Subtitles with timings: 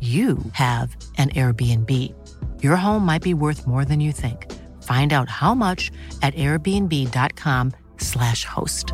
[0.00, 1.90] you have an Airbnb.
[2.62, 4.46] Your home might be worth more than you think.
[4.82, 5.92] Find out how much
[6.22, 8.86] at airbnb.com/slash host.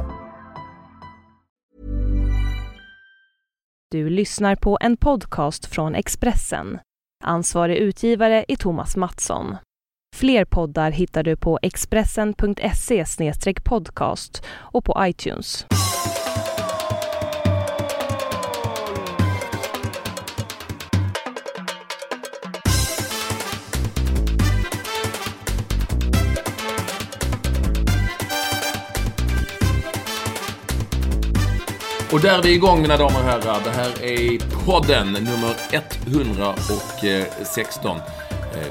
[3.90, 6.78] Du lyssnar på en podcast från Expressen.
[7.24, 9.56] Ansvarig utgivare är Thomas Mattsson.
[10.16, 13.04] Fler poddar hittar du på expressen.se
[13.64, 15.66] podcast och på iTunes.
[32.12, 33.60] Och där är vi igång mina damer och herrar.
[33.64, 35.54] Det här är podden nummer
[36.06, 37.96] 116.
[37.96, 38.02] Eh,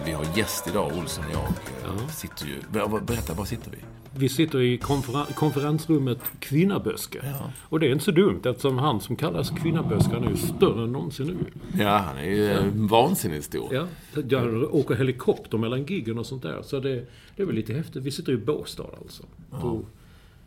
[0.05, 1.43] Vi har gäst idag, Olsson och jag.
[1.43, 2.55] eh, Sitter ju...
[2.73, 3.77] Ber- Berätta, var sitter vi?
[4.17, 7.21] Vi sitter i konferen- konferensrummet Kvinnaböske.
[7.69, 10.83] Och det är inte så dumt eftersom han som kallas Kvinnaböske, han är ju större
[10.83, 11.81] än någonsin nu.
[11.83, 13.67] Ja, han är ju eh, vansinnigt stor.
[13.75, 13.85] Ja,
[14.29, 16.61] jag åker helikopter mellan giggen och sånt där.
[16.63, 17.05] Så det,
[17.35, 18.03] det är väl lite häftigt.
[18.03, 19.23] Vi sitter i Båstad alltså.
[19.61, 19.85] På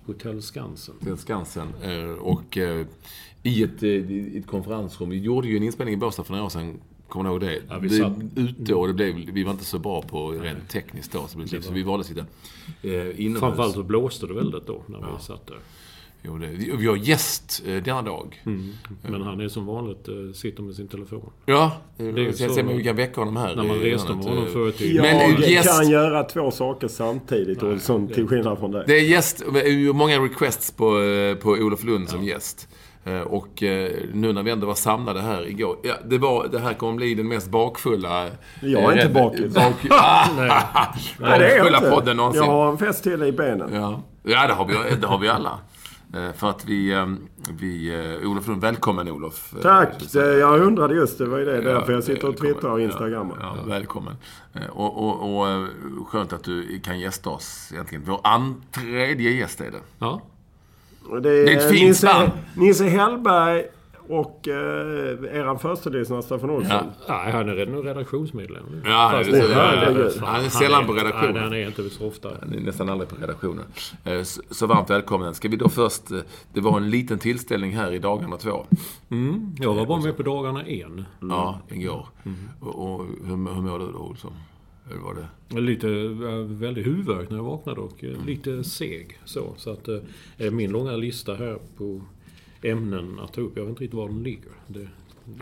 [0.09, 0.95] Hotell Skansen.
[1.05, 1.69] Till Skansen.
[1.83, 2.87] eh, Och eh,
[3.43, 5.11] i ett, eh, i ett konferensrum.
[5.11, 6.79] Vi gjorde ju en inspelning i Båstad för några år sedan.
[7.09, 7.59] Kommer du ihåg det?
[7.69, 10.69] Ja, vi det satt- ute och det blev, vi var inte så bra på rent
[10.69, 11.27] tekniskt då.
[11.29, 12.21] Så, det blev, så vi valde att sitta
[12.83, 13.41] eh, inomhus.
[13.41, 15.59] Framförallt så blåste det väldigt då när vi satt där.
[16.23, 16.47] Jo, det,
[16.77, 18.43] vi har gäst eh, denna dag.
[19.03, 21.31] Men han är som vanligt, eh, sitter med sin telefon.
[21.47, 22.49] Ja, det är så...
[22.49, 23.57] så- se om vi kan väcka honom här.
[23.57, 25.03] När man reste med honom eh, förr i tiden.
[25.03, 28.85] Men Jag gäst- kan göra två saker samtidigt, Olsson, till skillnad från dig.
[28.87, 29.43] Det är gäst,
[29.95, 32.69] många requests på, eh, på Olof Lund som gäst.
[33.05, 35.77] Eh, Och eh, nu när vi ändå var samlade här igår.
[35.83, 38.27] Ja, det, var, det här kommer bli den mest bakfulla...
[38.63, 39.55] Jag är inte eh, bakis.
[39.55, 40.27] Bak, ah,
[41.21, 41.91] Nej, det är jag bakfulla inte.
[41.91, 42.43] podden någonsin.
[42.45, 43.71] Jag har en fest till i benen.
[43.75, 45.59] Ja, ja det, har vi, det har vi alla.
[46.15, 46.93] Eh, För att vi...
[46.93, 47.07] eh,
[47.61, 49.55] vi eh, Olof Lund, välkommen Olof.
[49.57, 50.13] Eh, Tack!
[50.13, 51.27] Det- Jag undrade just det.
[51.27, 51.55] var ju det.
[51.57, 53.37] Ja, Därför jag sitter och twittrar och instagrammar.
[53.41, 54.15] Ja, ja, välkommen.
[54.71, 55.69] Och, och, och
[56.09, 58.05] skönt att du kan gästa oss egentligen.
[58.07, 59.81] Vår an, tredje gäst är det.
[59.99, 60.23] Ja.
[61.09, 62.31] Och Det är ett fint Nisse, band.
[62.57, 63.65] Nisse Hellberg
[64.09, 66.77] och eh, eran förstelyssnare Staffan Olsson.
[67.07, 67.15] Ja.
[67.25, 68.65] Nej, han är redan redaktionsmedlem.
[68.85, 70.13] Ja, det är så- herregud.
[70.23, 71.43] han är sällan på Nej, redaktionen.
[71.43, 72.29] han är inte så ofta.
[72.41, 73.65] Han är nästan aldrig på redaktionen.
[74.05, 75.35] Eh, Så, så varmt välkommen.
[75.35, 76.11] Ska vi då först...
[76.11, 76.19] eh,
[76.53, 78.67] Det var en liten tillställning här i dagarna två.
[79.61, 81.05] Jag var bara med på dagarna en.
[81.21, 82.07] Ja, igår.
[82.61, 84.33] Och, och hur, hur mår du då, Olsson?
[84.91, 85.61] Hur var det?
[85.61, 85.87] Lite
[86.45, 89.19] väldigt huvudvärk när jag vaknade och eh, lite seg.
[89.25, 89.89] Så, så att
[90.53, 92.01] min långa lista här på
[92.63, 94.53] ämnen att ta upp, jag vet inte riktigt var den ligger.
[94.67, 94.89] Det,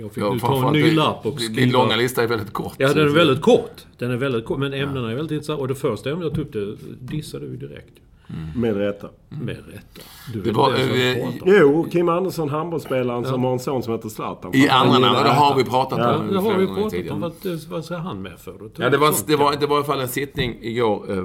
[0.01, 1.73] jag fick nu ta en ny din- lapp och Din skriva.
[1.79, 2.75] långa lista är väldigt kort.
[2.79, 3.87] Ja, den är väldigt kort.
[3.99, 5.61] Den är väldigt kort, men ämnena är väldigt intressanta.
[5.63, 6.77] Och det första ämnet jag tog upp, det
[7.17, 7.93] dissade vi direkt.
[8.57, 9.09] Med rätta.
[9.29, 10.01] Med rätta.
[10.33, 11.33] Du Det var, pratar om.
[11.61, 14.55] Jo, Kim Andersson, handbollsspelaren som har en son som heter Zlatan.
[14.55, 16.17] I andra namn, det har vi pratat Ja.
[16.17, 17.21] om Det har vi pratat om.
[17.21, 17.33] Vad,
[17.71, 18.53] vad ska han med för?
[18.59, 18.71] Då?
[18.77, 21.25] Ja, det var, Sånt, det, var, det var i alla fall en sittning igår eh,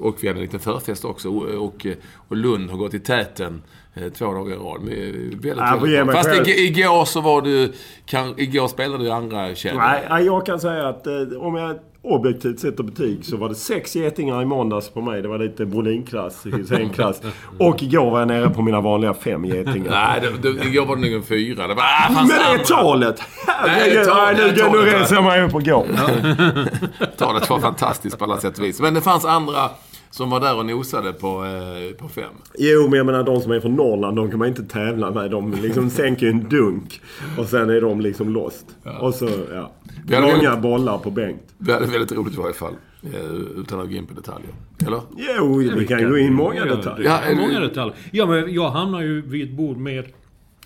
[0.00, 1.28] och vi hade en liten förfest också.
[1.28, 1.86] Och,
[2.28, 3.62] och, Lund har gått i täten
[4.18, 4.80] två dagar i rad.
[4.82, 6.44] Eh, Väldigt, Ja, Fast själv.
[6.46, 7.72] ig- igår så var du...
[8.06, 9.96] Kan, igår spelade du andra kedjan.
[10.10, 13.96] Nej, jag kan säga att eh, om jag objektivt sätter betyg så var det sex
[13.96, 15.22] getingar i måndags på mig.
[15.22, 17.20] Det var lite Brolin-klass, Hysén-klass.
[17.58, 19.90] Och igår var jag nere på mina vanliga fem getingar.
[19.90, 21.66] Nej, det, det, igår var det nog en fyra.
[21.66, 22.64] Det var, ah, Men det är andra.
[22.64, 23.22] talet!
[23.66, 25.00] Nej, talet, nej, nu, nu ja.
[25.00, 25.86] reser jag mig upp och går.
[27.16, 28.80] Talet var fantastiskt på alla sätt och vis.
[28.80, 29.70] Men det fanns andra
[30.10, 32.32] som var där och nosade på, eh, på fem.
[32.58, 35.30] Jo, men jag menar de som är från Norrland, de kan man inte tävla med.
[35.30, 37.00] De liksom sänker en dunk.
[37.38, 38.66] Och sen är de liksom lost.
[39.00, 39.72] Och så, ja.
[40.20, 41.42] Många väldigt- bollar på Bengt.
[41.58, 42.72] Vi hade väldigt roligt i varje fall.
[43.02, 43.30] eh,
[43.60, 44.50] Utan att gå in på detaljer.
[44.86, 45.00] Eller?
[45.36, 47.08] Jo, vi kan gå in många detaljer.
[47.10, 47.94] Ja, Ja, många detaljer.
[48.12, 50.04] Ja, men jag hamnar ju vid ett bord med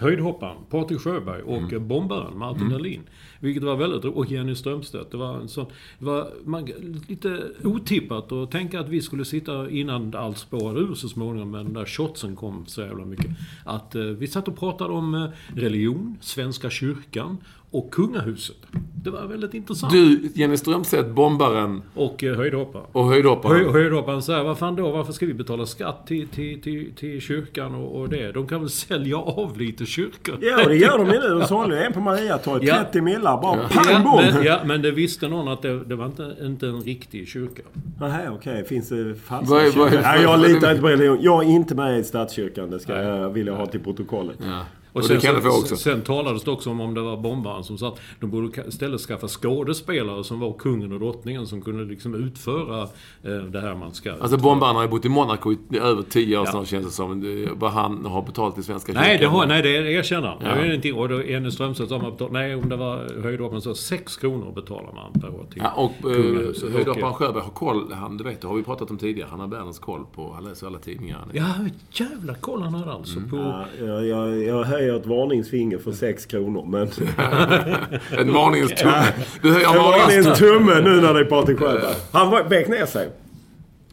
[0.05, 1.89] höjdhopparen Patrik Sjöberg och mm.
[1.89, 3.03] bombaren Martin Dahlin.
[3.41, 5.11] Vilket var väldigt Och Jenny Strömstedt.
[5.11, 5.67] Det var en sån...
[5.99, 6.65] Det var man,
[7.09, 11.65] lite otippat att tänka att vi skulle sitta innan allt spårade ur så småningom, men
[11.65, 13.31] den där shotsen kom så jävla mycket.
[13.65, 17.39] Att eh, vi satt och pratade om eh, religion, Svenska kyrkan
[17.75, 18.57] och kungahuset.
[19.05, 19.93] Det var väldigt intressant.
[19.93, 21.83] Du, Jenny Strömstedt, bombaren.
[21.95, 22.87] Och eh, höjdhopparen.
[22.93, 23.57] Och höjdhopparen.
[23.57, 24.91] Höj, höjdhopparen säger, vad fan då?
[24.91, 28.33] Varför ska vi betala skatt till, till, till, till kyrkan och, och, det?
[28.33, 30.39] De kan väl sälja av lite kyrkor?
[30.41, 31.29] Ja, det gör de ju nu.
[31.29, 32.69] De sålde en på Mariatorget.
[32.69, 32.85] Ja.
[32.85, 33.61] 30 millar bara.
[33.63, 33.69] Ja.
[33.69, 34.17] Pang bom!
[34.17, 37.63] Men, ja, men det visste någon att det, det var inte, inte en riktig kyrka.
[38.01, 38.53] Nej, okej.
[38.53, 38.65] Okay.
[38.65, 40.01] Finns det falska kyrkor?
[40.03, 41.19] Nej, jag litar inte på religion.
[41.21, 42.71] Jag är inte med i statskyrkan.
[42.71, 44.39] Det ska jag vilja ha till protokollet.
[44.41, 44.61] Ja.
[44.95, 45.77] Och, och sen, det kan få också.
[45.77, 49.01] Sen talades det också om, om det var bombaren som sa att de borde istället
[49.01, 52.83] skaffa skådespelare som var kungen och drottningen som kunde liksom utföra
[53.23, 54.13] eh, det här man ska.
[54.13, 56.51] Alltså bombaren har ju bott i Monaco i över tio år ja.
[56.51, 57.47] snart känns det som.
[57.55, 59.09] Vad han har betalt i Svenska kyrkan.
[59.09, 60.39] Nej, det, har, nej, det erkänner han.
[60.41, 60.77] Ja.
[60.79, 64.17] Det är och då Jenny Strömstedt sa man nej om det var höjdhopparen så 6
[64.17, 67.93] kronor betalar man per år till ja, och eh, höjdhopparen Sjöberg har koll.
[67.93, 69.29] Han, du vet, det har vi pratat om tidigare.
[69.31, 71.25] Han har världens koll på, han läser alla tidningar.
[71.33, 71.47] Ja,
[71.91, 73.19] jävla koll han har alltså.
[73.19, 73.31] Mm.
[73.31, 76.65] På, ja, jag, jag, jag höjer ett varningsfinger för 6 kronor.
[76.67, 76.83] Men...
[78.19, 79.05] en varningstumme.
[79.43, 81.95] Du höjer en varningstumme nu när det är Patrik Sjöberg.
[82.13, 83.11] Han vek ner sig.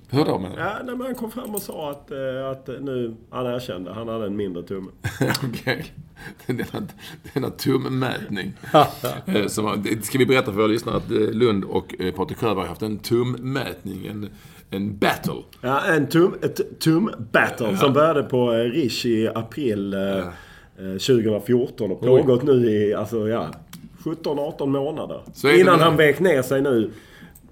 [0.09, 0.61] Hur då menar du?
[0.61, 4.07] Ja, nej, men han kom fram och sa att, eh, att nu, han erkände, han
[4.07, 4.91] hade en mindre tumme.
[5.43, 5.85] Okej.
[6.47, 6.65] Okay.
[7.33, 8.53] Denna tummätning.
[9.25, 12.67] Eh, som, ska vi berätta för våra lyssnare att eh, Lund och Patrik Sjöberg har
[12.67, 14.05] haft en tummätning.
[14.05, 14.29] En,
[14.69, 15.44] en battle.
[15.61, 17.77] Ja, en tum, ett tum-battle ja.
[17.77, 19.94] som började på Rish i april.
[19.94, 20.31] Ja
[20.81, 23.48] 2014 och pågått nu i alltså, ja,
[24.04, 25.22] 17-18 månader.
[25.60, 26.92] Innan han vek ner sig nu.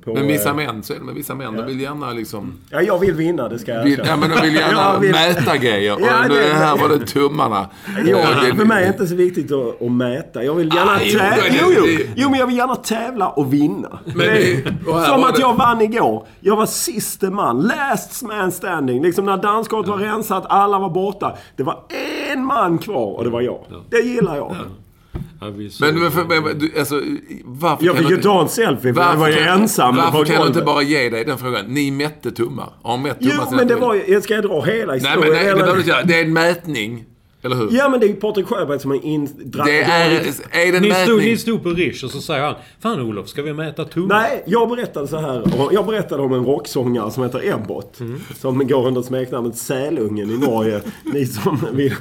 [0.04, 1.54] På, men vissa män, så är det med vissa män.
[1.56, 1.62] Ja.
[1.62, 2.54] De vill gärna liksom...
[2.70, 5.12] Ja, jag vill vinna, det ska jag vill, Ja, men de vill gärna vill...
[5.12, 5.94] mäta grejer.
[5.94, 7.70] Och ja, det, här var det tummarna.
[8.06, 10.44] Ja, det, för mig är det inte så viktigt att, att mäta.
[10.44, 11.58] Jag vill gärna ah, tävla.
[11.62, 14.00] Jo, jo, jo, jo, men jag vill gärna tävla och vinna.
[14.06, 16.28] Men det, och som att jag vann igår.
[16.40, 17.62] Jag var siste man.
[17.62, 19.04] Last man standing.
[19.04, 21.38] Liksom när dansgolvet var rensat, alla var borta.
[21.56, 21.80] Det var
[22.34, 23.60] en man kvar och det var jag.
[23.90, 24.56] Det gillar jag.
[25.40, 27.02] Men, men, för, men du, alltså,
[27.44, 30.48] varför Jag fick ju ta en selfie för jag var ju ensam Varför kan du
[30.48, 31.66] inte bara ge dig den frågan?
[31.66, 32.74] Ni mätte tummar.
[32.84, 34.22] Har mätt tummar Jo, men det var ju...
[34.22, 35.20] Ska jag dra hela historien?
[35.20, 36.04] Nej, men nej, det behöver du inte göra.
[36.04, 37.06] Det är en mätning.
[37.42, 37.70] Eller hur?
[37.72, 39.54] Ja men det är ju Patrik Sjöberg som har indragit...
[39.66, 40.12] Det är,
[40.52, 43.42] är det ni, stod, ni stod på Rish och så säger han Fan Olof, ska
[43.42, 44.22] vi mäta tummar?
[44.22, 45.44] Nej, jag berättade så här.
[45.72, 48.00] Jag berättade om en rocksångare som heter Ebbot.
[48.00, 48.20] Mm.
[48.36, 50.82] Som går under smeknamnet Sälungen i Norge.
[51.14, 51.94] ni som vill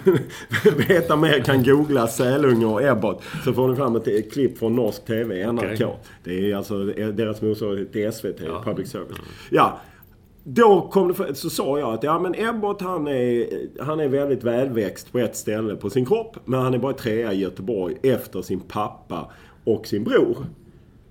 [0.89, 3.23] veta mer kan googla Sälunge och Ebbot.
[3.45, 5.63] Så får ni fram ett klipp från norsk TV, NRK.
[5.63, 5.87] Okay.
[6.25, 8.63] Det är alltså deras motsvarighet till SVT, ja.
[8.65, 9.19] Public Service.
[9.51, 9.81] Ja,
[10.55, 13.47] då kom det, så sa jag att ja men Ebbot han är,
[13.83, 16.37] han är väldigt välväxt på ett ställe på sin kropp.
[16.45, 19.31] Men han är bara trea i Göteborg efter sin pappa
[19.65, 20.37] och sin bror.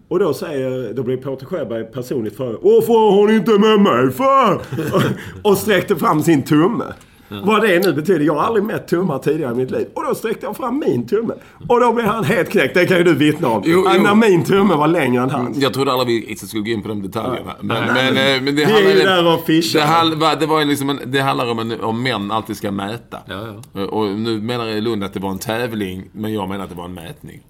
[0.08, 4.12] Och då säger, då blir Peter Sjöberg personligt för Varför har ni inte med mig
[4.12, 4.56] för?
[4.96, 5.02] och,
[5.52, 6.86] och sträckte fram sin tumme.
[7.30, 8.26] Vad det nu betyder.
[8.26, 9.88] Jag har aldrig mätt tummar tidigare i mitt liv.
[9.94, 11.34] Och då sträckte jag fram min tumme.
[11.68, 12.74] Och då blev han helt knäckt.
[12.74, 13.64] Det kan ju du vittna om.
[13.66, 14.04] Jo, jo.
[14.04, 15.58] När min tumme var längre än hans.
[15.58, 17.40] Jag trodde aldrig vi skulle gå in på de detaljerna.
[17.46, 17.54] Ja.
[17.62, 20.16] Men, men, men, men, det, det är ju där och fischar.
[20.16, 23.18] Det, det, var liksom en, det handlar om en, om män alltid ska mäta.
[23.26, 23.86] Ja, ja.
[23.86, 26.04] Och nu menar Lund att det var en tävling.
[26.12, 27.42] Men jag menar att det var en mätning.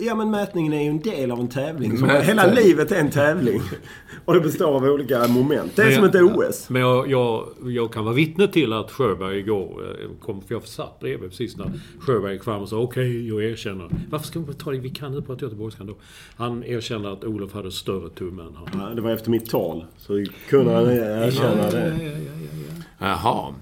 [0.00, 1.98] Ja men mätningen är ju en del av en tävling.
[1.98, 3.60] Så hela livet är en tävling.
[4.24, 5.76] Och det består av olika moment.
[5.76, 6.70] Det är men som ett OS.
[6.70, 10.62] Men jag, jag, jag, kan vara vittne till att Sjöberg igår eh, kom, för jag
[10.62, 13.88] satt bredvid precis när Sjöberg gick fram och sa okej, okay, jag erkänner.
[14.10, 14.78] Varför ska vi ta det?
[14.78, 15.94] Vi kan inte prata göteborgska då.
[16.36, 18.88] Han erkände att Olof hade större tumme än han.
[18.88, 19.84] Ja, det var efter mitt tal.
[19.98, 21.96] Så kunde han erkänna ja, det.
[22.00, 23.06] Ja, ja, ja, ja, ja.
[23.06, 23.54] Jaha.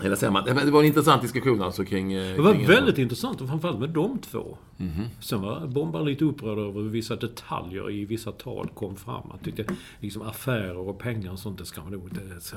[0.00, 2.12] Eller säger man, det var en intressant diskussion alltså kring...
[2.12, 3.02] Eh, det var kring väldigt en...
[3.02, 4.58] intressant, och framförallt med de två.
[4.78, 5.06] Mm -hmm.
[5.20, 9.22] Sen var Bombar lite upprörd över hur vissa detaljer i vissa tal kom fram.
[9.30, 9.64] Han tyckte
[10.00, 12.20] liksom affärer och pengar och sånt, det ska man nog inte...
[12.20, 12.56] Det ska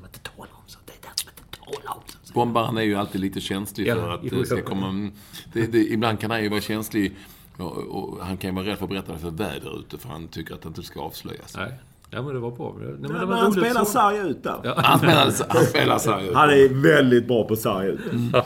[0.00, 0.62] man inte tala om.
[0.66, 2.02] Så det där ska man inte tala om.
[2.22, 2.32] Så.
[2.32, 5.10] Bombaren är ju alltid lite känslig för ja, att det ska komma...
[5.52, 7.16] Det, det, ibland kan han ju vara känslig
[7.56, 10.28] och, och, han kan ju vara rädd för att berätta för väder ute för han
[10.28, 11.56] tycker att det inte ska avslöjas.
[11.56, 11.72] Nej.
[12.14, 12.76] Ja, men det var bra.
[12.80, 14.56] Nej, men, ja, men han spelar sarg ut där.
[14.64, 14.74] Ja.
[14.76, 16.34] Han spelar, han spelar sarg ut.
[16.34, 18.12] Han är väldigt bra på sarg ut.
[18.12, 18.30] Mm.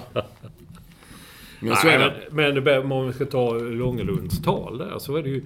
[1.60, 5.42] Men, Nej, men, men om vi ska ta Långelunds tal där så är det ju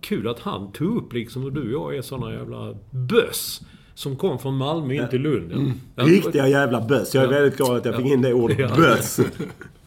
[0.00, 3.60] kul att han tog upp liksom, och du och jag är såna jävla böss.
[3.94, 5.52] Som kom från Malmö in till Lund.
[5.52, 5.72] Mm.
[5.94, 7.14] Riktiga jävla böss.
[7.14, 8.58] Jag är väldigt glad att jag fick in det ordet.
[8.58, 8.76] Ja.
[8.76, 9.20] Böss.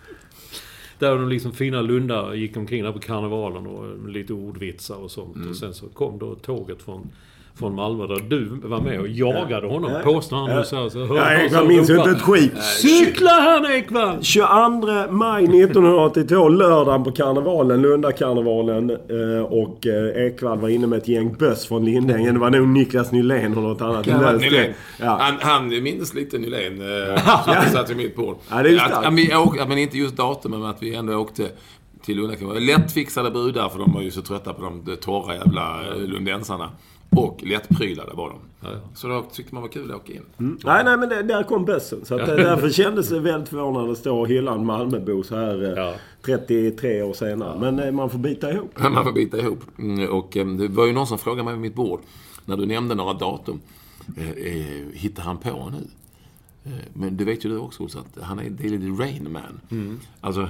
[0.99, 5.35] Där de liksom fina lundar gick omkring där på karnevalen och lite ordvitsar och sånt.
[5.35, 5.49] Mm.
[5.49, 7.09] Och sen så kom då tåget från
[7.59, 9.91] från Malmö där du var med och jagade honom.
[10.03, 10.49] Påstår han.
[10.49, 10.63] Ja.
[10.63, 12.63] Så, så, Ja, Ekvall minns ju inte ett skit.
[12.63, 14.17] Cykla här Ekvall!
[14.23, 14.47] 22
[15.11, 18.89] maj 1982, lördagen på karnevalen, Lundakarnevalen.
[18.89, 22.33] eh, Och eh, Ekvall var inne med ett gäng böss från Lindängen.
[22.33, 24.07] Det var nog Niklas Nylén och något annat.
[24.07, 24.37] Ja, det.
[24.37, 24.73] Nylén.
[24.99, 25.17] Ja.
[25.21, 26.81] Han, han minns lite Nylén.
[26.81, 28.37] eh, Som satt vid mitt bord.
[28.49, 30.83] Ja, det är ju att, att vi åkte, ja, men inte just datumen, men att
[30.83, 31.47] vi ändå åkte
[32.05, 32.65] till Lundakvarn.
[32.65, 36.69] Lättfixade brudar, för de var ju så trötta på de, de torra jävla lundensarna.
[37.09, 38.39] Och lättprylade var de.
[38.93, 40.21] Så då tyckte man var kul att åka in.
[40.37, 42.05] Nej, nej, men det, där kom bössen.
[42.05, 45.63] Så att, därför kändes det väldigt förvånande att stå och hylla en Malmöbo så här
[45.63, 45.93] eh, Ja.
[46.25, 47.59] 33 år senare.
[47.59, 48.79] Men eh, man får bita ihop.
[48.79, 49.59] Man får bita ihop.
[49.79, 51.99] Mm, Och eh, det var ju någon som frågade mig vid mitt bord,
[52.45, 53.59] när du nämnde några datum.
[54.93, 55.87] Hittar han på nu?
[56.93, 59.61] Men det vet ju du också, Ols, att han är det är lite Rain Man.
[60.21, 60.49] Alltså, han,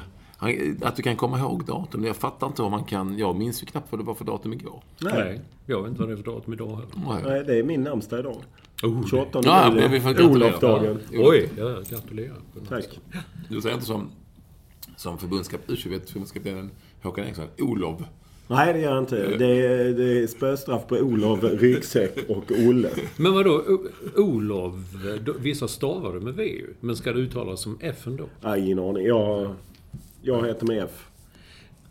[0.81, 2.03] att du kan komma ihåg datum.
[2.03, 3.17] Jag fattar inte om man kan...
[3.17, 4.83] Jag minns ju knappt vad det var för datum igår.
[5.01, 6.87] Nej, jag vet inte vad det är för datum idag heller.
[7.07, 7.23] Nej.
[7.25, 8.37] Nej, det är min namnsdag idag.
[8.83, 9.81] Oh, 28 Ja, juli.
[9.81, 10.47] men vi får gratulera.
[10.49, 10.99] Olofdagen.
[11.13, 12.37] Oj, ja, gratulerar.
[12.69, 12.99] Tack.
[13.49, 14.09] Du säger inte som,
[14.95, 18.01] som förbundskap, U21 förbundskaptenen Håkan Eriksson, Olof.
[18.47, 19.37] Nej, det gör jag inte.
[19.37, 22.89] Det är, det är spöstraff på Olof, ryggsäck och Olle.
[23.17, 23.63] Men vadå,
[24.15, 24.73] Olof,
[25.39, 26.73] vissa stavar det med V ju.
[26.79, 28.23] Men ska det uttalas som F ändå?
[28.41, 29.05] Nej, ingen aning.
[29.05, 29.53] Jag,
[30.25, 31.09] jag heter med F.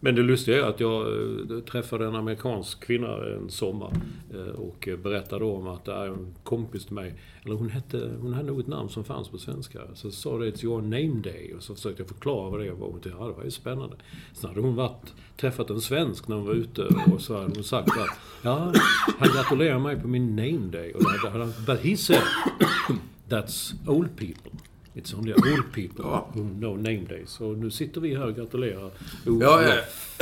[0.01, 3.93] Men det lustiga är att jag eh, träffade en amerikansk kvinna en sommar
[4.35, 7.15] eh, och berättade om att det är en kompis till mig,
[7.45, 9.79] eller hon hette, hon hade nog ett namn som fanns på svenska.
[9.95, 12.87] Så sa det It's your name day och så försökte jag förklara vad det var.
[12.87, 13.97] Och hon tyckte, ja, det var ju spännande.
[14.33, 17.65] Sen hade hon varit, träffat en svensk när hon var ute och så hade hon
[17.65, 18.73] sagt att ja,
[19.19, 20.93] han gratulerar mig på min name day.
[20.93, 22.23] Och då hade han, but he said
[23.29, 24.74] that's old people.
[24.97, 27.31] It's only old people who know name days.
[27.31, 28.91] Så nu sitter vi här och gratulerar
[29.27, 29.43] Olof.
[29.43, 29.75] Ja, ja.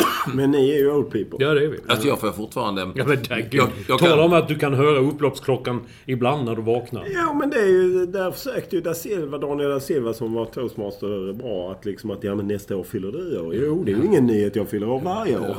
[0.34, 1.46] Men ni är ju old people.
[1.46, 1.78] Ja, det är vi.
[1.88, 2.88] Alltså jag får fortfarande...
[2.94, 6.56] Ja men tack jag, jag Tala kan, om att du kan höra upploppsklockan ibland när
[6.56, 7.06] du vaknar.
[7.08, 8.06] Jo, men det är ju...
[8.06, 12.24] Där försökte ju da Silva, Daniel da Silva som var toastmaster bra att liksom att
[12.24, 13.54] ja men nästa år fyller du år.
[13.54, 14.56] Jo, det är ju ingen nyhet.
[14.56, 15.56] Jag fyller år varje år.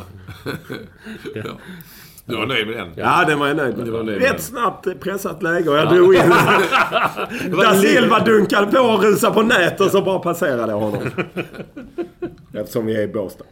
[2.26, 2.90] du var nöjd med den?
[2.96, 4.06] Ja, det var jag nöjd Det var med.
[4.06, 4.32] nöjd med.
[4.32, 6.22] Rätt snabbt pressat läge och jag drog in.
[7.52, 11.02] da Silva dunkade på och rusade på nät och så bara passerade jag honom.
[12.54, 13.46] Eftersom vi är i Båstad.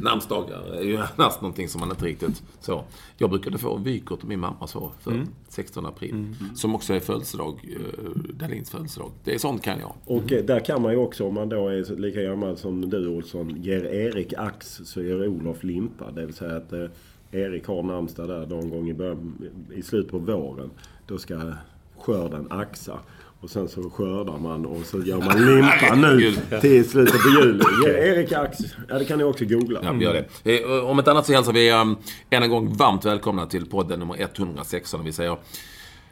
[0.00, 2.84] Namnsdagar är ju annars någonting som man inte riktigt så.
[3.16, 6.34] Jag brukade få vykort av min mamma så för 16 april.
[6.54, 9.10] Som också är födelsedag, eh, Dahlins födelsedag.
[9.24, 9.92] Det är sånt kan jag.
[10.04, 13.08] Och eh, där kan man ju också, om man då är lika gammal som du
[13.08, 16.10] Olsson, ger Erik ax så ger Olof limpa.
[16.10, 16.84] Det vill säga att eh,
[17.32, 20.70] Erik har namnsdag där någon gång i, början, i slutet på våren.
[21.06, 21.52] Då ska
[21.98, 22.98] skörden axa.
[23.40, 27.64] Och sen så skördar man och så gör man limpa nu till slutet på juli.
[27.86, 28.58] Erik ax.
[28.88, 29.80] Ja, det kan ni också googla.
[29.82, 30.60] Ja, vi gör det.
[30.64, 31.96] Eh, Om ett annat så hälsar vi um,
[32.30, 35.04] än en gång varmt välkomna till podden nummer 116.
[35.04, 35.36] Vi säger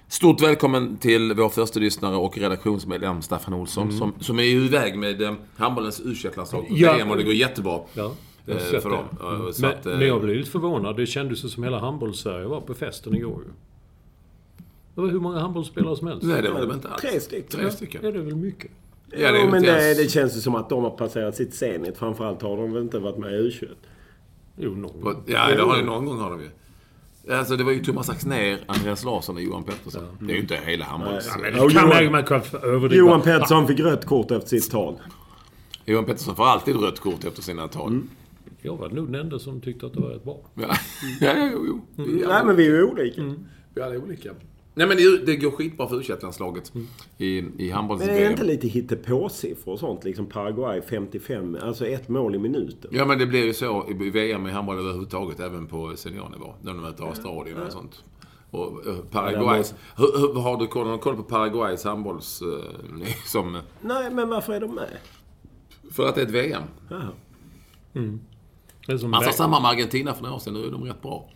[0.09, 3.93] stort välkommen till vår första lyssnare och redaktionsmedlem Staffan Olsson.
[3.93, 6.93] Som, som är iväg med um, handbollens u landslag Ja.
[6.93, 7.81] VM och det går jättebra.
[7.95, 8.13] Ja,
[8.47, 9.05] jag har Eh, sett för dem.
[9.21, 10.97] Ja, så Men, att, eh, men jag blev lite förvånad.
[10.97, 13.51] Det kändes som hela handbolls-Sverige var på festen igår ju.
[14.95, 16.23] Det var hur många handbollsspelare som helst.
[16.27, 17.01] Nej, det var det inte alls.
[17.03, 17.61] Tre stycken.
[17.61, 18.01] Tre stycken.
[18.05, 18.71] Ja, det är väl mycket.
[19.11, 21.97] Ja, det ju men det, det känns ju som att de har passerat sitt zenit.
[21.99, 23.69] Framförallt har de väl inte varit med i U21.
[24.57, 25.03] Jo, någon.
[25.03, 26.51] På- Ja, det har ju någon gång har de ju.
[27.35, 30.03] Alltså det var ju Thomas Axnér, Andreas Larsson och Johan Pettersson.
[30.21, 31.27] Det är ju inte hela handbolls...
[31.31, 32.43] Ja, men Ja, Johan- man, kan.
[32.91, 34.95] Johan Pettersson fick rött kort efter sitt tal.
[35.85, 38.01] Johan Pettersson får alltid rött kort efter sina tal.
[38.67, 40.41] Jag var nog den enda som tyckte att det var rätt bra.
[40.55, 40.63] Ja,
[41.21, 42.05] ja, ja, jo, jo.
[42.05, 43.23] Är Nej, men vi är ju olika.
[43.75, 44.31] Vi är alla olika.
[44.75, 46.73] Nej men det, det går skitbra för u landslaget
[47.19, 50.05] i, i handbolls Men är det inte lite hittepåsiffror och sånt?
[50.05, 52.91] Liksom Paraguay 55, alltså ett mål i minuten.
[52.95, 56.55] Ja men det blir ju så i VM i handboll överhuvudtaget, även på seniornivå.
[56.63, 58.05] När de möter Australien och sånt.
[58.51, 59.75] Och uh, Paraguays...
[59.97, 62.43] Hur, hur, har du koll, har du koll på Paraguays handbolls...
[62.43, 62.49] Uh,
[63.27, 64.89] som, Nej, men varför är de med?
[65.91, 66.63] för att det är ett VM.
[66.91, 67.09] Jaha.
[67.93, 68.19] Det
[68.99, 71.03] som, Man sa Beng- samma med Argentina för några år sedan, nu är de rätt
[71.03, 71.29] bra.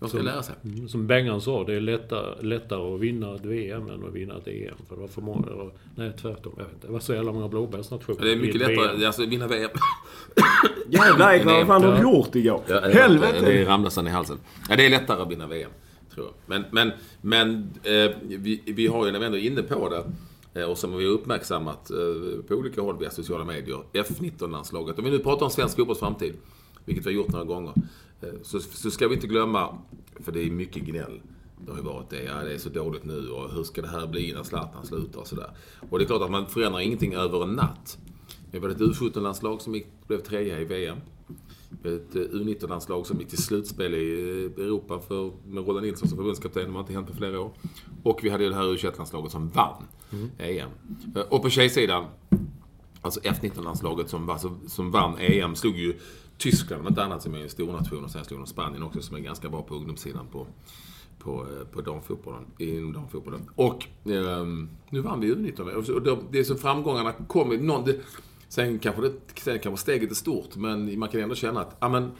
[0.00, 0.54] De ska lära sig.
[0.88, 4.48] som Bengan sa, det är lättare, lättare att vinna ett VM än att vinna ett
[4.48, 4.74] EM.
[4.88, 5.46] För det var för många...
[5.46, 6.52] Eller, nej, tvärtom.
[6.56, 6.86] Jag vet inte.
[6.86, 8.80] Det var så jävla många blåbärsnationer Det är mycket ett VM.
[8.82, 9.70] lättare, alltså vinna VM.
[10.88, 12.62] Jävlar Ekman, vad fan har du gjort igår?
[12.66, 13.40] Ja, det- Helvete!
[13.40, 14.38] Det är ramlasen i halsen.
[14.68, 15.70] Ja, det är lättare att vinna VM,
[16.14, 16.34] tror jag.
[16.46, 20.04] Men, men, men eh, vi, vi har ju, när vi ändå är inne på det,
[20.54, 24.98] Eh, och som vi har uppmärksammat eh, på olika håll via sociala medier, F19-landslaget.
[24.98, 26.34] Om vi nu pratar om svensk fotbolls framtid,
[26.84, 27.72] vilket vi har gjort några gånger,
[28.20, 29.78] eh, så, så ska vi inte glömma,
[30.20, 31.20] för det är mycket gnäll.
[31.64, 33.88] Det har ju varit det, ja det är så dåligt nu och hur ska det
[33.88, 35.50] här bli när Zlatan slutar och sådär.
[35.90, 37.98] Och det är klart att man förändrar ingenting över en natt.
[38.50, 40.98] Vi var ett U17-landslag som blev trea i VM
[41.84, 44.12] ett eh, U19-landslag som gick till slutspel i
[44.58, 46.66] eh, Europa för, med Roland Nilsson som förbundskapten.
[46.66, 47.50] Det har inte hänt på flera år.
[48.02, 49.82] Och vi hade det här U21-landslaget som vann
[50.38, 50.68] EM.
[51.16, 52.04] Eh, Och på tjejsidan,
[53.00, 55.94] alltså F19-landslaget som, som, vann EM, slog ju
[56.38, 58.04] Tyskland om inte annat som är en stor nation.
[58.04, 60.46] Och sen slog de Spanien också som är ganska bra på ungdomssidan på,
[61.18, 62.44] på, eh, på damfotbollen.
[62.58, 63.40] Inom damfotbollen.
[63.54, 65.70] Och ehm, nu vann vi U19.
[65.74, 67.58] Och då- Det är så framgångarna kommer.
[67.58, 67.96] Någon, det,
[68.54, 71.88] sen, kanske det, sen kanske steget är stort, men man kan ändå känna att ja,
[71.88, 72.10] men,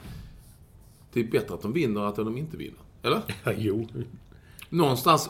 [1.13, 2.79] det är bättre att de vinner än att de inte vinner.
[3.03, 3.21] Eller?
[3.43, 3.87] Ja, jo.
[4.69, 5.29] Någonstans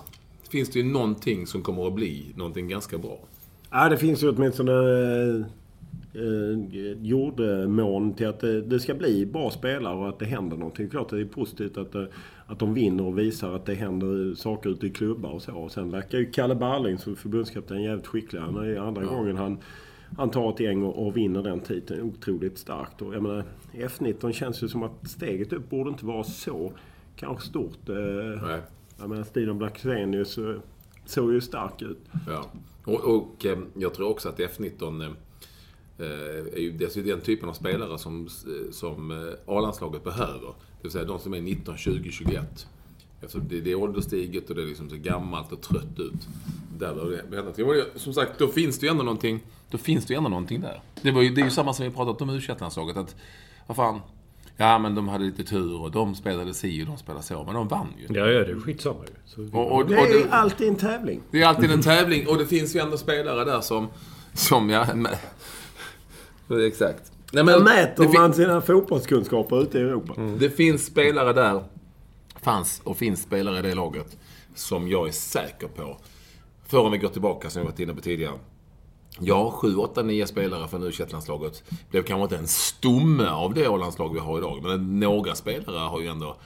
[0.49, 3.19] finns det ju någonting som kommer att bli någonting ganska bra.
[3.71, 5.45] Ja, det finns ju åtminstone eh,
[6.13, 10.89] eh, jordmån till att det, det ska bli bra spelare och att det händer någonting.
[10.89, 12.07] Klart det är positivt att, det,
[12.45, 15.53] att de vinner och visar att det händer saker ute i klubbar och så.
[15.53, 18.39] Och sen verkar ju Kalle Barling som förbundskapten jävligt skicklig.
[18.39, 19.57] Han är andra gången han,
[20.17, 22.01] han tar ett gäng och, och vinner den titeln.
[22.01, 23.01] Otroligt starkt.
[23.01, 23.43] Och jag menar,
[23.73, 26.71] F19 känns ju som att steget upp borde inte vara så
[27.15, 27.89] kanske stort.
[27.89, 27.95] Eh,
[28.47, 28.61] Nej.
[28.97, 30.55] jag menar, Stian Blackstenius eh,
[31.05, 31.99] såg ju stark ut.
[32.27, 32.51] Ja.
[32.83, 35.15] Och, och eh, jag tror också att F19
[35.97, 36.05] eh,
[36.53, 38.27] är ju den typen av spelare som,
[38.71, 40.47] som A-landslaget behöver.
[40.47, 42.67] Det vill säga de som är 19, 20, 21.
[43.25, 46.27] Alltså det, det är ålderstiget och det är liksom så gammalt och trött ut.
[46.77, 47.65] Där behöver det hända någonting.
[47.65, 49.39] Och det- Som sagt, då finns det ju ändå någonting,
[49.69, 50.81] då finns det ju ändå någonting där.
[51.01, 53.15] Det, var ju, det är ju samma som vi pratat om u att
[53.67, 53.99] vad fan,
[54.57, 57.53] ja men de hade lite tur och de spelade si och de spelade så, men
[57.55, 58.15] de vann ju.
[58.19, 59.13] Ja, ja, det är skitsamma ju.
[59.25, 61.21] Så, Och, och, Det och är det- alltid en tävling.
[61.31, 63.87] det är alltid en tävling och det finns ju ändå spelare där som...
[64.33, 64.85] Som ja...
[66.67, 67.11] Exakt.
[67.33, 70.13] Nej, men Där mäter det, fin- man sina fotbollskunskaper ute i Europa.
[70.39, 71.63] det finns spelare där,
[72.45, 74.17] fanns och finns spelare i det laget,
[74.55, 75.97] som jag är säker på.
[76.65, 78.39] För om vi går tillbaka, som jag varit inne på tidigare.
[79.19, 83.65] Ja, 7, 8, 9 spelare från u landslaget blev kanske inte en stomme av det
[83.65, 84.63] A-landslag vi har idag.
[84.63, 86.37] Men några spelare har ju ändå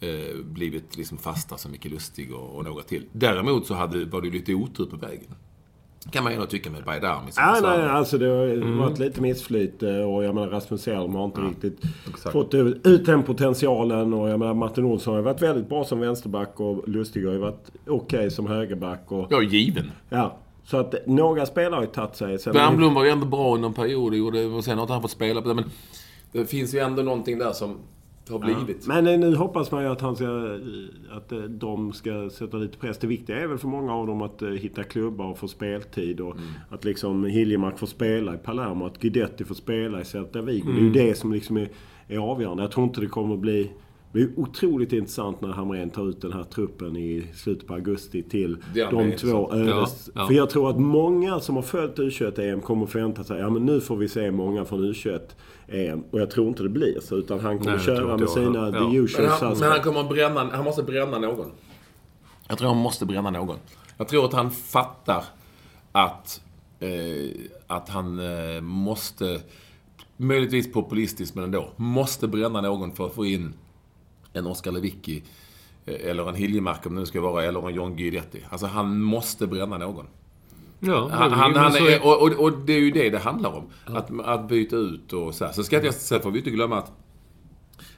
[0.00, 3.06] eh, blivit liksom fasta, som Micke Lustig och, och några till.
[3.12, 5.34] Däremot så hade, var det ju lite otur på vägen.
[6.10, 9.20] Kan man ju ändå tycka med Bajdami som Ja, nej, alltså det har varit lite
[9.20, 12.32] missflyt eh, och jag menar Rasmus Elm har inte riktigt exakt.
[12.32, 16.00] fått ut ut den potentialen och jag menar Martin Olsson har varit väldigt bra som
[16.00, 19.90] vänsterback och Lustig har ju varit okej som högerback och Ja, given.
[20.08, 20.36] ja.
[20.64, 22.38] Så att några spelare har ju tagit sig.
[22.38, 24.92] Sen Wernbloom var ju ändå bra under en period och gjorde- och sen har inte
[24.92, 25.54] han fått spela på det.
[25.54, 25.64] Men
[26.32, 27.76] det finns ju ändå någonting där som
[28.28, 28.86] har blivit.
[28.86, 32.56] Men eh, nu hoppas man ju att, han ska, eh, att eh, de ska sätta
[32.56, 32.98] lite press.
[32.98, 36.20] Det viktiga är väl för många av dem att hitta klubbar och få speltid.
[36.20, 36.36] Och
[36.68, 40.72] Att liksom Hiljemark får spela i Palermo, att Guidetti får spela i Celta Vigo.
[40.72, 41.68] Det är ju det som liksom är,
[42.08, 42.62] är avgörande.
[42.62, 43.70] Jag tror inte det kommer att bli...
[44.12, 48.22] Det blir otroligt intressant när Hamrén tar ut den här truppen i slutet på augusti
[48.22, 50.10] till är de två ödes.
[50.14, 50.26] ja, ja.
[50.26, 53.66] För jag tror att många som har följt U21-EM kommer att förvänta sig ja men
[53.66, 56.02] nu får vi se många från U21-EM.
[56.10, 57.16] Och jag tror inte det blir så.
[57.16, 58.72] Utan han kommer Nej, köra med sina heller.
[58.72, 59.02] the Ja.
[59.02, 61.50] usual Men han, men han kommer bränna, han måste bränna någon.
[62.48, 63.56] Jag tror han måste bränna någon.
[63.96, 65.24] Jag tror att han fattar
[65.92, 66.40] att,
[66.80, 66.88] eh,
[67.66, 69.40] att han eh, måste,
[70.16, 73.52] möjligtvis populistiskt men ändå, måste bränna någon för att få in
[74.32, 75.22] en Oskar Lewicki
[75.86, 78.44] eh, eller en Hiljemark om det nu ska vara, eller en John Guidetti.
[78.50, 80.06] Alltså han måste bränna någon.
[80.80, 83.64] ja, Han, han, han är, och, och, och det är ju det det handlar om.
[83.84, 85.52] Att, att byta ut och så här.
[85.52, 86.92] Så ska jag, sen får vi inte glömma att,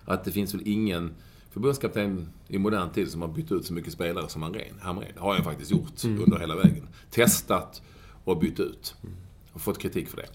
[0.04, 1.14] att det finns väl ingen
[1.50, 4.74] förbundskapten i modern tid som har bytt ut så mycket spelare som Hamrén.
[4.80, 6.88] Hamrén har jag faktiskt gjort under hela vägen.
[7.10, 7.82] Testat
[8.24, 8.94] och bytt ut.
[9.52, 10.28] Och fått kritik för det.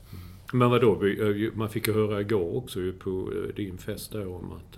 [0.53, 4.51] Men vadå, eh, man fick ju höra igår också på eh, din fest där om
[4.51, 4.77] att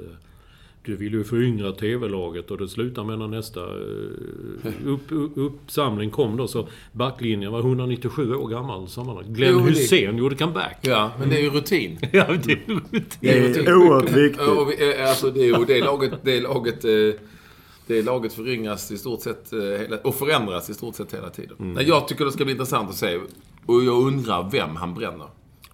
[0.86, 6.10] du vill ju föryngra TV-laget och det slutar med när nästa eh, upp, upp, uppsamling
[6.10, 9.28] kom då så backlinjen var 197 år gammal sammanlagt.
[9.30, 10.78] Glenn Jo, det- Hussein gjorde comeback.
[10.82, 12.00] Ja, men det är ju rutin.
[12.12, 12.60] Ja, det är
[13.22, 13.30] Det
[13.68, 14.48] är oerhört viktigt.
[14.48, 16.92] Och vi, eh, alltså det är ju det laget, det laget, eh,
[17.88, 21.56] det laget föryngas i stort sett hela, och förändras i stort sett hela tiden.
[21.60, 23.20] Nej, Jag tycker det ska bli intressant att se.
[23.65, 25.28] Och jag undrar vem han bränner.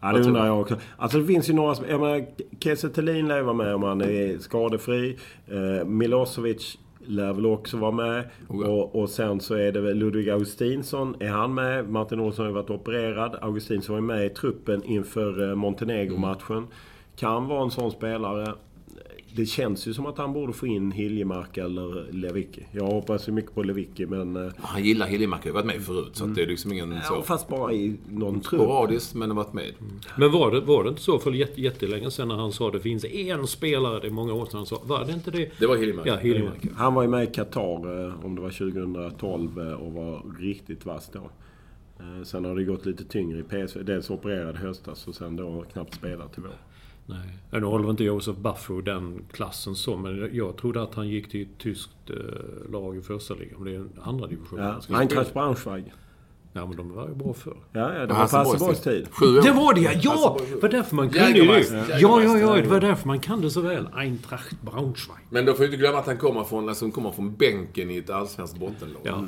[0.06, 0.76] Ja, det undrar jag också.
[0.98, 1.76] Alltså det finns ju några...
[1.76, 2.26] som- Jag menar,
[2.60, 5.18] Kiese Thelin lär ju vara med om han är skadefri.
[5.48, 8.24] Eh, Milosevic lär väl också vara med.
[8.48, 8.72] Oh ja.
[8.72, 11.15] Och, och sen så är det väl Ludvig Augustinsson.
[11.20, 11.89] Är han med?
[11.89, 13.36] Martin Olsson har ju varit opererad.
[13.41, 16.68] Augustinsson var ju med i truppen inför eh, Montenegro-matchen.
[17.15, 18.54] Kan vara en sån spelare.
[19.36, 22.65] Det känns ju som att han borde få in Hiljemark eller Lewicki.
[22.71, 24.36] Jag hoppas ju mycket på Lewicki men...
[24.36, 26.10] eh, Han gillar Hiljemark, har ju varit med förut.
[26.15, 27.21] Så att det är liksom ingen Ja, så...
[27.21, 28.62] fast bara i någon trupp.
[28.62, 29.71] Sporadiskt, men har varit med.
[30.17, 32.80] Men var det, var det inte så för jätte, jättelänge sedan när han sa det
[32.80, 34.82] finns en spelare, det är många år sedan han sa.
[34.86, 35.52] Var det inte det?
[35.60, 36.08] Det var Hiljemark.
[36.08, 36.60] Ja, Hiljemark.
[36.62, 36.69] ja.
[36.76, 40.86] Han var ju med i Qatar, eh, om det var 2012, eh, och var riktigt
[40.86, 41.30] vass då.
[42.24, 43.84] Sen har det gått lite tyngre i PSV.
[43.84, 46.52] Dels opererad höstas och sen då knappt spelat i vår.
[47.06, 47.38] Nej.
[47.52, 51.41] Nu håller inte Josef Baffo den klassen så, men jag trodde att han gick till
[51.41, 53.56] ett tyskt eh, lag i första ligan.
[53.60, 54.60] Men det är en andra division.
[54.60, 54.98] Ja.
[54.98, 55.34] Eintracht.
[55.34, 55.94] Braunschweig.
[56.54, 57.58] Ja, men de var ju bra förr.
[57.72, 59.08] Ja, ja, det var Hasselborgs tid.
[59.12, 59.41] Sju år.
[59.41, 60.00] Det var det ja!
[60.04, 60.38] Ja!
[60.50, 62.00] Det var därför man kunde ju det.
[62.00, 62.56] Ja, ja, ja.
[62.56, 63.88] Det var därför man kan det så väl.
[63.94, 65.20] Eintracht Braunschweig.
[65.30, 67.98] Men då får vi inte glömma att han kommer från, alltså, kommer från bänken i
[67.98, 69.02] ett allsvenskt bottenlag.
[69.04, 69.24] Ja.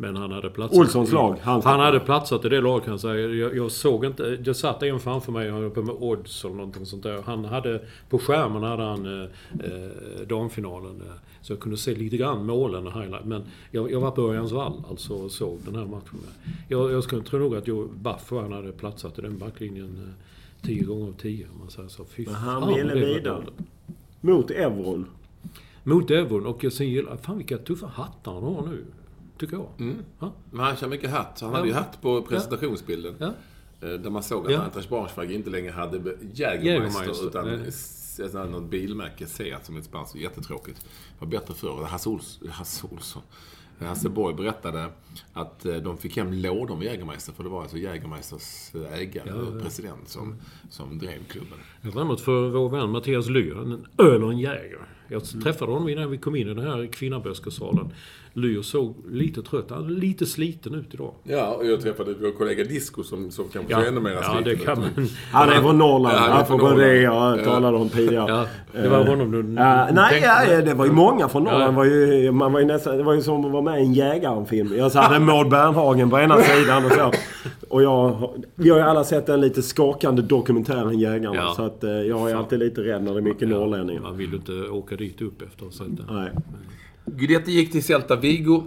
[0.00, 0.78] Men han hade platsat...
[0.78, 1.36] Olssons lag.
[1.42, 3.14] Han, Han- hade platsat i det laget kan jag säga.
[3.14, 4.36] Jag, jag såg inte...
[4.36, 7.22] Det satt en framför mig, han uppe med odds eller någonting sånt där.
[7.22, 7.82] Han hade...
[8.08, 9.28] På skärmen hade han eh,
[9.64, 11.02] eh, damfinalen.
[11.06, 13.24] Eh, så jag kunde se lite grann målen och highlight.
[13.24, 16.18] Men jag, jag var på Örjansvall alltså och såg den här matchen.
[16.68, 20.14] Jag, jag skulle tro nog att Joe Baffo han hade platsat i den backlinjen
[20.62, 22.04] eh, 10 gånger av 10 om man säger så.
[22.04, 23.44] Fy Men han fan, ville vidare.
[24.20, 25.06] Mot euron.
[25.84, 27.16] Mot Devon och jag sen gillar...
[27.16, 28.84] Fan vilka tuffa hattar han har nu.
[29.38, 29.66] Tycker jag.
[29.78, 29.96] Mm.
[30.20, 30.32] Ja.
[30.50, 31.40] Men han kör mycket hatt.
[31.40, 31.56] Han Ja.
[31.56, 33.14] hade ju hatt på presentationsbilden.
[33.18, 33.32] Ja.
[33.80, 34.82] Eh, Där man såg att Ja.
[34.88, 37.72] Braunschweig inte längre hade Jägermeister utan nej.
[37.72, 40.14] sånt här något bilmärke Seat som är ett spanskt.
[40.16, 40.80] Jättetråkigt.
[40.84, 41.84] Det var bättre förr.
[41.84, 43.22] Hasse, Ols, Hasse Olsson.
[43.80, 44.86] Hasse Borg berättade
[45.32, 49.32] att eh, de fick hem lådor med Jägermeister för det var alltså Jägermeisters eh, ägare
[49.32, 50.34] och president som,
[50.70, 51.58] som drev klubben.
[51.82, 54.88] Jag något för vår vän Mattias Lyr, en öl och en jäger.
[55.08, 57.92] Jag träffade honom innan vi kom in i den här kvinnaböskesalen.
[58.38, 61.12] Lyr såg lite trött, lite sliten ut idag.
[61.22, 64.22] Ja, och jag träffade vår kollega Disco som, som kanske Ja, ser ännu mer ja
[64.22, 64.64] sliten det ut.
[64.64, 64.88] kan man.
[65.32, 66.14] Han är från Norrland.
[66.16, 67.38] Ja, han är från det Norrland.
[67.38, 68.30] jag talade om tidigare.
[68.72, 71.72] Ja, det var honom du Ja, nej, ja, ja, det var ju många från Norrland.
[71.74, 71.76] Ja.
[71.76, 73.92] Var ju, man var ju nästan, det var ju som att vara med i en
[73.94, 74.72] Jägaren-film.
[74.76, 77.12] Jag hade Maud Bernhagen på ena sidan och så.
[77.68, 81.36] Och jag, vi har ju alla sett den lite skakande dokumentären Jägarna.
[81.36, 81.52] Ja.
[81.56, 84.00] Så att eh, jag är alltid lite rädd när det är mycket norrlänningar.
[84.00, 86.06] Man vill ju inte åka dit upp efter att ha sett den.
[86.16, 86.30] Nej.
[87.16, 88.62] Guidetti gick till Celta Vigo.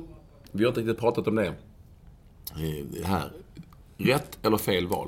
[0.51, 1.47] Vi har inte riktigt pratat om det.
[1.47, 3.31] Eh, det här.
[3.97, 5.07] Rätt eller fel val?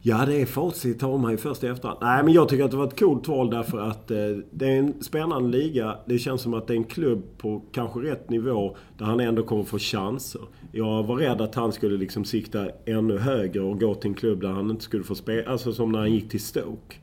[0.00, 1.98] Ja, det är facit tar mig först i efterhand.
[2.02, 4.16] Nej, men jag tycker att det var ett coolt val därför att eh,
[4.50, 5.98] det är en spännande liga.
[6.06, 9.42] Det känns som att det är en klubb på kanske rätt nivå där han ändå
[9.42, 10.40] kommer få chanser.
[10.72, 14.40] Jag var rädd att han skulle liksom sikta ännu högre och gå till en klubb
[14.40, 15.50] där han inte skulle få spela.
[15.50, 16.96] Alltså som när han gick till Stoke.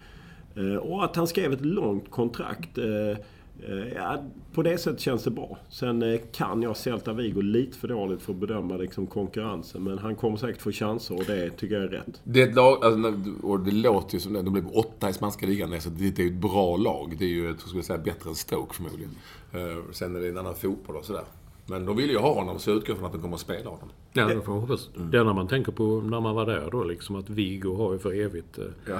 [0.55, 2.77] Eh, och att han skrev ett långt kontrakt.
[2.77, 3.17] Eh, eh,
[3.95, 5.57] ja, på det sättet känns det bra.
[5.69, 9.83] Sen eh, kan jag Celta Vigo lite för dåligt för att bedöma liksom, konkurrensen.
[9.83, 12.21] Men han kommer säkert få chanser och det tycker jag är rätt.
[12.23, 14.41] Det är ett lag, alltså, när- och det låter ju som det.
[14.41, 15.81] De blev åtta i spanska ligan.
[15.81, 17.15] Så det är ju ett bra lag.
[17.19, 19.11] Det är ju, jag skulle säga, bättre än Stoke förmodligen.
[19.53, 21.23] Eh, Sen är det en annan fotboll och sådär.
[21.67, 23.69] Men de vill ju ha honom, så jag utgår från att de kommer att spela
[23.69, 23.89] honom.
[24.13, 24.89] Ja, det får man hoppas.
[25.11, 27.99] Det enda man tänker på när man var där då, liksom att Vigo har ju
[27.99, 28.57] för evigt...
[28.57, 28.99] eh, Ja.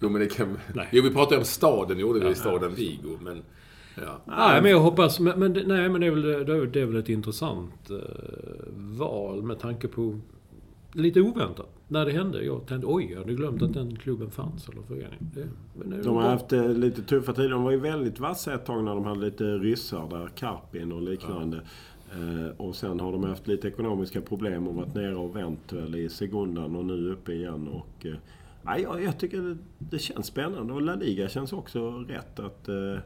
[0.00, 0.58] Jo, men det kan...
[0.74, 0.88] Nej.
[0.92, 2.34] Jo, vi pratade om staden, gjorde vi.
[2.34, 3.42] Staden Vigo, men...
[3.96, 4.20] Ja.
[4.24, 5.20] Nej, men jag hoppas...
[5.20, 6.22] Men, men, nej, men det är väl,
[6.72, 7.96] det är, väl ett intressant eh,
[8.74, 10.18] val med tanke på...
[10.92, 11.68] Lite oväntat.
[11.88, 12.44] När det hände.
[12.44, 15.18] Jag tänkte oj, jag hade glömt att den klubben fanns, eller förening.
[15.34, 15.48] Det,
[15.84, 16.30] det De har bra.
[16.30, 17.48] haft eh, lite tuffa tider.
[17.48, 20.28] De var ju väldigt vassa ett tag när de hade lite ryssar där.
[20.34, 21.60] Karpin och liknande.
[22.12, 25.94] Eh, och sen har de haft lite ekonomiska problem och varit nere och vänt väl
[25.94, 27.68] i sekundan och nu uppe igen.
[27.68, 30.72] Och, eh, jag, jag tycker det, det känns spännande.
[30.72, 32.96] Och La Liga känns också rätt att, eh,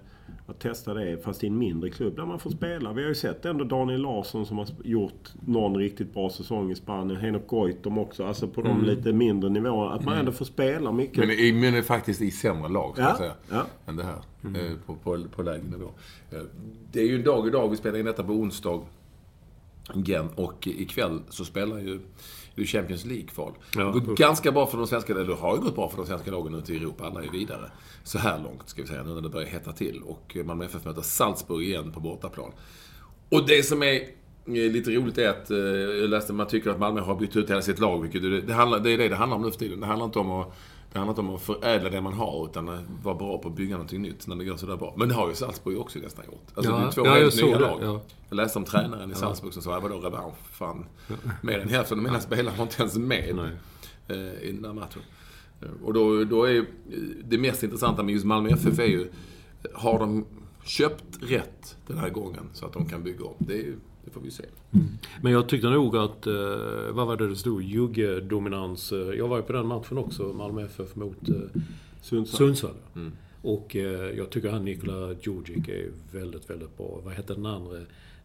[0.46, 1.24] att testa det.
[1.24, 2.92] Fast i en mindre klubb där man får spela.
[2.92, 6.74] Vi har ju sett ändå Daniel Larsson som har gjort någon riktigt bra säsong i
[6.74, 7.20] Spanien.
[7.20, 8.24] Henok Goitom också.
[8.24, 9.94] Alltså på de lite mindre nivåerna.
[9.94, 11.18] Att man ändå får spela mycket.
[11.18, 13.34] Men, men är faktiskt i sämre lag, ska Ja, jag säga.
[13.50, 13.66] ja.
[13.86, 14.16] Än det här.
[14.44, 15.90] eh, På, på, på lägre nivå.
[16.30, 16.38] Eh,
[16.92, 17.68] Det är ju en dag idag.
[17.70, 18.80] Vi spelar in detta på onsdag.
[19.94, 20.28] Igen.
[20.34, 22.00] Och ikväll så spelar ju
[22.62, 23.52] är Champions League-kval.
[23.76, 25.96] Ja, det går ganska bra för de svenska, eller det har ju gått bra för
[25.96, 27.06] de svenska lagen ute i Europa.
[27.06, 27.70] Alla är vidare.
[28.02, 30.02] Så här långt, ska vi säga, nu när det börjar hetta till.
[30.02, 32.52] Och Malmö FF möter Salzburg igen på bortaplan.
[33.28, 34.02] Och det som är eh,
[34.46, 37.50] lite roligt är att, eh, jag läste att man tycker att Malmö har bytt ut
[37.50, 38.02] hela sitt lag.
[38.02, 39.80] Vilket det, det, handlar, det är det det handlar om nu för tiden.
[39.80, 40.54] Det handlar inte om att,
[40.96, 43.54] det handlar inte om att förädla det man har, utan att vara bra på att
[43.56, 44.94] bygga någonting nytt när det går sådär bra.
[44.96, 46.46] Men det har ju Salzburg också nästan gjort.
[46.54, 47.78] Alltså Ja, det är två ja, helt nya lag.
[47.82, 48.00] ja.
[48.28, 50.34] Jag läste om tränaren i Salzburg som sa, "Ja, vadå revansch?
[50.50, 50.84] Fan.
[51.42, 53.38] Mer än hälften av mina spelare var inte ens med
[54.08, 55.02] eh, i den där matchen.
[55.84, 56.66] Och då, då är
[57.24, 59.08] det mest intressanta med just Malmö FF är ju,
[59.74, 60.24] har de
[60.64, 63.34] köpt rätt den här gången så att de kan bygga om?
[63.38, 64.44] Det, är, ju- det får vi se.
[65.22, 66.34] Men jag tyckte nog att, eh,
[66.92, 67.62] vad var det det stod?
[67.62, 68.92] Jugge-dominans.
[68.92, 71.34] Eh, jag var ju på den matchen också, Malmö FF mot eh,
[72.00, 72.38] Sundsvall.
[72.38, 72.74] Sundsvall.
[73.42, 77.00] Och eh, jag tycker han Nikola Djurdjic är väldigt, väldigt bra.
[77.04, 77.76] Vad heter den andra?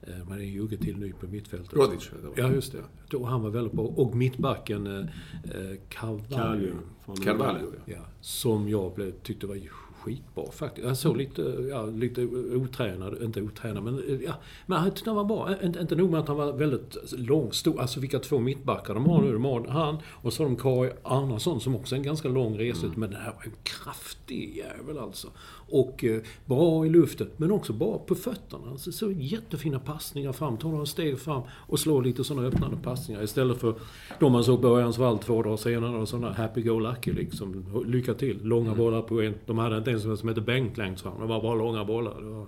[0.01, 1.73] Eh, man är Jugge till ny på mittfältet.
[1.73, 2.11] Rodic.
[2.35, 2.83] Ja, just det.
[3.09, 3.85] Då han var väldigt bra.
[3.85, 6.27] Och mittbacken eh, eh, Carvalho.
[6.29, 7.23] Carvalho.
[7.23, 7.71] Carvalho.
[7.85, 9.55] Ja, som jag blev, tyckte var
[10.01, 10.87] skitbra faktiskt.
[10.87, 14.33] Han såg lite, ja, lite otränad, inte otränad, men ja.
[14.65, 15.55] Men han tyckte han var bra.
[15.63, 17.81] Inte, inte nog med att han var väldigt lång, stor.
[17.81, 19.33] Alltså vilka två mittbackar de har nu.
[19.33, 22.59] De har han och så har de Kari Arnason som också är en ganska lång
[22.59, 22.99] resa mm.
[22.99, 25.27] Men det här var en kraftig jävel alltså.
[25.71, 28.71] Och eh, bra i luften, men också bra på fötterna.
[28.71, 33.23] Alltså, så jättefina passningar fram, tar några steg fram och slår lite sådana öppnande passningar.
[33.23, 33.75] Istället för
[34.19, 37.65] de man såg Börjans vall två dagar senare, och sådana happy-go-lucky liksom.
[37.85, 38.39] Lycka till!
[38.43, 38.77] Långa mm.
[38.77, 39.33] bollar på en.
[39.45, 41.21] De hade inte ens som hette bänk längst fram.
[41.21, 42.21] Det var bara långa bollar.
[42.21, 42.47] Var...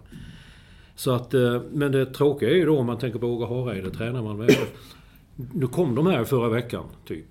[0.96, 3.92] Så att, eh, men det tråkiga är ju då om man tänker på Åge Hareide,
[3.92, 4.56] tränar man med.
[5.54, 7.26] Nu kom de här förra veckan, typ.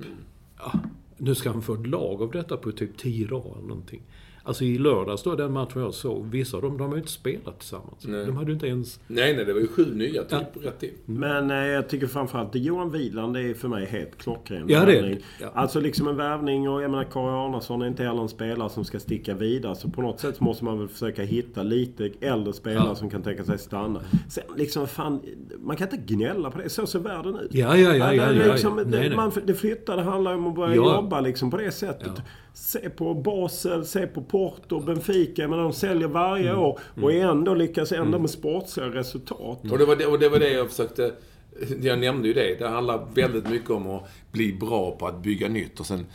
[0.58, 0.72] Ja,
[1.16, 4.02] nu ska han få ett lag av detta på typ 10 dagar eller någonting.
[4.44, 7.12] Alltså i lördags då, den matchen jag såg, vissa av dem, de har ju inte
[7.12, 8.04] spelat tillsammans.
[8.04, 8.26] Nej.
[8.26, 9.00] De hade ju inte ens...
[9.06, 10.68] Nej, nej, det var ju sju nya typ, ja.
[10.68, 10.90] rätt in.
[11.04, 14.64] Men eh, jag tycker framförallt att Johan Wieland är för mig helt klockren.
[14.68, 15.18] Ja, det är det.
[15.40, 15.50] Ja.
[15.54, 18.84] Alltså liksom en värvning och jag menar Kari Arnason är inte heller en spelare som
[18.84, 19.76] ska sticka vidare.
[19.76, 22.94] Så på något sätt måste man väl försöka hitta lite äldre spelare ja.
[22.94, 24.00] som kan tänka sig stanna.
[24.28, 25.20] Sen liksom, fan,
[25.58, 26.68] man kan inte gnälla på det.
[26.68, 27.54] Så ser världen ut.
[27.54, 28.14] Ja, ja, ja.
[28.14, 28.84] ja, ja, liksom, ja.
[28.86, 29.16] Nej, nej.
[29.16, 32.22] Man, det flyttar, det handlar om att börja jobba liksom på det sättet.
[32.54, 35.48] Se på Basel, se på Porto, Benfica.
[35.48, 36.62] Men de säljer varje mm.
[36.62, 37.28] år och mm.
[37.28, 38.20] ändå lyckas ändå mm.
[38.20, 39.58] med sportsliga resultat.
[39.70, 41.12] Och, det var det, och det var det jag försökte...
[41.80, 42.56] Jag nämnde ju det.
[42.58, 45.80] Det handlar väldigt mycket om att bli bra på att bygga nytt.
[45.80, 46.06] Och sen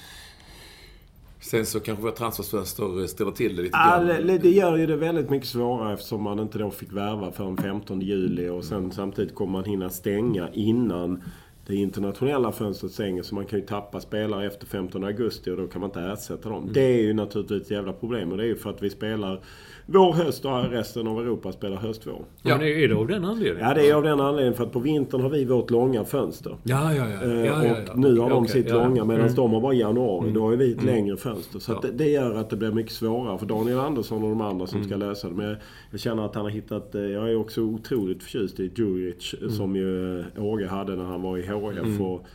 [1.39, 4.07] Sen så kanske våra transferfönster ställer till det lite grann.
[4.07, 7.57] det, det gör ju det väldigt mycket svårare eftersom man inte då fick värva förrän
[7.57, 11.23] 15 juli och sen samtidigt kommer man hinna stänga innan
[11.67, 15.67] det internationella fönstret stänger så man kan ju tappa spelare efter 15 augusti och då
[15.67, 16.61] kan man inte ersätta dem.
[16.61, 16.73] Mm.
[16.73, 19.41] Det är ju naturligtvis ett jävla problem och det är ju för att vi spelar
[19.89, 22.25] vår höst och resten av Europa spelar höstvår.
[22.41, 23.67] Ja, men är det av den anledningen?
[23.67, 24.53] Ja, det är av den anledningen.
[24.53, 26.57] För att på vintern har vi vårt långa fönster.
[26.63, 27.23] Ja, ja, ja.
[27.23, 27.93] Eh, ja, ja, ja.
[27.93, 29.35] Och nu har de okay, sitt långa medan mm.
[29.35, 30.23] de har bara januari.
[30.23, 30.33] Mm.
[30.33, 30.95] Då har vi ett mm.
[30.95, 31.59] längre fönster.
[31.59, 34.67] Så det, det, gör att det blir mycket svårare för Daniel Andersson och de andra
[34.67, 34.89] som mm.
[34.89, 35.35] ska lösa det.
[35.35, 35.57] Men jag,
[35.91, 36.95] jag, känner att han har hittat...
[36.95, 39.51] Eh, jag är också otroligt förtjust i Djuric mm.
[39.51, 41.77] som ju eh, Åge hade när han var i HF.
[41.77, 42.01] Mm.
[42.01, 42.25] Och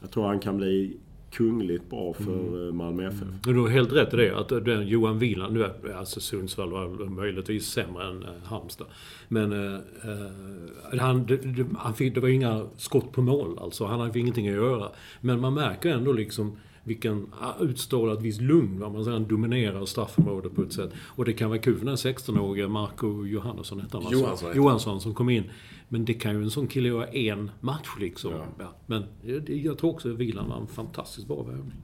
[0.00, 0.96] jag tror han kan bli
[1.30, 2.68] kungligt bra för mm.
[2.68, 3.22] Eh, Malmö FF.
[3.22, 3.34] Mm.
[3.42, 4.38] Du har helt rätt i det.
[4.38, 8.86] Att den Johan Wieland, nu är alltså Sundsvall var möjligtvis sämre än eh, Halmstad.
[9.28, 13.84] Men eh, eh han, det, han fick, det var inga skott på mål alltså.
[13.86, 14.88] Han hade ingenting att göra.
[15.20, 17.26] Men man märker ändå liksom vilken
[17.60, 18.78] utstrålat visst lugn.
[18.78, 20.90] Man säger, han dominerar straffområdet på ett sätt.
[20.96, 25.14] Och det kan vara kul för den 16-årige Marco Johannesson, hette han Johansson, Johansson som
[25.14, 25.44] kom in.
[25.88, 28.32] Men det kan ju en sån kille göra en match liksom.
[28.32, 28.44] Ja.
[28.58, 28.74] Ja.
[28.86, 29.04] Men
[29.46, 31.82] jag tror också att Wieland var en fantastiskt bra värvning.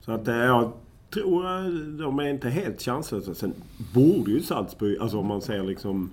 [0.00, 0.72] Så att eh, jag
[1.10, 1.42] tror
[1.98, 3.34] de är inte helt chanslösa.
[3.34, 3.52] Sen
[3.94, 6.10] borde ju Salzburg, alltså om man ser liksom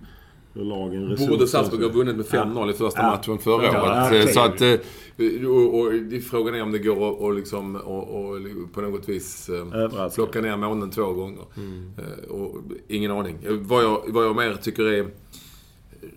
[0.54, 1.32] lagen resurser...
[1.32, 2.70] Borde Salzburg ha vunnit med 5-0 ja.
[2.70, 3.10] i första ja.
[3.10, 4.08] matchen förra ja, året.
[4.08, 4.34] Okay.
[4.34, 5.92] Så att, eh, och, och,
[6.30, 8.40] frågan är om det går att och liksom, och, och,
[8.74, 11.46] på något vis eh, plocka ner månen två gånger.
[11.58, 11.92] Mm.
[12.30, 13.38] Och, ingen aning.
[13.50, 15.08] Vad jag, vad jag mer tycker är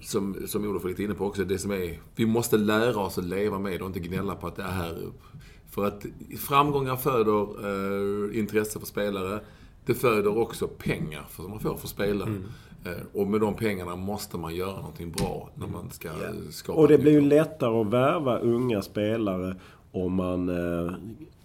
[0.01, 2.01] som, som Olof var lite inne på också, det som är...
[2.17, 4.99] Vi måste lära oss att leva med och inte gnälla på att det är här.
[5.71, 6.07] För att
[6.39, 9.41] framgångar föder eh, intresse för spelare.
[9.87, 12.29] Det föder också pengar som man får för spelare.
[12.29, 12.43] Mm.
[12.85, 16.35] Eh, och med de pengarna måste man göra någonting bra när man ska yeah.
[16.51, 19.57] skapa Och det blir ju lättare att värva unga spelare
[19.93, 20.95] om man eh,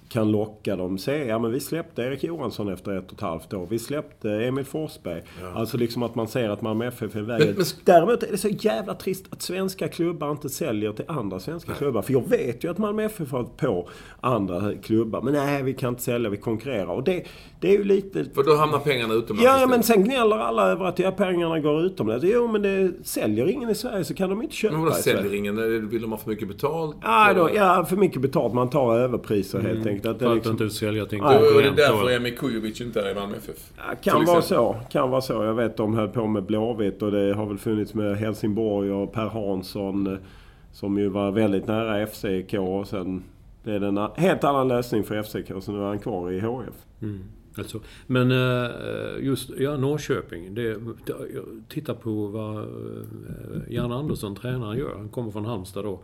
[0.10, 0.98] kan locka dem.
[0.98, 3.68] Se, ja men vi släppte Erik Johansson efter ett och ett halvt år.
[3.70, 5.24] Vi släppte Emil Forsberg.
[5.42, 5.60] Ja.
[5.60, 7.54] Alltså liksom att man ser att Malmö FF är vägen.
[7.58, 11.72] Men, Däremot är det så jävla trist att svenska klubbar inte säljer till andra svenska
[11.72, 11.78] nej.
[11.78, 12.02] klubbar.
[12.02, 13.90] För jag vet ju att Malmö FF har på
[14.22, 15.22] andra klubbar.
[15.22, 16.88] Men nej, vi kan inte sälja, vi konkurrerar.
[16.88, 17.24] Och det,
[17.60, 18.26] det är ju lite...
[18.36, 21.82] För då hamnar pengarna utomlands Ja, men sen gnäller alla över att ja, pengarna går
[21.82, 22.26] utomlands.
[22.28, 25.34] Jo, men det säljer ingen i Sverige så kan de inte köpa Men vadå säljer
[25.36, 25.90] ingen?
[25.90, 26.96] Vill de ha för mycket betalt?
[27.02, 28.54] Ja, då, ja för mycket betalt.
[28.54, 29.72] Man tar överpriser mm.
[29.72, 30.16] helt enkelt enkelt.
[30.16, 30.52] Att för att liksom...
[30.52, 31.56] inte sälja till en konkurrent.
[31.56, 33.72] Är det därför Emi Kujovic inte är i Malmö FF?
[34.02, 34.76] Kan vara så.
[34.92, 35.34] Kan vara så.
[35.34, 39.14] Jag vet de höll på med Blåvitt och det har väl funnits med Helsingborg och
[39.14, 40.08] Per Hansson.
[40.08, 40.20] Eh,
[40.72, 43.24] som ju var väldigt nära FCK och sen...
[43.64, 46.86] Det är en helt annan lösning för FCK så nu är han kvar i HF.
[47.02, 47.24] Mm.
[47.58, 48.70] Alltså, men eh,
[49.20, 50.56] just ja, Norrköping.
[50.56, 50.78] Det,
[51.70, 52.64] titta på vad eh,
[53.70, 54.96] Jan Andersson, tränaren, gör.
[54.98, 56.04] Han kommer från Halmstad då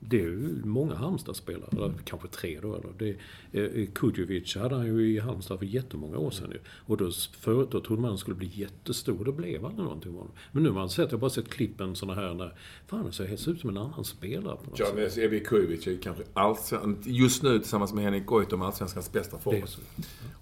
[0.00, 2.74] det är många Halmstad-spelare, eller kanske tre då.
[2.74, 2.92] Eller.
[2.98, 3.16] Det,
[3.60, 6.58] eh, Kudjovic hade han ju i Halmstad för jättemånga år sedan ju.
[6.68, 7.10] Och då,
[7.40, 9.24] förut då trodde man han skulle bli jättestor.
[9.24, 10.34] Det blev aldrig någonting med honom.
[10.52, 12.54] Men nu har man sett, jag har bara sett klippen sådana här när...
[12.86, 15.16] Fan, det ser ut som en annan spelare på något ja, sätt.
[15.16, 19.68] Ja, Evi Kujovic är kanske allsven, just nu tillsammans med Henrik Goitom allsvenskans bästa forward.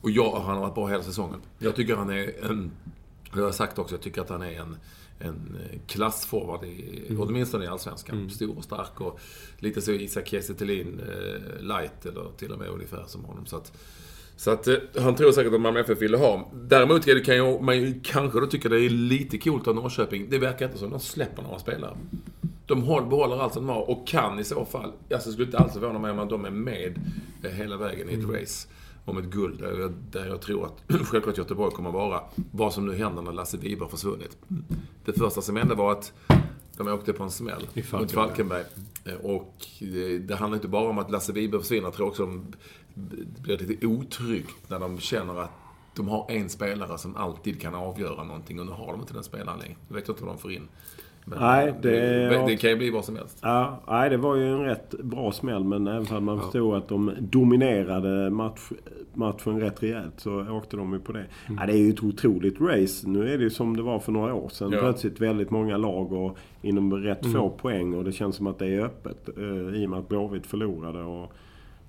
[0.00, 1.40] Och jag, han har varit bra hela säsongen.
[1.58, 2.70] Jag tycker han är en...
[3.34, 4.76] Jag har sagt också, jag tycker att han är en
[5.18, 7.22] en eh, klassforward, i, mm.
[7.22, 8.16] åtminstone i Allsvenskan.
[8.16, 8.30] Mm.
[8.30, 9.20] Stor och stark och
[9.58, 13.46] lite så Isak Kiese eh, light eller till och med ungefär som honom.
[13.46, 13.72] Så att,
[14.36, 16.50] Så att eh, han tror säkert att Malmö FF ville ha.
[16.54, 20.30] Däremot kan ju, man ju kanske då tycka det är lite coolt av Norrköping.
[20.30, 21.96] Det verkar inte som att de släpper några spelare.
[22.66, 24.92] De håller, behåller allt som de har och kan i så fall.
[25.12, 27.00] Alltså skulle inte alls förvåna mig om att de är med
[27.42, 28.68] eh, hela vägen i ett race
[29.10, 29.60] om ett guld.
[29.60, 32.20] Där jag, jag tror att självklart Göteborg kommer att vara.
[32.50, 34.36] Vad som nu händer när Lasse Wiberg har försvunnit.
[35.04, 36.12] Det första som hände var att
[36.76, 38.00] de åkte på en smäll Falkenberg.
[38.00, 38.64] mot Falkenberg.
[39.04, 41.82] Eh, Och det, det handlar inte bara om att Lasse Wiberg försvinner.
[41.84, 42.46] Jag tror också de
[42.94, 45.50] det blir lite otryggt när de känner att
[45.94, 49.24] de har en spelare som alltid kan avgöra någonting och nu har de inte den
[49.24, 49.76] spelaren längre.
[49.88, 50.68] Jag vet inte vad de får in.
[51.28, 53.38] Men Nej, det- det, det kan ju bli vad som helst.
[53.42, 56.88] Ja, nej, det var ju en rätt bra smäll men även om man förstod att
[56.88, 58.60] de dominerade match,
[59.14, 61.24] matchen rätt rejält så åkte de ju på det.
[61.58, 63.08] Ja, det är ju ett otroligt race.
[63.08, 64.70] Nu är det ju som det var för några år sedan.
[64.72, 64.80] Ja.
[64.80, 68.66] Plötsligt väldigt många lag och inom rätt få poäng och det känns som att det
[68.66, 69.44] är öppet eh,
[69.82, 71.32] i och med att Blåvitt förlorade och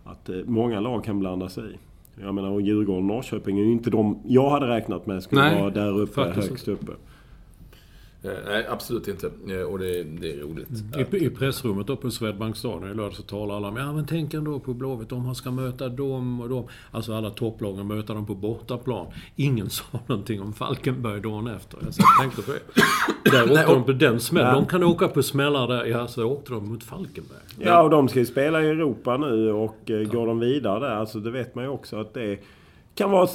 [0.03, 1.77] att eh, många lag kan blanda sig i.
[2.21, 5.41] Jag menar, och Djurgården och Norrköping är ju inte de jag hade räknat med skulle
[5.41, 6.91] Nej, vara där uppe, högst uppe.
[6.91, 6.97] Eh,
[8.21, 9.31] Nej, absolut inte.
[9.49, 10.67] Eh, Och det, det är roligt.
[11.13, 14.05] I, I pressrummet då på Swedbank Stadion i lördag så talar alla om ja men
[14.05, 16.67] tänk ändå på Blåvitt om han ska möta dem och dem.
[16.91, 19.05] Alltså alla topplagen möta dem på bortaplan.
[19.35, 21.77] Ingen sa någonting om Falkenberg dagen efter.
[21.81, 23.31] Jag och tänkte på det.
[23.31, 24.49] Där åkte de på den smällen.
[24.49, 24.55] Ja.
[24.55, 25.85] De kan åka på smällar där.
[25.85, 27.39] Ja, så åkte de mot Falkenberg.
[27.59, 30.95] Ja, och de ska ju spela i Europa nu och eh, går de vidare där,
[30.95, 32.39] alltså det vet man ju också att det
[32.95, 33.27] kan vara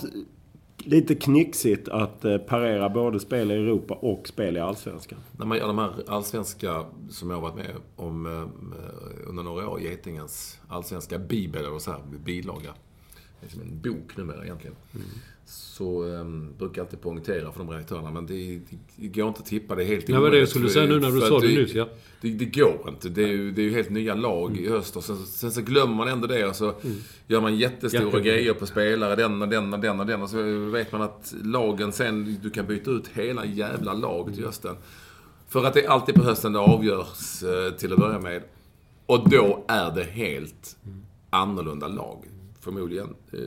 [0.87, 5.19] lite knixigt att eh, parera både spel i Europa och spel i Allsvenskan.
[5.39, 9.69] När man gör de här allsvenska, som jag har varit med om eh, under några
[9.69, 12.75] år, Getingens allsvenska bibel, eller så här, bilaga.
[13.41, 14.77] Det är som en bok numera egentligen.
[15.47, 19.41] Så um, brukar jag alltid poängtera för de redaktörerna, men det, det, det går inte
[19.41, 19.75] att tippa.
[19.75, 21.43] Det är helt Det var det jag omöjligt, skulle säga nu när du sa att
[21.43, 21.89] det nyss, ja.
[22.21, 23.09] Det, det går inte.
[23.09, 24.97] Det är, ju, det är helt nya lag i höst.
[24.97, 26.75] Och sen, sen så glömmer man ändå det och så
[27.27, 28.15] gör man jättestora Mm.
[28.15, 28.21] Ja.
[28.21, 29.17] grejer på spelare.
[29.17, 30.23] Den och den och den och den.
[30.23, 34.43] Och så vet man att lagen sen, du kan byta ut hela jävla laget i
[34.43, 34.77] hösten.
[35.49, 38.43] För att det är alltid på hösten det avgörs eh, till att börja med.
[39.07, 40.77] Och då är det helt
[41.31, 42.25] annorlunda lag.
[42.65, 43.39] Förmodligen, eh,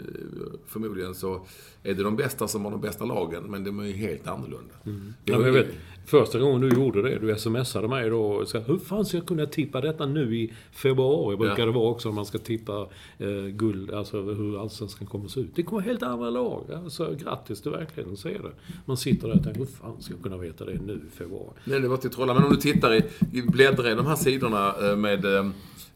[0.67, 1.45] förmodligen så
[1.83, 4.73] är det de bästa som har de bästa lagen, men de är ju helt annorlunda.
[4.83, 5.67] Det Ja, jag vet,
[6.05, 9.25] första gången du gjorde det, du smsade mig då och sa hur fan ska jag
[9.27, 11.37] kunna tippa detta nu i februari?
[11.37, 11.65] Brukar Ja.
[11.65, 15.39] det vara också om man ska tippa eh, guld, alltså hur allsvenskan kommer att se
[15.39, 15.55] ut.
[15.55, 16.63] Det kommer helt andra lag.
[16.83, 18.51] Alltså, grattis till verkligheten, är det.
[18.85, 21.53] Man sitter där och tänker, hur fan ska jag kunna veta det nu i februari?
[21.63, 22.33] Nej, det var till trollar.
[22.33, 23.03] Men om du tittar i,
[23.33, 25.49] i bläddrar i de här sidorna eh, med eh,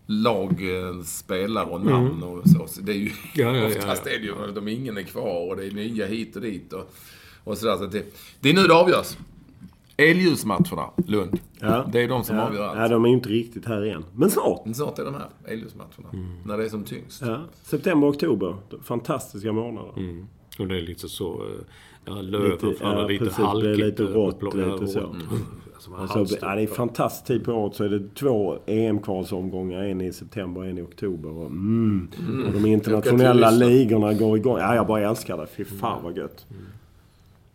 [0.06, 2.68] lag, eh, spelare och namn och så.
[2.68, 3.16] så det är ju, Mm.
[3.36, 4.12] Ja, ja, oftast ja.
[4.12, 6.94] är det ju, de ingen är kvar och det är nya hit och dit och,
[7.44, 7.78] och sådär.
[7.78, 8.04] Så att det,
[8.40, 9.18] det är nu det avgörs.
[9.98, 11.40] Elljusmatcherna, Lund.
[11.60, 11.86] Ja.
[11.92, 12.48] Det är de som ja.
[12.48, 12.78] avgör allt.
[12.80, 14.06] Ja, de är ju inte riktigt här igen.
[14.16, 14.66] Men snart!
[14.66, 16.10] Men Snart är de här, elljusmatcherna.
[16.14, 16.26] Mm.
[16.46, 17.22] När det är som tyngst.
[17.26, 17.40] Ja.
[17.64, 18.56] September, oktober.
[18.84, 19.92] Fantastiska månader.
[19.98, 20.28] Mm.
[20.60, 21.34] Och det är lite så...
[21.34, 21.66] eh,
[22.06, 23.78] Ja, löven Lite- faller ja, lite halkigt.
[23.80, 25.00] lite rått, lite så.
[25.00, 25.16] rått.
[25.90, 27.76] Man Alltså, ja, det är fantastisk tid på året.
[27.76, 29.84] Så är det två EM-kvalsomgångar.
[29.84, 31.30] En i september och en i oktober.
[31.30, 32.10] Och, mm.
[32.48, 34.58] och de internationella ligorna går igång.
[34.58, 35.48] Ja, jag bara älskar det.
[35.48, 36.46] Fy fan vad gött.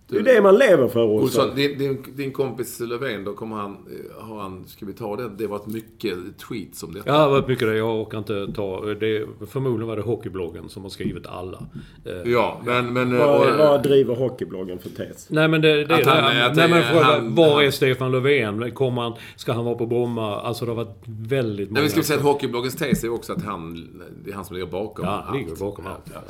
[0.09, 1.57] Det är det man lever för, Olsson, Olsson.
[1.57, 5.29] din, din, din kompis Löfven, då kommer han, eh, har han, ska vi ta det?
[5.39, 6.15] Det har varit mycket
[6.49, 7.09] tweets om detta.
[7.09, 7.77] Ja, det har varit mycket det.
[7.77, 8.81] Jag orkar inte ta...
[8.81, 11.59] Det, förmodligen var det Hockeybloggen som har skrivit alla.
[12.05, 12.93] Eh, Ja, men...
[12.93, 15.31] men eh, Vad, och- vad driver hockeybloggen för tes?
[15.31, 16.51] Nej men det, det är Att det han- här.
[16.51, 18.71] att Nej det- men fråga, han- var han- är Stefan Löfven?
[18.71, 20.41] Kommer han, ska han vara på Bromma?
[20.41, 21.81] Alltså det har varit väldigt många...
[21.81, 23.89] Nej, vi ska säga att Hockeybloggens tes är också att han,
[24.25, 25.37] det är han som ligger bakom Ja, allt.
[25.39, 26.11] ligger bakom allt.
[26.15, 26.21] Ja.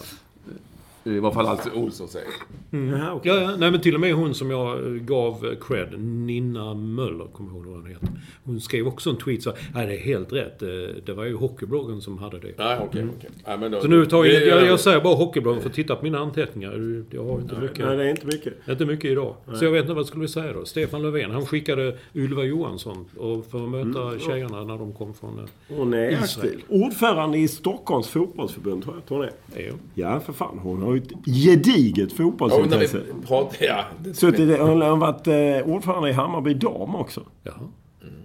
[1.06, 2.28] I varje fall allt Olsson säger.
[2.70, 3.32] Jaha, okej.
[3.32, 7.50] Ja, ja, nej men till och med hon som jag gav cred, Nina Möller, kommer
[7.50, 8.08] jag ihåg vad hon heter.
[8.44, 10.62] Hon skrev också en tweet så nej det är helt rätt.
[10.62, 10.68] Eh,
[11.06, 12.52] Det var ju Hockeybloggen som hade det.
[12.58, 13.30] Nej, okej, okej.
[13.46, 15.96] Nej, men då- Så nu tar jag, jag, jag säger bara Hockeybloggen för att titta
[15.96, 17.04] på mina anteckningar.
[17.10, 17.78] Jag har inte mycket.
[17.86, 18.54] Nej, det är inte mycket.
[18.68, 19.34] Inte mycket idag.
[19.54, 20.64] Så jag vet inte vad skulle vi säga då.
[20.64, 25.38] Stefan Löfven, han skickade Ylva Johansson och för att möta tjejerna när de kom från...
[25.38, 26.22] eh, Hon är Israel.
[26.24, 26.60] aktiv.
[26.68, 29.22] Ordförande i Stockholms fotbollsförbund tror jag att hon
[29.62, 29.72] är.
[29.94, 30.58] Ja, för fan.
[30.58, 33.00] Hon har ju ett gediget Ja, när fotbollsintresse.
[33.20, 33.64] vi pratar...
[33.66, 37.22] Ja, det, Suttit, hon har varit eh, ordförande i Hammarby dam också.
[37.42, 37.54] Jaha.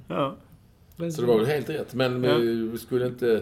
[0.07, 0.36] Ja.
[1.12, 1.93] så det var väl helt rätt.
[1.93, 2.38] Men Ja.
[2.71, 3.41] vi skulle inte...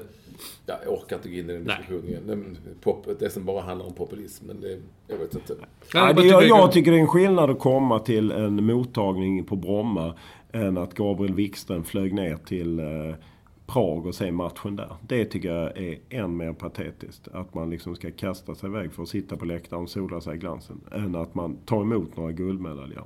[0.66, 1.78] Ja, jag orkar inte gå in i den Nej.
[1.78, 4.46] diskussionen pop, det som bara handlar om populism.
[4.48, 5.56] Men det, jag vet inte.
[5.94, 9.56] Ja, det, jag, jag tycker det är en skillnad att komma till en mottagning på
[9.56, 10.14] Bromma
[10.52, 12.86] än att Gabriel Wikström flög ner till eh,
[13.74, 14.96] Prag och se matchen där.
[15.08, 17.28] Det tycker jag är än mer patetiskt.
[17.34, 20.36] Att man liksom ska kasta sig iväg för att sitta på läktaren och sola sig
[20.36, 20.82] i glansen.
[20.92, 23.04] Än att man tar emot några guldmedaljer.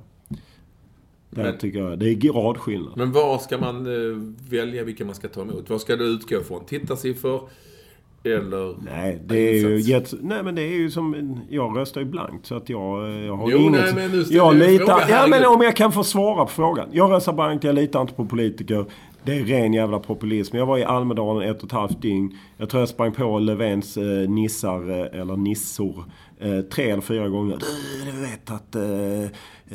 [1.30, 2.96] Där tycker jag det är gradskillnad.
[2.96, 4.16] Men var ska man eh,
[4.50, 5.70] välja vilka man ska ta emot?
[5.70, 6.64] Vad ska du utgå från?
[6.64, 7.48] Tittarsiffror?
[8.24, 8.76] Eller...
[8.84, 10.16] Nej, det är ju jätte...
[10.20, 11.40] Nej, men det är ju som...
[11.50, 13.72] Jag röstar ju blankt så att jag, eh, jag har Jo, inget...
[13.72, 15.04] nej, men nu jag litar...
[15.08, 16.88] ja, men om jag kan få svara på frågan.
[16.92, 18.84] Jag röstar blankt, jag litar inte på politiker.
[19.26, 20.56] Det är ren jävla populism.
[20.56, 22.38] Jag var i Almedalen ett och ett halvt dygn.
[22.56, 26.04] Jag tror jag sprang på Löfvens eh, nissar, eh, eller nissor,
[26.40, 27.58] eh, tre eller fyra gånger.
[27.60, 29.30] Du, du vet att eh,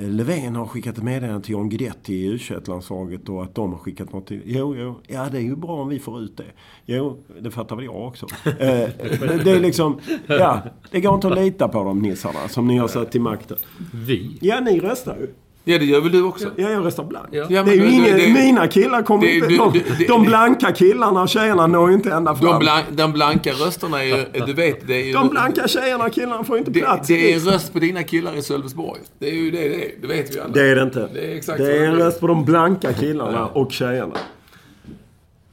[0.10, 3.80] Löfven har skickat ett meddelande till John Guidetti i u landslaget och att de har
[3.80, 4.41] skickat något till...
[4.45, 4.95] Jo, jo.
[5.08, 6.43] Ja, det är ju bra om vi får ut det.
[6.86, 8.26] Jo, det fattar väl jag också.
[8.45, 10.00] Eh, det, det är liksom...
[10.28, 13.58] Ja, det går inte att lita på de nissarna som ni har satt till makten.
[13.93, 14.38] Vi?
[14.41, 15.28] Ja, ni röstar ju.
[15.70, 16.48] Ja, det gör väl du också?
[16.56, 17.30] Ja, jag röstar blankt.
[17.32, 17.46] Ja.
[17.50, 19.48] Ja, Det är ju ingen, det- mina killar kommer det- inte...
[19.48, 22.46] De, det- de blanka killarna och tjejerna når ju inte ända fram.
[22.52, 24.46] De, blank, de blanka rösterna är ju...
[24.46, 25.14] Du vet, det är ju...
[25.14, 27.08] De blanka tjejerna och killarna får inte plats.
[27.08, 29.02] det är en röst på dina killar i Sölvesborg.
[29.20, 29.92] Det är ju det det är.
[30.02, 30.54] Det vet vi alla.
[30.54, 31.10] Det är det inte.
[31.14, 34.16] Det är exakt det är en röst på de blanka killarna och tjejerna.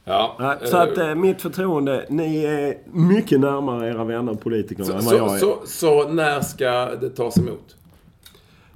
[0.05, 0.57] Ja.
[0.65, 5.15] Så att eh, mitt förtroende, ni är mycket närmare era vänner politikerna så, än vad
[5.15, 5.39] jag är.
[5.39, 7.75] så, så när ska det tas emot?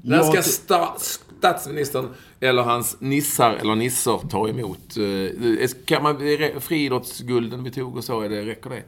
[0.04, 0.96] När ska ty- sta,
[1.42, 4.98] statsministern eller hans nissar eller nissor tar emot?
[4.98, 6.18] Eh, kan man,
[6.60, 8.84] friidrottsgulden vi tog och så, är det, räcker det?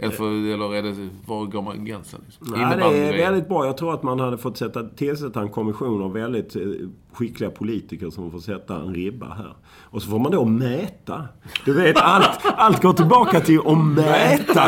[0.00, 0.24] Eller, för,
[0.54, 2.20] eller är det, var går man gränsen?
[2.26, 2.46] Liksom?
[2.60, 3.66] Nej, det är väldigt bra.
[3.66, 6.62] Jag tror att man hade fått sätta, tillsätta en kommission av väldigt eh,
[7.12, 9.56] skickliga politiker som får sätta en ribba här.
[9.82, 11.24] Och så får man då mäta.
[11.64, 14.64] Du vet, allt, allt går tillbaka till att mäta.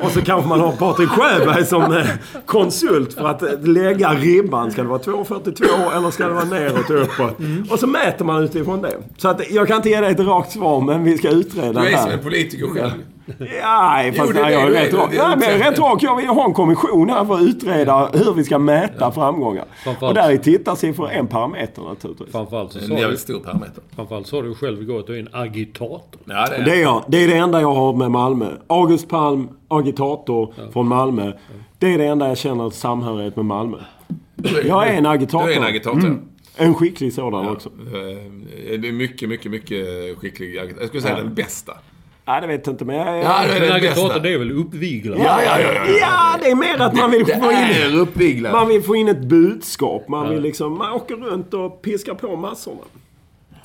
[0.00, 2.06] Och så kanske man har Patrik Sjöberg som eh,
[2.46, 4.70] konsult för att eh, lägga ribban.
[4.70, 7.36] Ska det vara 2,42 eller ska det vara neråt och uppåt?
[7.70, 8.96] Och så mäter man utifrån det.
[9.16, 11.86] Så att jag kan inte ge dig ett rakt svar, men vi ska utreda Du
[11.86, 12.18] är det som här.
[12.18, 12.92] en politiker själv.
[13.62, 15.10] Ja, fast Jo, det är nej, jag är det, rätt det rak.
[15.10, 15.70] det, men jag är det.
[15.70, 16.02] rätt rak.
[16.02, 19.64] Jag vill ha en kommission här för att utreda hur vi ska mäta framgångar.
[19.84, 22.32] Framförallt- Och där är tittarsiffror en parameter naturligtvis.
[22.32, 23.82] Framförallt så du, jävligt stor parameter.
[23.96, 26.20] framförallt sa du själv igår att du är en agitator.
[26.24, 27.04] Ja, det är Det är jag.
[27.08, 28.46] Det är det enda jag har med Malmö.
[28.66, 31.32] August Palm, agitator från Malmö.
[31.78, 33.78] Det är det enda jag känner samhörighet med Malmö.
[34.64, 35.46] Jag är en agitator.
[35.46, 35.98] Du är en agitator.
[35.98, 36.20] Mm.
[36.56, 37.68] En skicklig sådan också.
[37.68, 40.80] Eh, Det är mycket, mycket, mycket skicklig agitator.
[40.80, 41.72] Jag skulle säga den bästa.
[42.28, 43.18] Nej, det vet jag inte, men jag.
[43.18, 45.22] Ja, det är En den agitator det är väl uppviglare?
[45.22, 45.92] Ja, ja, ja, ja.
[46.00, 48.42] ja, det är mer att man vill Det få in...
[48.42, 50.08] Man vill få in ett budskap.
[50.08, 50.78] Man vill liksom...
[50.78, 52.80] Man åker runt och piskar på massorna.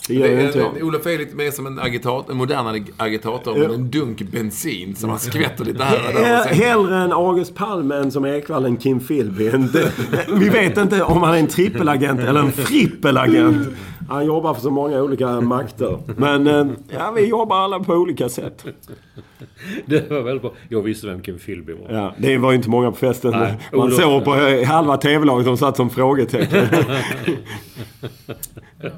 [0.07, 0.83] Det gör inte jag.
[0.83, 5.09] Olof är lite mer som en, agitator, en modern agitator med en dunk bensin som
[5.09, 6.45] man skvätter lite här och där.
[6.45, 9.49] Hellre en August Palme än som Ekwall en Kim Philby.
[9.49, 9.91] Det-
[10.39, 13.67] Vi vet inte om han är en trippelagent eller en frippelagent.
[14.09, 15.97] Han jobbar för så många olika makter.
[16.17, 18.65] Men eh, ja, vi jobbar alla på olika sätt.
[19.85, 20.53] Det var väldigt bra.
[20.69, 21.95] Jag visste vem Kim Philby var.
[21.97, 23.31] Ja, det var ju inte många på festen.
[23.31, 26.67] Nej, Man Olof- såg på eh, halva TV-laget, de satt som frågetecken.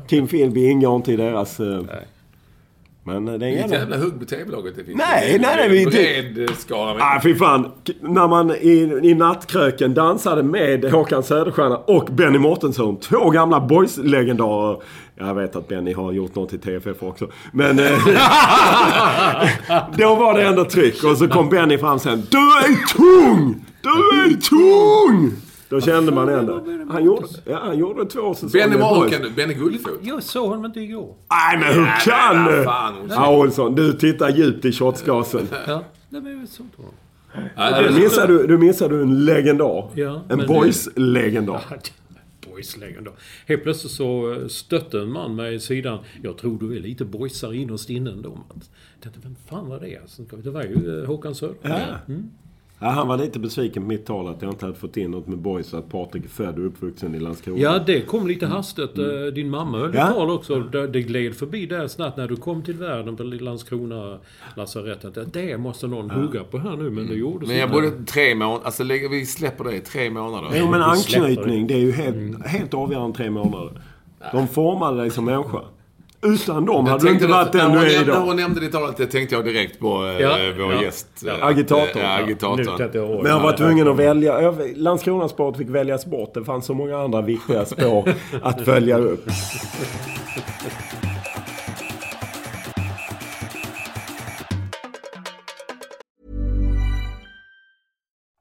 [0.07, 1.59] Kim Philby ingår inte i deras...
[1.59, 1.81] eh,
[3.03, 3.97] Men eh, det är Vilket jävla...
[3.97, 4.97] hugg på TV-laget det finns.
[4.97, 5.85] Nej, Det är nej, nej, vi-
[6.35, 6.93] Bred skala.
[6.93, 7.71] med- Ah, fy fan.
[8.01, 12.99] När man i, i nattkröken dansade med Håkan Söderstjärna och Benny Mårtensson.
[12.99, 14.77] Två gamla boys-legendarer.
[15.17, 17.27] Jag vet att Benny har gjort något i TFF också.
[17.53, 17.79] Men...
[17.79, 17.85] Eh,
[19.97, 21.03] då var det ändå tryck.
[21.03, 22.23] Och så kom Benny fram sen.
[22.31, 23.65] Du är tung!
[23.81, 25.31] Du är tung!
[25.75, 26.61] Då kände man ändå.
[26.89, 29.11] Han gjorde, ja, han gjorde två säsonger Benny i boys.
[29.11, 29.99] Morgan, Benny Gullfot.
[30.01, 31.15] Jag såg honom inte igår.
[31.29, 32.53] Nej, men hur kan men
[33.07, 33.13] du?
[33.13, 33.75] Ja, Olsson.
[33.75, 35.47] Du tittar djupt i shotsglasen.
[35.67, 36.93] Ja, nej, men jag såg inte honom.
[37.83, 39.89] Du missar du, du, missar du en legendar.
[39.95, 41.61] Ja, en boys-legendar.
[42.51, 43.13] Boys-legendar.
[43.45, 45.99] Helt plötsligt så eh, stötte en man mig i sidan.
[46.23, 48.37] Jag tror du är lite boysare innerst inne ändå.
[48.49, 48.69] Att,
[49.01, 49.97] tänkte, vem fan var det?
[49.97, 51.55] Alltså, det var ju eh, Håkan Söder.
[51.61, 52.13] Ja.
[52.85, 55.27] Ja, han var lite besviken på mitt tal att jag inte hade fått in något
[55.27, 57.59] med boys att Patrik är född och uppvuxen i Landskrona.
[57.59, 58.97] Ja, det kom lite hastigt.
[58.97, 59.99] Eh, Din mamma höll Ja.
[59.99, 60.13] ja.
[60.13, 60.59] tal också.
[60.59, 64.17] Det, det gled förbi där snabbt när du kom till världen på Landskrona
[64.55, 65.17] lasarettet.
[65.17, 68.35] att Det måste någon hugga på här nu, men det gjorde Men jag borde tre
[68.35, 70.49] månader, alltså vi släpper det i tre månader.
[70.59, 73.81] Jo, men anknytning, det är ju helt, helt avgörande tre månader.
[74.31, 75.61] De formade dig som människa.
[76.21, 78.21] Utan dem hade du inte varit den du är hon, när idag.
[78.21, 81.07] hon nämnde det talet, det tänkte jag direkt på eh, Ja, vår ja, gäst.
[81.25, 81.31] ja.
[81.37, 82.01] eh, Agitatorn.
[82.01, 82.59] Ja, Nu agitatorn.
[82.83, 83.23] inte jag ihåg.
[83.23, 84.41] Men jag var tvungen att välja.
[84.41, 86.33] Jag- Landskrona Sport fick väljas bort.
[86.33, 89.27] Det fanns så många andra viktiga spår att följa upp.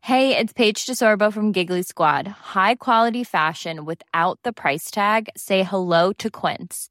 [0.01, 2.29] Hey, it's Paige DeSorbo from Giggly Squad.
[2.55, 5.29] High quality fashion without the price tag.
[5.37, 6.91] Say hello to Quince.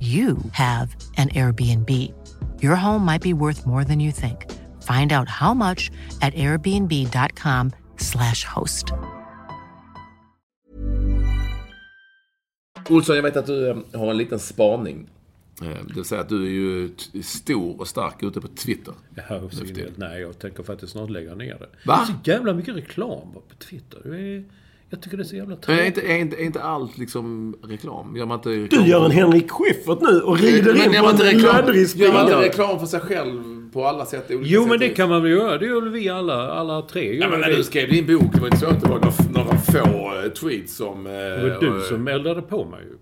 [0.00, 1.90] you have an Airbnb.
[2.62, 4.46] Your home might be worth more than you think.
[4.82, 5.90] Find out how much
[6.20, 8.92] at airbnb.com slash host.
[12.90, 15.08] Olsson, jag vet att du eh, har en liten spaning.
[15.62, 16.90] Eh, Det vill säga att du är ju
[17.22, 18.94] stor och stark ute på Twitter.
[19.28, 19.40] Ja.
[19.96, 21.68] Nej, jag tänker faktiskt snart lägga ner det.
[21.86, 21.96] Va?
[21.96, 24.00] Det är så jävla mycket reklam på Twitter.
[24.04, 24.44] Det är,
[24.90, 25.86] jag tycker det är så jävla Men är tråkigt.
[25.96, 28.16] inte, är, inte, är inte allt liksom reklam?
[28.16, 31.02] Gör man inte reklam Du gör en Henrik Schyffert nu och rider Men in gör
[31.02, 34.30] på en löddrig gör man inte reklam för sig själv på alla sätt?
[34.30, 35.58] olika Jo, sätt men det kan man väl göra.
[35.58, 37.18] Det gör väl vi alla, alla tre.
[37.18, 37.56] Ja, men när det.
[37.56, 40.30] du skrev din bok, det var inte så att det var några, några få eh,
[40.30, 41.06] tweets som...
[41.06, 42.96] eh, det var du som eldade på mig ju.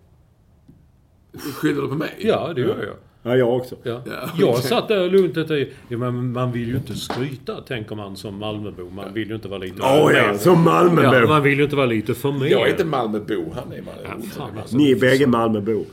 [1.52, 2.14] Skyller du på mig?
[2.18, 2.96] Ja, det gör jag.
[3.26, 3.76] Ja, jag också.
[3.82, 4.02] Ja.
[4.06, 7.94] Ja, Jag satt där lugnt och tänkte, ja, men man vill ju inte skryta, tänker
[7.94, 8.90] man som Malmöbo.
[8.90, 9.82] Man vill ju inte vara lite...
[9.82, 11.14] Åh ja, som Malmöbo.
[11.14, 12.46] Ja, man vill ju inte vara lite för mer.
[12.46, 14.24] Jag är inte Malmöbo, han är Malmö.
[14.38, 14.76] Ja, alltså.
[14.76, 15.84] Ni är bägge Malmöbo.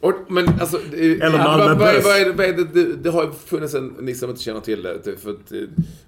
[0.00, 0.78] Och, men alltså...
[0.96, 4.30] Eller Malmö vad, det, vad är det, det, det har ju funnits en, ni som
[4.30, 5.60] inte känner till det, för att eh,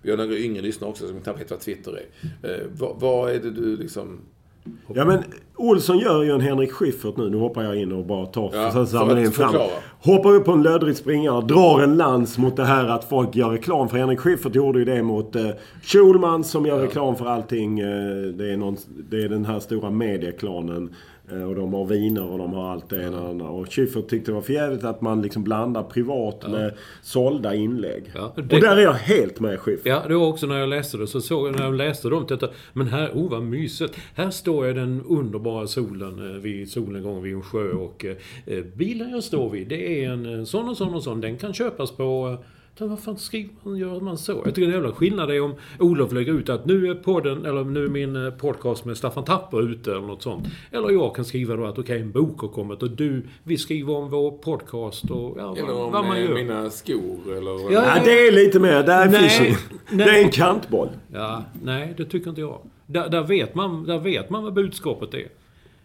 [0.03, 2.51] vi har några yngre lyssnare också som inte vet vad Twitter är.
[2.51, 4.21] Eh, vad, vad är det du liksom...
[4.95, 5.25] Ja men
[5.57, 7.31] Olsson gör ju en Henrik Schyffert nu.
[7.31, 9.55] Nu hoppar jag in och bara tar Ja, för samlar in fram.
[10.01, 11.41] Hoppar upp på en löddrig springare.
[11.41, 13.89] Drar en lans mot det här att folk gör reklam.
[13.89, 15.47] För Henrik Schyffert gjorde ju det mot eh,
[15.83, 17.81] Schulman som gör reklam för allting.
[17.81, 17.87] Eh,
[18.35, 18.77] det, är någon,
[19.11, 20.95] det är den här stora medieklanen.
[21.33, 23.49] Eh, och de har viner och de har allt det ena och andra.
[23.49, 28.13] Och Schyffert tyckte det var förjävligt att man liksom blandar privat med sålda inlägg.
[28.15, 29.87] Ja, det- Och där är jag helt med Schyffert.
[29.87, 31.07] Ja, det var också när jag läste det.
[31.07, 32.25] Så såg jag när jag läste dem.
[32.29, 33.95] Detta, men här, oh vad mysigt.
[34.15, 38.17] Här står jag i den underbara solen eh, vid solnedgången vid en sjö och eh,
[38.57, 41.21] eh, bilen jag står vid det är en sån och sån och sån.
[41.21, 42.37] Den kan köpas på...
[42.79, 44.33] Så vad fan skriver man, gör man så?
[44.45, 46.95] Jag tycker det är en jävla skillnad är om Olof lägger ut att nu är
[46.95, 50.47] podden, eller nu är min eh, podcast med Staffan Tapper ute eller något sånt.
[50.71, 53.97] Eller jag kan skriva då att okej, en bok har kommit och du, vi skriver
[53.97, 56.35] om vår podcast och ja, Eller vad, om vad man eh, gör.
[56.35, 57.73] mina skor eller...
[57.73, 58.83] Ja, Ja, det är lite mer.
[58.83, 59.57] Där är Nej, fishing.
[59.91, 60.07] nej.
[60.07, 60.89] Det är en kantboll.
[61.13, 62.59] Ja, nej, det tycker inte jag.
[62.87, 65.29] Där, där, vet man, där vet man vad budskapet är.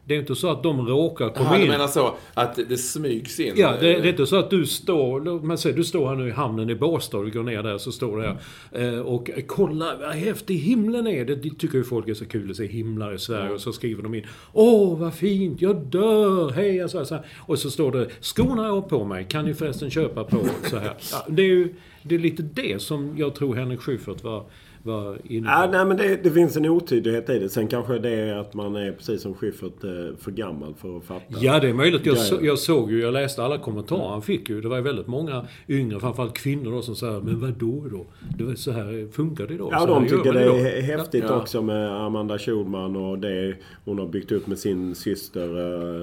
[0.08, 1.70] Det är inte så att de råkar komma Jaha, du in.
[1.70, 3.54] menar så att det, smygs in?
[3.56, 5.42] Ja, det, eh, det är inte så att du står...
[5.46, 7.92] Man säger, du står här nu i hamnen i Båstad och går ner där så
[7.92, 8.38] står det
[8.72, 8.94] här.
[8.96, 11.26] eh, Och kolla vad häftig himlen är.
[11.26, 13.50] Det, det tycker ju folk är så kul att se himlar i Sverige.
[13.54, 14.26] Och så skriver de in.
[14.54, 15.62] Åh, vad fint!
[15.62, 16.50] Jag dör!
[16.52, 16.90] Hej!
[16.90, 17.26] Så här, så här.
[17.40, 18.08] Och så står det.
[18.22, 20.40] Skorna jag har på mig kan ni förresten köpa på
[20.70, 20.94] så här.
[21.12, 24.44] Ja, det är ju det är lite det som jag tror Henrik Schyffert var,
[24.88, 25.52] var inne på.
[25.54, 27.50] Ja, nej, men det, det finns en otydlighet i det.
[27.50, 31.04] Sen kanske det är att man är precis som Schyffert eh, för gammal för att
[31.04, 31.24] fatta.
[31.42, 32.06] Ja, det är möjligt.
[32.06, 32.40] Jag, Ja, så, ja.
[32.42, 34.62] jag såg ju, jag läste alla kommentarer han fick ju.
[34.62, 38.06] Det var ju väldigt många yngre, framförallt kvinnor då, som sa Men vad då då?
[38.38, 39.70] Det var så här funkar det idag.
[39.72, 40.60] Ja, så de tycker det idag.
[40.60, 41.38] är häftigt Ja.
[41.42, 45.48] också med Amanda Schulman och det hon har byggt upp med sin syster.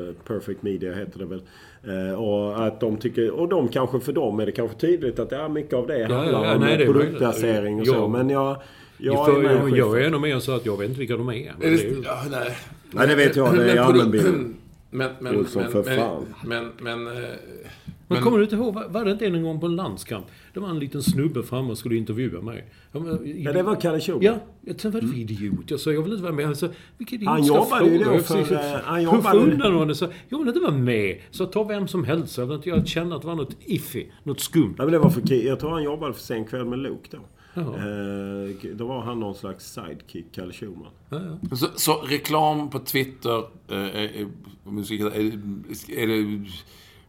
[0.08, 1.42] eh, Perfect Media heter det väl.
[1.86, 5.32] Eh, och att de tycker, och de kanske för dem är det kanske tydligt att
[5.32, 7.94] ja, mycket av det ja, handlar ja, om nej, det är produktplacering och så.
[7.94, 8.08] Ja.
[8.08, 8.56] Men jag,
[8.98, 10.98] jag Jag, är för, med jag, jag är ännu mer så att jag vet inte
[11.00, 11.32] vilka de är.
[11.32, 12.56] Men Är det är det, ju, ja, nej.
[12.90, 13.56] Nej, det vet jag.
[13.56, 14.56] Det är Men- allmänbilden.
[14.90, 16.34] Men, men, Olsson, men, för men, fan.
[16.44, 17.28] men, men, eh,
[18.08, 20.26] men kommer du inte ihåg, var det inte en gång på en landskamp?
[20.54, 22.64] Det var en liten snubbe framme och skulle intervjua mig.
[22.92, 24.22] Ja, men, Ja, det var Kalle Schulman.
[24.24, 25.70] Ja, jag tänkte vad är det för idiot?
[25.70, 26.46] Jag sa, jag vill inte vara med.
[26.46, 29.94] Han sa, vilka Han idiotiska jobbade ju då Jag för, eh, han jobbade- undan honom.
[29.94, 31.18] Så, jag vill inte vara med.
[31.30, 32.38] Så ta vem som helst.
[32.38, 34.06] Jag vill inte jag känna att det var något iffy.
[34.22, 34.74] Något skumt.
[34.78, 37.18] Ja, men det var för, jag tror han jobbade för Sen kväll med Luke då.
[37.56, 40.90] Eh, då var han någon slags sidekick, Kalle Schulman.
[41.10, 41.56] Ja, ja.
[41.56, 43.38] Så, så reklam på Twitter,
[43.70, 44.26] eh, eh,
[44.64, 45.06] musik, är,
[45.98, 46.46] är det...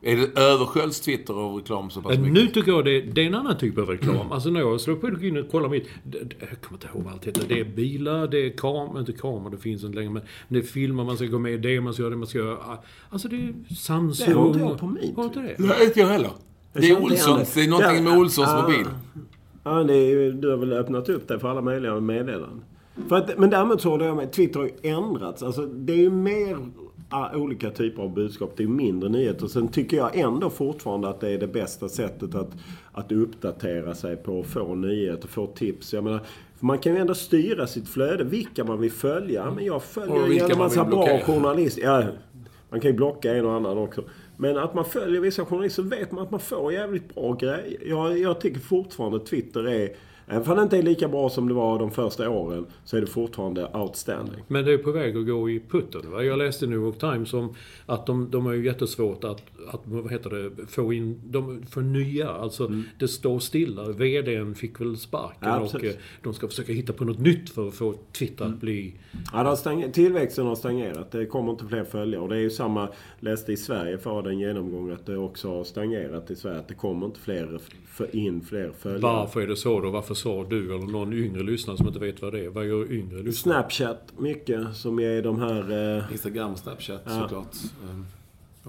[0.08, 2.34] Är det översköljs Twitter av reklam så pass Men mycket?
[2.46, 4.32] nu tycker jag det, det är en annan typ av reklam.
[4.32, 5.88] Alltså när jag slår på in och kollar mitt...
[6.04, 7.44] Det, det, jag kommer inte ihåg vad allt heter.
[7.48, 10.10] Det är bilar, det är kameror, inte kameror, det finns inte längre.
[10.12, 12.28] Men det är filmer, man ska gå med i det, man ska göra det, man
[12.28, 12.58] ska göra...
[13.10, 14.28] Alltså det är Samsung...
[14.30, 15.56] Det har inte jag på min Har inte det?
[15.58, 16.32] Nej, inte jag heller.
[16.74, 17.54] Det är Olssons.
[17.54, 18.62] Det är någonting med Olssons Ah.
[18.62, 18.86] mobil.
[19.64, 22.62] Ja, det är, ju- du har väl öppnat upp det för alla möjliga meddelanden.
[23.08, 24.32] För att, men däremot så håller jag med.
[24.32, 25.44] Twitter har ju ändrats.
[25.44, 26.58] Alltså, det är ju mer
[27.34, 28.54] olika typer av budskap.
[28.58, 29.48] Det är mindre nyheter.
[29.48, 32.52] Sen tycker jag ändå fortfarande att det är det bästa sättet att,
[32.92, 34.44] att uppdatera sig på.
[34.44, 35.94] Få nyheter, få tips.
[35.94, 36.20] Jag menar,
[36.60, 38.24] man kan ju ändå styra sitt flöde.
[38.24, 39.52] Vilka man vill följa.
[39.52, 41.82] Men jag Och följer en jävla man massa bra journalister.
[41.82, 42.04] Ja,
[42.70, 44.04] man kan ju blocka en och annan också.
[44.38, 47.80] Men att man följer vissa journalister så vet man att man får jävligt bra grejer.
[47.86, 49.90] Jag, jag tycker fortfarande Twitter är...
[50.28, 53.02] Även om det inte är lika bra som det var de första åren så är
[53.02, 54.44] det fortfarande outstanding.
[54.48, 56.02] Men det är på väg att gå i putten.
[56.12, 56.24] Va?
[56.24, 57.54] Jag läste i New York Times om
[57.86, 61.82] att de, de har ju jättesvårt att, att vad heter det, få in, de, för
[61.82, 62.30] nya.
[62.30, 63.84] Alltså det står stilla.
[63.84, 67.68] VDn fick väl sparken Ja, och eh, de ska försöka hitta på något nytt för
[67.68, 68.94] att få Twitter att bli...
[69.34, 71.12] Ja, stagn- tillväxten har stagnerat.
[71.12, 72.22] Det kommer inte fler följare.
[72.22, 75.64] Och det är ju samma, läste i Sverige för en genomgång att det också har
[75.64, 76.60] stagnerat i Sverige.
[76.60, 79.02] Att det kommer inte fler, för in fler följare.
[79.02, 79.90] Varför är det så då?
[79.90, 82.50] Varför sa du eller någon yngre lyssnare som inte vet vad det är?
[82.50, 83.34] Vad gör yngre lyssnare?
[83.62, 85.98] Snapchat mycket som är de här...
[85.98, 87.22] Eh, Instagram och Snapchat Ja.
[87.22, 87.56] såklart.
[87.90, 88.06] Ehm,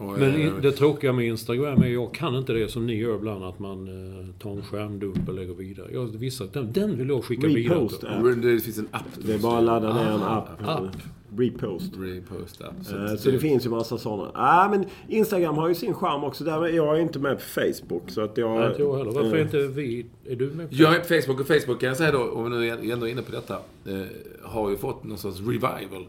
[0.00, 3.58] Men det tråkiga med Instagram är jag kan inte det som ni gör ibland att
[3.58, 5.86] man eh, tar en skärmdump och lägger vidare.
[5.92, 7.74] Jag, vissa, den, den vill jag skicka vidare.
[7.74, 8.08] repost till.
[8.08, 8.42] app.
[8.42, 9.02] Det finns en app.
[9.16, 10.68] Det är bara att ladda ner en Ah, app.
[10.68, 10.96] app.
[11.38, 11.92] Repost.
[11.98, 12.74] Repost app.
[12.84, 14.30] Så, Eh, Så det finns ju massa sådana.
[14.34, 16.44] Ah, men Instagram har ju sin charm också.
[16.44, 18.10] Där jag är inte med på Facebook.
[18.10, 18.58] Så att jag...
[18.58, 19.10] Nej, inte jag heller.
[19.12, 20.06] Varför är eh, inte vi...
[20.28, 22.44] Är du med på Jag är på Facebook och Facebook kan jag säga då, om
[22.44, 23.54] vi nu är ändå inne på detta,
[23.86, 24.00] eh,
[24.42, 26.06] har ju fått någon sorts revival.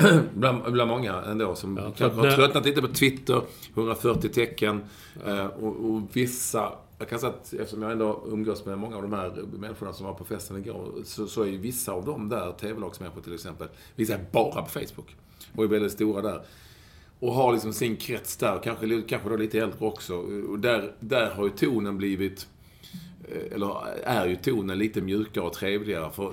[0.34, 3.42] bland, bland många ändå som Ja, kanske har tröttnat lite på Twitter,
[3.74, 4.80] 140 tecken.
[5.26, 9.02] Eh, och, och vissa, jag kan säga att eftersom jag ändå umgås med många av
[9.02, 12.28] de här människorna som var på festen igår, så, så är ju vissa av dem
[12.28, 15.16] där, TV-lagsmänniskor till exempel, vissa är bara på Facebook.
[15.56, 16.42] Och är väldigt stora där.
[17.20, 20.16] Och har liksom sin krets där, kanske, kanske då lite äldre också.
[20.48, 22.48] Och där, där har ju tonen blivit
[23.28, 26.10] eh, eller är ju tonen lite mjukare och trevligare.
[26.10, 26.32] För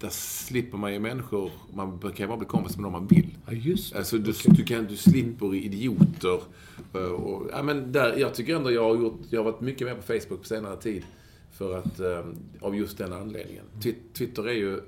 [0.00, 3.36] där slipper man ju människor, man kan ju bara bli kompis med dem man vill.
[3.46, 3.98] Ja, just det.
[3.98, 6.40] Alltså du, du, kan, du slipper idioter.
[6.94, 9.86] eh, Och, ja, men där, jag tycker ändå jag har, gjort, jag har varit mycket
[9.86, 11.02] mer på Facebook på senare tid.
[11.52, 12.24] För att, eh,
[12.60, 13.64] av just den anledningen.
[13.80, 14.80] Twi- Twitter är ju,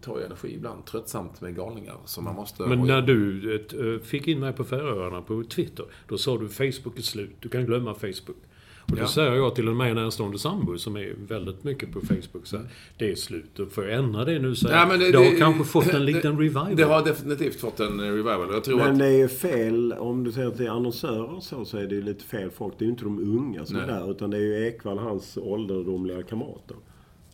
[0.00, 1.96] tar ju energi ibland, tröttsamt med galningar.
[2.04, 2.62] Så man måste...
[2.66, 3.54] Men när du
[3.96, 7.30] eh, fick in mig på Färöarna på Twitter, då sa du Facebook är slut.
[7.40, 8.36] Du kan glömma Facebook.
[8.84, 9.06] Och då Ja.
[9.06, 12.66] säger jag till en mig närstående sambo som är väldigt mycket på Facebook så här,
[12.98, 13.60] det är slut.
[13.70, 14.76] Får jag ändra det nu så här.
[14.76, 16.76] Ja, men det, har kanske fått en liten revival.
[16.76, 18.48] Det har definitivt fått en revival.
[18.52, 18.98] Jag tror Men att...
[18.98, 21.94] det är ju fel, om du säger att det är annonsörer så, så är det
[21.94, 22.74] ju lite fel folk.
[22.78, 23.84] Det är ju inte de unga som Nej.
[23.84, 26.76] är där, utan det är ju Ekvall, hans ålderdomliga kamrater.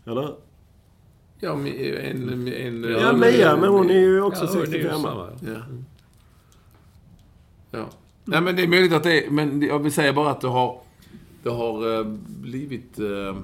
[0.04, 0.34] Eller?
[1.40, 2.48] Ja, men en...
[2.48, 5.02] en Ja, Mia, men hon är ju också ja, det är ju 65.
[5.02, 5.28] samma.
[5.46, 5.56] Ja.
[7.70, 7.88] Ja.
[8.24, 9.30] Nej, men det är möjligt att det är...
[9.30, 10.80] Men jag vill säga bara att det har...
[11.46, 12.98] Det har eh, blivit...
[12.98, 13.36] eh,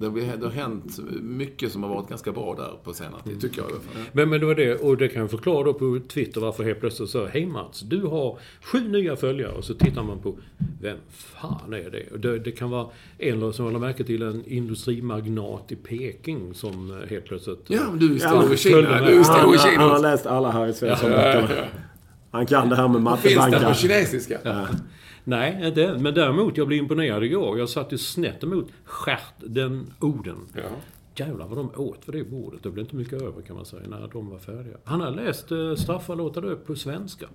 [0.00, 3.40] Det har, det har hänt mycket som har varit ganska bra där på senare tid,
[3.40, 4.02] tycker jag i alla fall.
[4.12, 6.80] Men, men det var det, och det kan jag förklara då på Twitter varför helt
[6.80, 9.52] plötsligt så Hej Mats, du har sju nya följare.
[9.52, 10.36] Och så tittar man på,
[10.82, 12.12] vem fan är det?
[12.12, 12.86] Och det, det kan vara
[13.18, 17.64] en som håller märke till en industrimagnat i Peking som eh, helt plötsligt...
[17.68, 18.80] Ja, men du är Ja, stor i Kina.
[18.80, 20.10] Du är Han, stor i han, han har Kina.
[20.10, 21.64] läst alla Harry Svensson-böckerna.
[22.30, 23.74] Han kan det här med Finns det på mattebankar.
[23.74, 24.38] kinesiska?
[25.28, 26.02] Nej, inte än.
[26.02, 27.58] Men däremot, jag blev imponerad igår.
[27.58, 30.36] Jag satt ju snett emot skärt den orden.
[30.54, 30.62] Ja.
[31.16, 32.62] Jävlar vad de åt för det bordet.
[32.62, 34.76] Det blev inte mycket över kan man säga, när de var färdiga.
[34.84, 37.26] Han har läst uh, Straffa låta dö på svenska.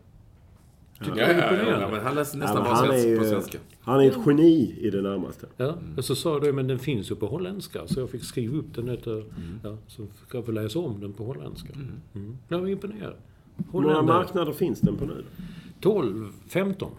[0.99, 3.57] Tycker Ja, jag är ja, ja, men han läser nästan bara är svenska på svenska.
[3.81, 5.47] han är ett geni i det närmaste.
[5.57, 7.87] Ja, och så sa du, men den finns ju på holländska.
[7.87, 9.25] Så jag fick skriva upp den efter,
[9.63, 11.73] ja, så fick jag få läsa om den på holländska.
[12.13, 12.37] Mm.
[12.47, 13.13] Jag var imponerad.
[13.71, 15.25] Hur många marknader finns den på nu?
[15.81, 16.91] 12, 15.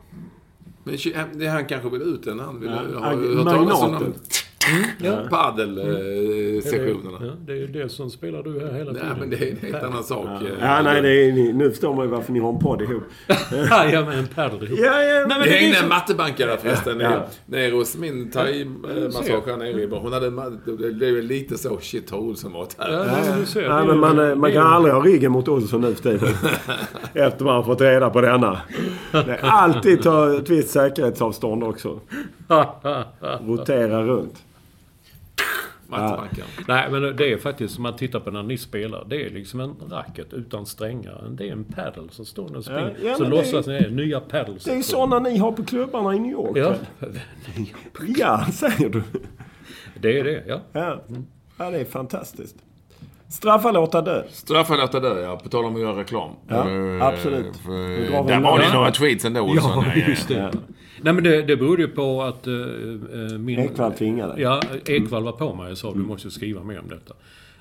[0.85, 0.99] Men
[1.35, 2.39] det han kanske vill ut den.
[2.41, 4.15] Han vill Ja, ha hört talas om
[4.99, 5.17] de Ja.
[5.31, 7.19] padel-sessionerna.
[7.27, 9.07] Ja, det är ju det som spelar du här hela tiden.
[9.09, 10.27] Nej, men det är en helt annan sak.
[10.27, 10.53] Ja, eh.
[10.61, 13.03] ja nej, det är, nu förstår man ju varför ni har en podd ihop.
[13.71, 14.79] Ja, ja, men en padel ihop.
[14.83, 15.27] Ja, ja.
[15.27, 17.01] Nej, men är hängde en mattebankare där förresten.
[17.01, 17.09] Ja.
[17.11, 20.31] nere- Nere hos min thai-massage här nere i Hon hade...
[20.79, 22.93] Det blev lite så, shit har Olsson varit här?
[22.93, 23.05] Ja,
[23.41, 25.95] du ser, Nej, är- men man, eh, man kan aldrig ha ryggen mot Olsson nu
[25.95, 26.35] för tiden.
[27.15, 28.61] Efter man har fått reda på denna.
[29.13, 32.01] Det alltid ta ett visst säkerhetsavstånd också.
[33.47, 34.35] Rotera runt.
[35.89, 36.45] Mattebackar.
[36.69, 39.61] Nej, men det är faktiskt, som man tittar på när ni spelar, det är liksom
[39.61, 41.29] en racket utan strängar.
[41.31, 42.97] Det är en paddle som står och springer.
[43.03, 44.65] Ja, ja, så låtsas ni är nya paddles.
[44.65, 46.57] Det är sådana ni har på klubbarna i New York.
[46.57, 46.75] Ja?
[48.17, 49.03] Ja, säger du.
[50.01, 50.45] det är det.
[50.47, 50.61] Ja.
[50.73, 51.01] Ja.
[51.59, 52.57] ja, det är fantastiskt.
[53.29, 54.23] Straffa låta dö.
[54.31, 55.37] Straffa låta dö, ja.
[55.37, 56.31] På tal om att göra reklam.
[56.49, 57.57] Ja, Eh, absolut.
[57.57, 57.89] för-
[58.23, 59.85] vi Där var det några tweets ändå, Olsson.
[59.97, 60.53] Ja, just det.
[61.03, 63.59] Nej men det, det berodde ju på att uh, min...
[63.59, 64.41] Ekvall tvingade.
[64.43, 67.15] Ja, Ekvall var på mig och sa du måste skriva mer om detta.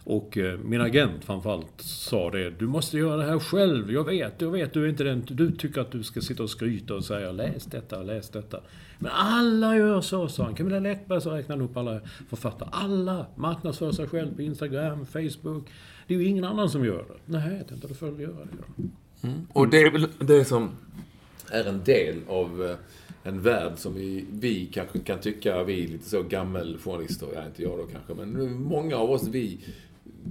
[0.04, 2.50] Och eh, min agent framförallt sa det.
[2.50, 3.92] Du måste göra det här själv.
[3.92, 4.74] Jag vet, jag vet.
[4.74, 5.24] Du är inte den...
[5.28, 8.60] Du tycker att du ska sitta och skryta och säga läs detta, läs detta.
[9.00, 10.56] Men alla gör så, sa han.
[10.56, 12.00] Camilla Läckberg så räknade upp alla
[12.30, 12.70] författare.
[12.72, 15.68] Alla marknadsför sig själv på Instagram, Facebook.
[16.08, 17.20] Det är ju ingen annan som gör det.
[17.26, 18.84] Nej, jag tänkte då får jag göra det
[19.28, 19.48] Mm.
[19.54, 20.72] Och det är väl det som
[21.52, 22.76] är en del av eh,
[23.24, 27.64] en värld som vi, vi kanske kan tycka, vi är lite så gammeljournalister, ja inte
[27.64, 29.60] jag då kanske, men många av oss, vi,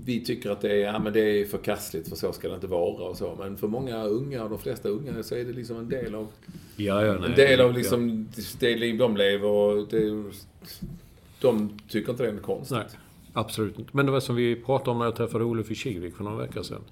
[0.05, 2.67] vi tycker att det är, ja, men det är förkastligt för så ska det inte
[2.67, 3.35] vara och så.
[3.39, 6.29] Men för många unga, och de flesta unga, så är det liksom en del av,
[6.77, 7.31] Ja, ja, nej.
[7.31, 8.29] en del av liksom
[8.61, 10.25] det liv de lever och det,
[11.41, 12.77] de tycker inte det är något konstigt.
[12.79, 12.87] Nej,
[13.33, 13.91] absolut inte.
[13.97, 16.37] Men det var som vi pratade om när jag träffade Olof i Kivik för några
[16.47, 16.83] veckor sedan.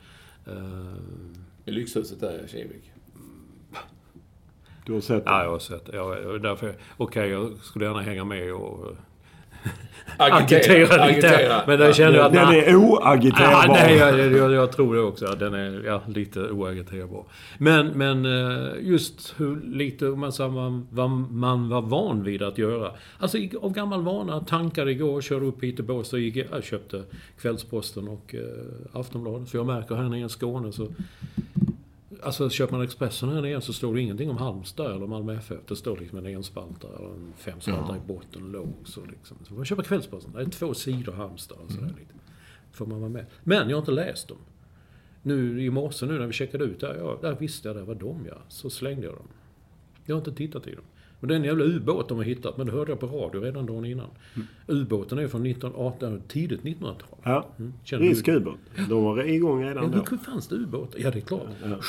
[0.47, 0.95] Eh,
[1.65, 2.91] I lyxhuset där i Kivik.
[4.87, 5.31] Du har sett det?
[5.31, 5.97] ja, jag har sett det.
[5.97, 8.95] Ja, därför, okej, jag skulle gärna hänga med och
[9.65, 9.71] eh,
[10.17, 11.29] Agitera, agitera lite.
[11.29, 11.63] agitera.
[11.67, 12.33] Men jag känner att...
[12.33, 13.53] Den är oagiterbar.
[13.53, 15.27] Ah, nej, jag, jag, jag tror det också.
[15.27, 17.25] Den är ja, lite oagiterbar.
[17.59, 22.91] Men, men eh, just hur lite man, vad man var van vid att göra.
[23.19, 27.03] Alltså av gammal vana, tankar igår, körde upp hit till Båstad, gick, jag köpte
[27.41, 29.51] Kvällsposten och eh, Aftonbladet.
[29.51, 30.89] För jag märker här nere i Skåne så...
[32.23, 35.61] Alltså köper man Expressen här nere så står det ingenting om Halmstad eller Malmö FF.
[35.69, 39.37] Det står liksom en enspaltare eller en femspaltare i botten, låg så liksom.
[39.49, 40.33] Så man köper Kvällsposten.
[40.33, 42.15] Det är två sidor Halmstad och sådär lite.
[42.73, 43.27] Får man vara med.
[43.45, 44.39] Men jag har inte läst dem.
[45.23, 47.95] Nu i morse nu när vi checkade ut där, ja, där visste jag det var
[47.95, 48.37] de ja.
[48.49, 49.29] Så slängde jag dem.
[50.05, 50.85] Jag har inte tittat i dem.
[51.21, 53.41] Men det är en jävla ubåt de har hittat, men det hörde jag på radio
[53.41, 54.07] redan dagen innan.
[54.67, 57.19] Ubåten är från 1918, tidigt 1900-tal.
[57.23, 57.47] Ja.
[57.57, 58.59] Du- Rysk ubåt.
[58.89, 60.05] De var igång Ja, redan då.
[60.11, 61.01] hur fanns det ubåtar?
[61.01, 61.43] Ja, det är klart.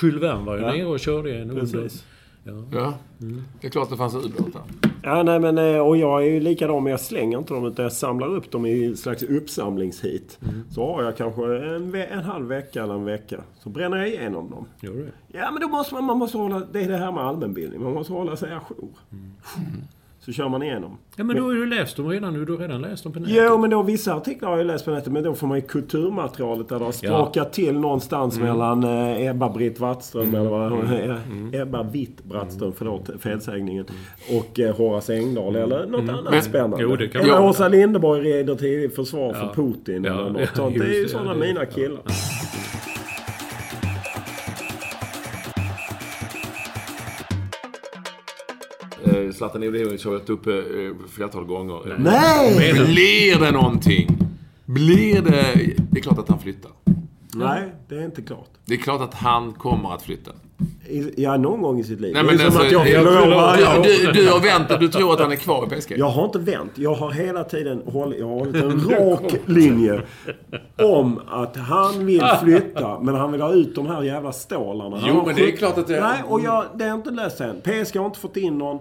[0.03, 0.71] Jules Verne var ju Ja.
[0.73, 1.49] nere och körde en.
[1.55, 2.05] Precis.
[2.43, 2.63] Ja.
[2.73, 2.97] Ja,
[3.61, 4.61] det är klart det fanns ubåtar.
[5.03, 7.83] Ja, nej men eh, och jag är ju likadan men jag slänger inte dem utan
[7.83, 10.39] jag samlar upp dem i en slags uppsamlingshit.
[10.69, 13.41] Så har jag kanske en, en halv vecka eller en vecka.
[13.59, 14.65] Så bränner jag igenom dem.
[14.81, 15.11] Gör det?
[15.27, 17.83] Ja men då måste man, man måste hålla, det är det här med allmänbildning.
[17.83, 18.89] Man måste hålla sig ajour.
[20.25, 20.97] Så kör man igenom.
[21.15, 22.45] Ja, men då har du läst dem redan nu.
[22.45, 23.35] Du har redan läst dem på nätet.
[23.37, 25.13] Jo, men då vissa artiklar har jag läst på nätet.
[25.13, 29.79] Men då får man ju kulturmaterialet där det har sprakat till någonstans mellan eh, Ebba-Britt
[29.79, 31.19] Wattström, eller vad hon är.
[31.61, 33.85] Ebba Witt Brattström, förlåt felsägningen.
[34.39, 36.77] Och eh, Horace Engdahl, eller något annat spännande.
[36.81, 37.43] Jo, det kan eller.
[37.43, 39.53] Åsa Linderborg rider till försvar för Ja.
[39.55, 40.75] Putin, Ja, eller något ja, sånt.
[40.79, 41.65] Det är ju sådana Ja, mina ja.
[41.65, 42.01] killar.
[49.33, 51.95] Zlatan Ibrahimovic har varit uppe eh, flertal gånger.
[51.99, 52.73] Nej!
[52.73, 54.17] Blir det någonting?
[54.65, 55.45] Blir det...
[55.91, 56.71] Det är klart att han flyttar.
[57.35, 58.49] Nej, det är inte klart.
[58.65, 60.31] Det är klart att han kommer att flytta.
[60.89, 62.13] I- Ja, någon gång i sitt liv.
[62.13, 63.83] Nej, det är men som alltså, att jag Ja, år.
[63.83, 65.93] du, du har vänt och du tror att han är kvar i PSG?
[65.97, 66.71] Jag har inte vänt.
[66.75, 70.01] Jag har hela tiden hållit, jag har hållit en rak linje
[70.77, 74.97] om att han vill flytta, men han vill ha ut de här jävla stålarna.
[74.97, 77.41] Han Jo, men det är klart att det- Nej, och jag, det är inte löst
[77.41, 77.61] än.
[77.61, 78.79] PSG har inte fått in någon.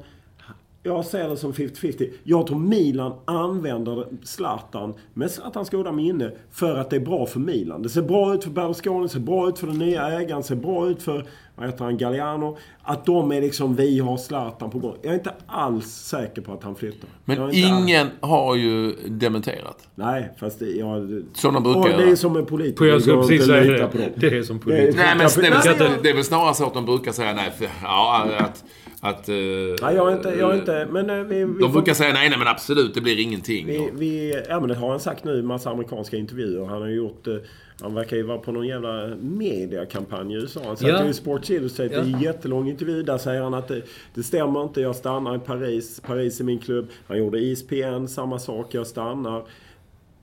[0.91, 2.11] Jag ser det som 50-50.
[2.23, 7.41] Jag tror Milan använder Zlatan med Zlatans goda minne för att det är bra för
[7.41, 7.83] Milan.
[7.83, 10.47] Det ser bra ut för Berlusconi, det ser bra ut för den nya ägaren, det
[10.47, 11.27] ser bra ut för,
[11.57, 12.57] vad heter han, Galliano.
[12.83, 14.97] Att de är liksom, vi har Zlatan på gång.
[15.03, 17.09] Jag är inte alls säker på att han flyttar.
[17.25, 19.89] Men ingen har ju dementerat.
[19.95, 21.23] Nej, fast det, jag...
[21.33, 22.85] Som de brukar det är som en politiker.
[22.85, 24.13] Jag går precis säga det.
[24.17, 24.97] Det är som politiker.
[24.97, 28.65] Nej, men det är väl snarare så att de brukar säga nej, för, ja, att...
[29.01, 30.29] att eh, Nej, jag är inte...
[30.29, 32.95] Jag är inte men eh, vi, vi, De får- brukar säga nej, nej men absolut,
[32.95, 33.67] det blir ingenting.
[33.67, 36.65] vi, vi, ja, men det har han sagt nu i massa amerikanska intervjuer.
[36.65, 37.27] Han har gjort...
[37.27, 37.35] eh,
[37.83, 40.61] Han verkar ju vara på någon jävla mediakampanj i USA.
[40.67, 41.05] Han satt Ja.
[41.05, 42.05] ju i Sports Illustrated Ja.
[42.05, 43.03] i en jättelång intervju.
[43.03, 43.83] Där säger han att det,
[44.15, 44.81] det stämmer inte.
[44.81, 46.01] Jag stannar i Paris.
[46.01, 46.89] Paris är min klubb.
[47.07, 48.75] Han gjorde ISPN, samma sak.
[48.75, 49.45] Jag stannar.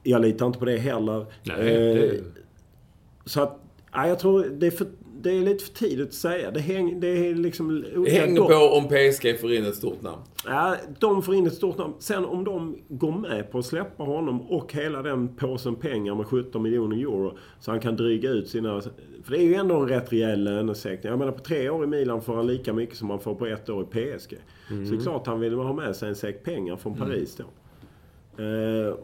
[0.04, 1.26] Jag litar inte på det heller.
[1.44, 2.24] Nej, Eh, det,
[3.26, 3.60] Så att,
[3.94, 4.88] ja, jag tror det är, för,
[5.22, 6.52] det är lite för tidigt att säga.
[6.52, 7.86] Det, häng, det är liksom...
[8.08, 10.22] Hänger på om PSG får in ett stort namn.
[10.46, 11.94] Ja, de får in ett stort namn.
[12.00, 16.26] Sen om de går med på att släppa honom och hela den påsen pengar med
[16.26, 17.38] 17 miljoner euro.
[17.60, 18.82] Så han kan dryga ut sina...
[19.24, 21.10] För det är ju ändå en rätt rejäl lönesänkning.
[21.10, 23.46] Jag menar på tre år i Milan får han lika mycket som han får på
[23.46, 24.38] ett år i PSG.
[24.68, 27.44] Så det är klart han vill ha med sig en säck pengar från Paris då.
[28.44, 28.96] Eh,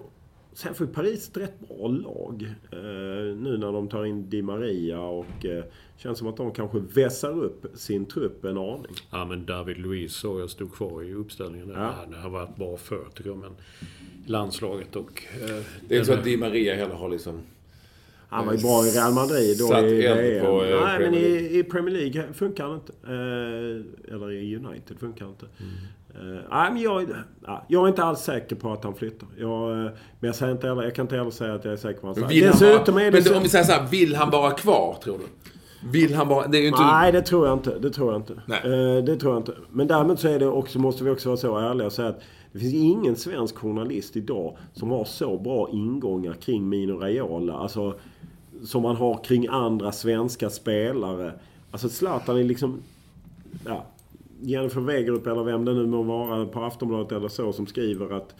[0.53, 2.53] sen får ju Paris ett rätt bra lag.
[2.71, 2.77] Eh,
[3.37, 5.63] nu när de tar in Di Maria och eh,
[5.97, 8.95] känns som att de kanske vässar upp sin trupp en aning.
[9.11, 11.69] Ja, men David Luiz såg jag stod kvar i uppställningen.
[11.69, 11.75] Ja.
[11.75, 12.05] Ja.
[12.11, 13.37] Det har varit bra för tycker jag.
[13.39, 13.51] Men
[14.25, 15.23] landslaget och...
[15.41, 15.47] Eh,
[15.87, 17.41] Det är inte så att Di Maria heller har liksom...
[18.29, 20.45] Han var ju bra i Real Madrid då Satt i VM.
[20.45, 22.93] på, eh, Nej, men Premier i, i Premier League funkar han inte.
[24.13, 25.45] Eller i United funkar han inte.
[25.59, 25.73] Mm.
[26.15, 27.07] Eh, nej, men jag,
[27.45, 29.27] ja, jag är inte alls säker på att han flyttar.
[29.37, 31.77] Jag, eh, men jag, säger inte heller, jag kan inte heller säga att jag är
[31.77, 33.37] säker på att han han Dessutom vara, är det men så...
[33.37, 35.25] om vi säger så här, vill han vara kvar, tror du?
[35.91, 36.47] Vill han vara...
[36.47, 36.81] Det är inte...
[36.81, 37.79] Nej, det tror jag inte.
[37.79, 38.33] Det tror jag inte.
[38.33, 39.53] Eh, det tror jag inte.
[39.71, 42.21] Men däremot så är det också, måste vi också vara så ärliga och säga att
[42.51, 47.53] det finns ingen svensk journalist idag som har så bra ingångar kring Mino Raiola.
[47.53, 47.95] Alltså,
[48.65, 51.33] som man har kring andra svenska spelare.
[51.71, 52.81] Alltså Zlatan är liksom...
[53.65, 53.85] Ja,
[54.43, 58.35] Jennifer Wegerup eller vem det nu må vara på Aftonbladet eller så som skriver att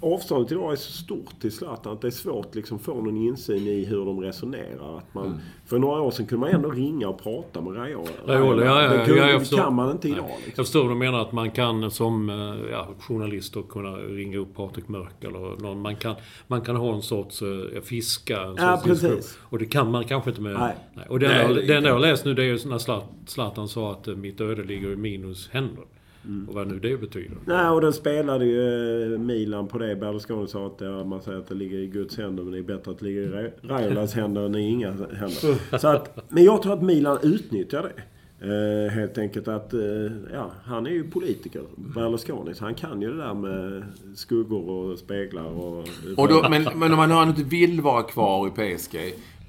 [0.00, 3.66] avståndet idag är så stort till Zlatan att det är svårt liksom få någon insyn
[3.66, 4.98] i hur de resonerar.
[4.98, 5.38] Att man, Mm.
[5.66, 8.10] För några år sedan kunde man ändå ringa och prata med Raiola.
[8.26, 9.56] Raiola, ja, ja, det, kunde, ja, förstår.
[9.56, 10.24] kan man inte idag.
[10.28, 10.52] Liksom.
[10.56, 14.38] Jag förstår vad du menar att man kan som eh, ja, journalist då kunna ringa
[14.38, 15.80] upp Patrik Mörk eller någon.
[15.82, 16.14] Man kan,
[16.46, 18.42] man kan ha en sorts eh, fiska.
[18.42, 19.38] En Ja, sorts precis.
[19.42, 20.52] Och det kan man kanske inte med...
[20.94, 21.06] Nej.
[21.08, 23.92] Och Nej, enda det enda jag läst nu det är ju när Zlat- Zlatan sa
[23.92, 25.84] att eh, mitt öde ligger i Minos händer.
[26.28, 26.48] Mm.
[26.48, 27.36] Och vad nu det betyder.
[27.46, 29.96] Nej, och den spelade ju eh, Milan på det.
[29.96, 32.62] Berlusconi sa att ja, man säger att det ligger i Guds händer men det är
[32.62, 35.78] bättre att det ligger i Ra- Raiolas händer än i inga händer.
[35.78, 38.02] Så att, men jag tror att Milan utnyttjar det.
[38.40, 39.80] Eh, helt enkelt att, eh,
[40.32, 42.54] ja, han är ju politiker, Berlusconi.
[42.54, 45.88] Så han kan ju det där med skuggor och speglar och...
[46.16, 48.96] Och då, men, men om han inte vill vara kvar i PSG.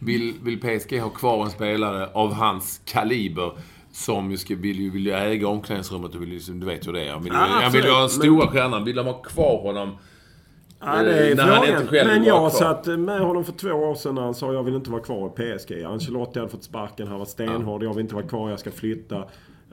[0.02, 3.52] Vill, vill PSG ha kvar en spelare av hans kaliber
[3.92, 7.12] som vill, ju, vill ju äga omklädningsrummet och vill ju, du vet hur det är.
[7.12, 8.84] Han vill, Ja, han vill ju ha den stora stjärnan.
[8.84, 9.98] Vill de ha kvar honom?
[10.80, 11.36] Ja, det är
[11.86, 12.08] frågan.
[12.08, 14.92] Men jag satt med honom för två år sedan när han sa jag vill inte
[14.92, 15.84] vara kvar i PSG.
[15.84, 17.84] Ancelotti hade fått sparken, han var stenhård.
[17.84, 19.24] Jag vill inte vara kvar, jag ska flytta.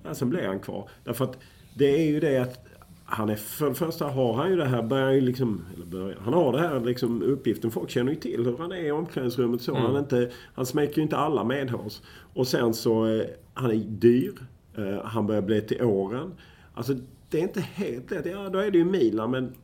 [0.04, 0.88] Ja, sen blev han kvar.
[1.04, 1.38] Därför att
[1.74, 2.65] det är ju det att
[3.08, 6.18] han är, för det första har han ju det här, börjar ju liksom, eller börjar,
[6.24, 7.70] han har det här liksom uppgiften.
[7.70, 9.74] Folk känner ju till hur han är i omklädningsrummet så.
[9.74, 12.00] Han, är inte, han smäcker ju inte alla medhårs.
[12.34, 13.22] Och sen så, eh,
[13.54, 14.32] han är dyr.
[14.76, 16.32] Eh, han börjar bli till åren.
[16.74, 16.94] Alltså
[17.30, 18.26] det är inte helt lätt.
[18.26, 19.54] Ja, då är det ju Milan men...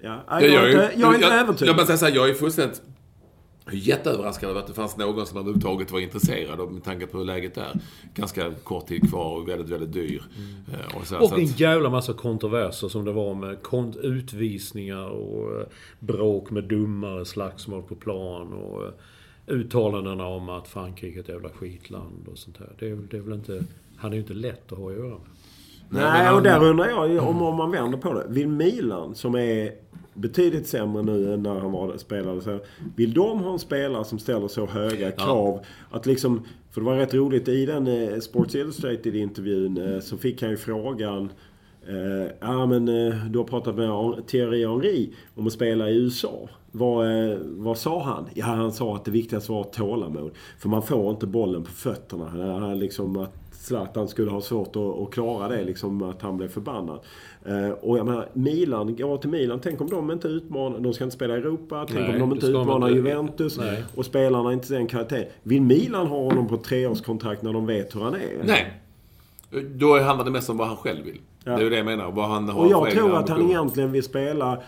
[0.00, 1.68] Ja, jag, Jag, är jag, inte, jag är inte jag, övertygad.
[1.68, 2.82] jag, bara säga så här, jag är fullständigt
[3.72, 7.24] jätteöverraskad över att det fanns någon som överhuvudtaget var intresserad av med tanke på hur
[7.24, 7.80] läget är.
[8.14, 10.22] Ganska kort tid kvar och väldigt, väldigt dyr.
[10.72, 13.56] Eh, Och, så Och en att, jävla massa kontroverser som det var med
[14.02, 15.66] utvisningar och eh,
[15.98, 18.90] bråk med domare, slagsmål på plan och eh,
[19.46, 22.72] uttalandena om att Frankrike är ett jävla skitland och sånt där.
[22.78, 23.64] Det är, det är väl inte...
[23.96, 25.20] Han är ju inte lätt att ha att göra med.
[25.88, 28.26] Nej, och där undrar jag om, om man vänder på det.
[28.28, 29.72] Vill Milan, som är
[30.20, 32.58] betydligt sämre nu än när han var spelare, så
[32.96, 35.60] vill de ha en spelare som ställer så höga krav
[35.90, 36.42] att liksom...
[36.70, 40.56] För det var rätt roligt i den eh, Sports Illustrated-intervjun eh, så fick han ju
[40.56, 41.30] frågan
[41.88, 43.90] Eh, ja men eh, du har pratat med
[44.26, 46.48] Thierry Henry om att spela i USA.
[46.72, 48.26] Vad, eh, vad sa han?
[48.34, 50.30] Ja, han sa att det viktigaste var tålamod.
[50.58, 52.58] För man får inte bollen på fötterna.
[52.58, 56.48] Han liksom att Zlatan skulle ha svårt att, att klara det, liksom att han blev
[56.48, 57.00] förbannad.
[57.44, 59.60] Eh, och jag menar, Milan, går till Milan.
[59.62, 60.78] Tänk om de inte utmanar...
[60.78, 61.86] De ska inte spela i Europa.
[61.88, 62.98] Tänk Nej, om de inte utmanar inte.
[62.98, 63.58] Juventus.
[63.58, 63.84] Nej.
[63.94, 65.24] Och spelarna inte den karaktären.
[65.42, 68.44] Vill Milan ha honom på treårskontrakt när de vet hur han är?
[68.44, 68.80] nej.
[69.74, 71.20] Då handlar det mest om vad han själv vill.
[71.44, 71.52] Ja.
[71.52, 72.10] Det är ju det jag menar.
[72.10, 74.62] Vad han har Och jag tror att han egentligen vill spela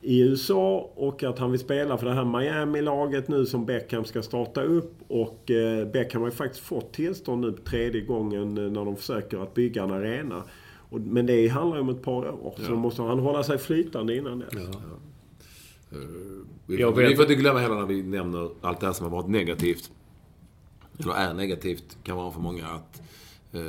[0.00, 4.22] i USA och att han vill spela för det här Miami-laget nu som Beckham ska
[4.22, 4.94] starta upp.
[5.08, 9.42] Och eh, Beckham har ju faktiskt fått tillstånd nu tredje gången eh, när de försöker
[9.42, 10.42] att bygga en arena.
[10.94, 12.54] Och, men det handlar ju om ett par år.
[12.58, 14.54] Så måste han hålla sig flytande innan dess.
[16.66, 18.92] Vi, Jag får- vet- vi får inte glömma heller när vi nämner allt det här
[18.92, 19.90] som har varit negativt.
[20.98, 23.02] Eller är negativt, kan vara för många att...
[23.52, 23.60] Eh,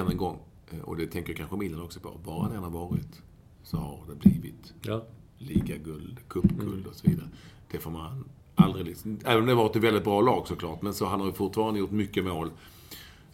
[0.00, 0.38] än en gång,
[0.70, 2.10] eh, och det tänker kanske Milan också på.
[2.24, 3.22] Var han än har varit
[3.62, 5.04] så har det blivit Ja.
[5.38, 7.28] ligaguld, cupguld och så vidare.
[7.70, 8.24] Det får man
[8.54, 9.18] aldrig liksom...
[9.24, 10.82] Även om det har varit ett väldigt bra lag såklart.
[10.82, 12.50] Men så han har ju fortfarande gjort mycket mål.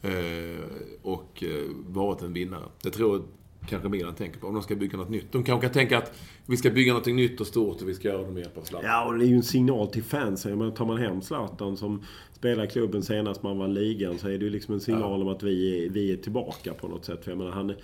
[0.02, 0.64] Eh,
[1.02, 2.64] och eh, varit en vinnare.
[2.82, 3.24] Det tror jag
[3.68, 4.46] kanske Milan tänker på.
[4.46, 5.32] Om de ska bygga något nytt.
[5.32, 8.08] De kanske kan tänka att vi ska bygga något nytt och stort och vi ska
[8.08, 8.90] göra det med hjälp av Zlatan.
[8.90, 10.58] Ja, och det är ju en signal till fansen.
[10.58, 14.44] Menar, tar man hem Zlatan som spelade klubben senast man vann ligan så är det
[14.44, 17.24] ju liksom en signal om att vi är, vi är tillbaka på något sätt.
[17.24, 17.74] För jag menar, han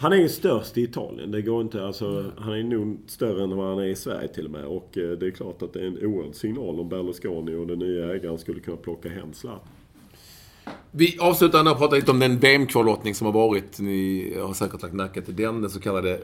[0.00, 1.30] han är ju störst i Italien.
[1.30, 4.44] Det går inte, alltså, han är nog större än vad han är i Sverige till
[4.44, 4.64] och med.
[4.64, 7.78] Och eh, det är klart att det är en oerhörd signal om Berlusconi och den
[7.78, 9.68] nya ägaren skulle kunna plocka hem Zlatan.
[10.90, 13.80] Vi avslutar nu och pratar lite om den VM-kvallottning som har varit.
[13.80, 15.60] Ni har säkert lagt märke till den.
[15.60, 16.20] Den så kallade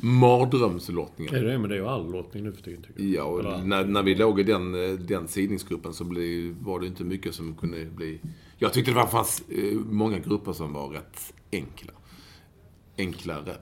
[0.00, 1.32] mardrömslottningar.
[1.32, 3.10] Det är det, men det är ju all lottning nu för tiden tycker jag.
[3.14, 6.80] Ja, och Eller- när, när vi låg i den, eh, den sidningsgruppen så blev, var
[6.80, 8.20] det inte mycket som kunde bli...
[8.58, 11.92] Jag tyckte det var- fanns eh, många grupper som var rätt enkla.
[12.98, 13.54] Enklare.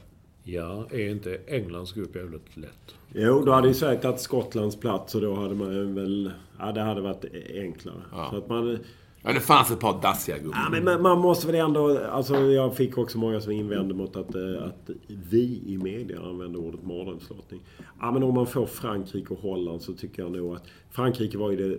[0.44, 2.94] Ja, är inte Englands grupp jävligt lätt?
[3.14, 6.32] Jo, då hade ju Sverige tagit Skottlands plats och då hade man väl...
[6.58, 8.02] Ja, det hade varit enklare.
[8.30, 8.78] Så att man...
[9.22, 10.58] Ja, det fanns ett par dassiga grupper.
[10.64, 11.98] Ja, men man- man måste väl ändå...
[11.98, 14.90] Alltså, jag fick också många som invände mot att, eh, att
[15.30, 17.60] vi i media använder ordet mardrömslottning.
[18.00, 20.64] Ja, men om man får Frankrike och Holland så tycker jag nog att...
[20.90, 21.78] Frankrike var ju det,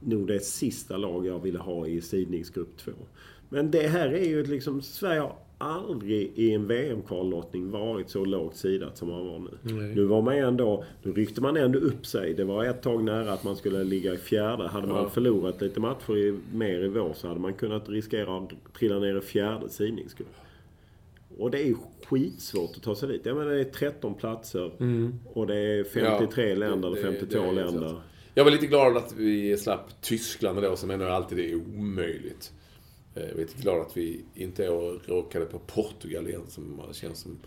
[0.00, 2.92] nog det sista lag jag ville ha i sidningsgrupp 2.
[3.48, 4.82] Men det här är ju liksom...
[4.82, 9.72] Sverige har aldrig i en VM-kvallottning varit så lågt sidat som man var nu.
[9.94, 10.84] Nu var man ändå...
[11.02, 12.34] Nu ryckte man ändå upp sig.
[12.34, 14.68] Det var ett tag nära att man skulle ligga i fjärde.
[14.68, 18.50] Hade man förlorat lite matcher i, mer i vår så hade man kunnat riskera att
[18.78, 20.34] trilla ner i fjärde sidningsgrupp.
[21.38, 21.74] Och det är
[22.06, 23.20] skitsvårt att ta sig dit.
[23.24, 24.70] Jag menar det är 13 platser
[25.34, 27.94] och det är 53 Ja, länder det- eller det- 52 det är länder.
[28.34, 32.52] Jag var lite glad att vi slapp Tyskland då, som ändå alltid är omöjligt.
[33.16, 34.66] Eh, Jag är lite glad att vi inte
[35.06, 37.38] råkade på Portugal igen, som man känns som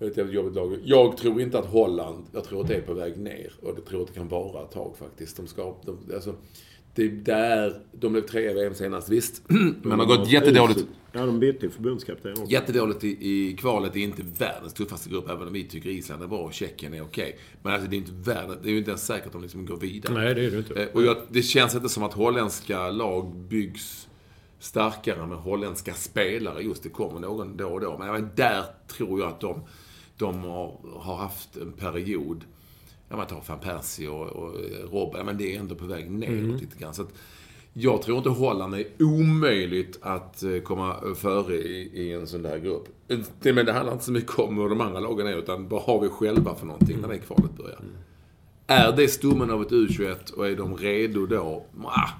[0.00, 0.78] ett jävligt jobbigt lag.
[0.84, 3.52] Jag tror inte att Holland, jag tror att det är på väg ner.
[3.62, 5.36] Och jag tror att det kan vara ett tag faktiskt.
[5.36, 6.34] De ska, de, alltså,
[6.94, 9.42] det är där, de blev trea i VM senast, visst.
[9.82, 10.86] Men har gått jättedåligt.
[11.12, 12.44] Ja, de bytte ju förbundskapten också.
[12.44, 13.92] Jättedåligt i, i kvalet.
[13.92, 16.94] Det är inte världens tuffaste grupp, även om vi tycker Island är bra och Tjeckien
[16.94, 17.38] är okej.
[17.62, 19.66] Men alltså, det är inte världens, det är ju inte ens säkert att de liksom
[19.66, 20.14] går vidare.
[20.14, 20.82] Nej, det är det inte.
[20.82, 24.07] Eh, Och jag, det känns inte som att holländska lag byggs
[24.58, 26.62] starkare med holländska spelare.
[26.62, 27.98] Just det kommer någon då och då.
[27.98, 29.60] Men även där tror jag att de,
[30.16, 32.44] de har, har haft en period.
[33.08, 34.54] Ja, man tar van Persie och, och
[34.92, 35.26] Robben.
[35.26, 36.94] Men det är ändå på väg neråt lite grann.
[36.94, 37.12] Så att
[37.72, 42.58] jag tror inte Holland är omöjligt att eh, komma före i, i en sån där
[42.58, 42.88] grupp.
[43.40, 45.82] Det, men det handlar inte så mycket om hur de andra lagen är, utan vad
[45.82, 47.80] har vi själva för någonting när det kvalet börjar.
[48.66, 51.66] Är det stommen av ett U21 och är de redo då?
[51.74, 52.10] Mwah,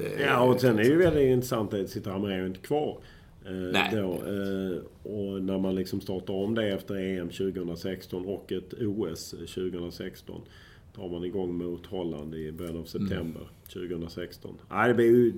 [0.00, 2.98] det är, Ja, och sen är det ju väldigt intressant att sitter Hamrén inte kvar.
[3.46, 3.90] Eh, Nej.
[3.92, 9.30] Då, eh, och när man liksom startar om det efter EM 2016 och ett OS
[9.30, 10.40] 2016.
[10.96, 13.42] Tar man igång mot Holland i början av september
[13.72, 14.54] 2016.
[14.70, 15.32] Nej, det blir ju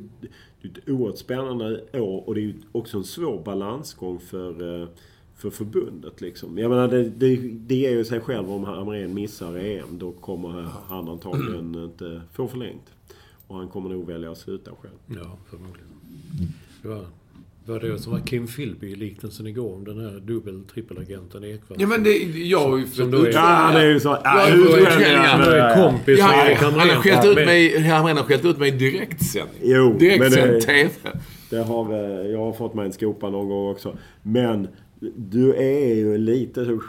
[0.62, 4.88] är ett oerhört spännande år och det är ju också en svår balansgång för, eh,
[5.34, 6.20] för förbundet.
[6.20, 6.58] Liksom.
[6.58, 9.98] Jag menar, det, det, det ger ju sig själv om Hamrén missar EM.
[9.98, 12.92] Då kommer han antagligen inte få förlängt.
[13.52, 14.94] Och han kommer nog välja att sluta själv.
[15.22, 15.88] Ja, förmodligen.
[16.82, 17.04] Det var,
[17.66, 21.44] det var det som var Kim Philby i liknelsen igår om den här dubbel trippelagenten
[21.44, 21.76] Ekwall.
[21.80, 24.08] Ja, men det, jag har ju Som då är- Ja, han är ju så...
[24.08, 24.20] Ja.
[24.24, 28.58] Han är kompis Ja, med han, han har skällt ut mig, Hamrén har skällt ut
[28.58, 29.58] mig i direktsändning.
[29.62, 30.90] Jo, men Direktsänd det- TV.
[31.50, 33.96] Det har vi, jag har fått mig en skopa någon gång också.
[34.22, 34.68] Men
[35.16, 36.80] du är ju lite så...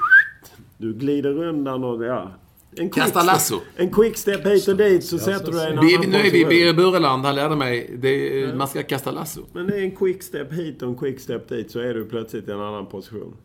[0.78, 2.32] Du glider undan och ja...
[2.80, 3.62] En quick Kasta lasso.
[3.76, 6.30] En quickstep hit och dit så sätter du dig i en annan nu är vi
[6.32, 6.50] position.
[6.50, 7.96] Birger Bureland, han lärde mig.
[7.98, 9.42] Det, är- man ska kasta lasso.
[9.54, 12.52] Men det är en quickstep hit och en quickstep dit så är du plötsligt i
[12.52, 13.36] en annan position.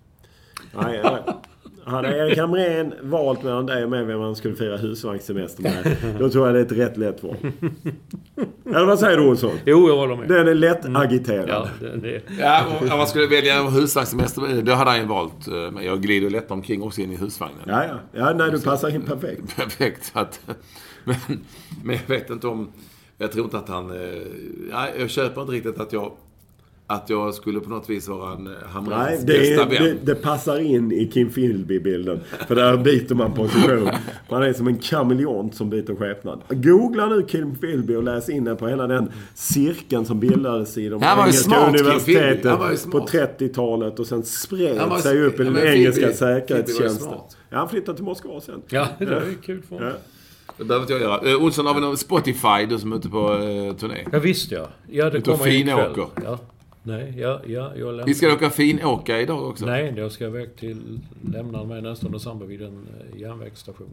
[0.73, 1.03] Nej.
[1.89, 6.31] Hade Erik Hamrén valt mellan dig och mig vem han skulle fira husvagnssemester med, då
[6.31, 7.37] tror jag det är ett rätt lätt val.
[8.67, 9.51] Eller vad säger du Olsson?
[9.65, 10.29] Jo, jag håller med.
[10.29, 11.49] Den är lätt agiterad.
[11.49, 15.49] Ja, det, det, Ja, och om man skulle välja husvagnssemester, då hade han ju valt
[15.49, 15.87] eh, mig.
[15.87, 17.61] Jag glider lätt omkring också in i husvagnen.
[17.67, 17.95] Ja, ja.
[18.13, 19.57] ja nej, du passar in perfekt.
[19.57, 20.11] Perfekt.
[20.15, 20.41] Att,
[21.05, 21.17] men,
[21.85, 22.73] men jag vet inte om...
[23.19, 23.91] Jag tror inte att han...
[23.91, 24.19] eh,
[24.71, 26.13] Ja, jag köper inte riktigt att jag...
[26.91, 28.53] Att jag skulle på något vis vara en eh,
[29.21, 29.83] det, bästa är, vän.
[29.85, 32.21] det, det passar in i Kim Philby-bilden.
[32.49, 33.91] För där byter man position.
[34.31, 36.41] Man är som en kameleont som byter skepnad.
[36.49, 41.03] Googla nu Kim Philby och läs in på hela den cirkeln som bildades i de
[41.03, 42.49] Han var ju engelska smart, universiteten Philby.
[42.49, 43.13] Var ju på smart.
[43.39, 47.07] 30-talet och sen spred var- sig upp i den engelska Philby- Philby var ju säkerhetstjänsten.
[47.09, 47.37] smart.
[47.51, 48.63] Ja, han flyttade till Moskva sen.
[48.69, 49.91] ja, det är kul för honom.
[49.93, 49.97] Ja.
[50.59, 51.31] Det behöver inte jag göra.
[51.31, 54.05] Eh, Olsson, har vi någon Spotify, du som är ute på eh, turné?
[54.13, 54.69] Ja, visst ja.
[54.91, 55.93] Ja, det Ute kommer ikväll.
[56.25, 56.39] Ja.
[56.83, 58.07] Nej, ja, ja, jag lämnar...
[58.07, 59.67] Vi ska åka finåka idag också.
[59.67, 61.01] Nej, jag ska iväg till...
[61.33, 63.91] Lämnar mig nästa december vid en eh, järnvägsstation.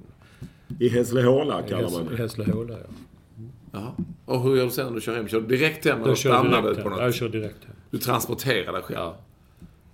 [0.80, 2.18] I Hässleholm I kallar man det.
[2.18, 2.78] Hässleholm, ja.
[3.72, 3.92] Jaha.
[4.26, 5.28] Och hur gör du sen när du kör hem?
[5.28, 7.00] Kör du direkt hem eller stannar du på något?
[7.02, 7.76] Jag kör direkt hem.
[7.90, 9.00] Du transporterar dig själv?
[9.00, 9.18] Ja.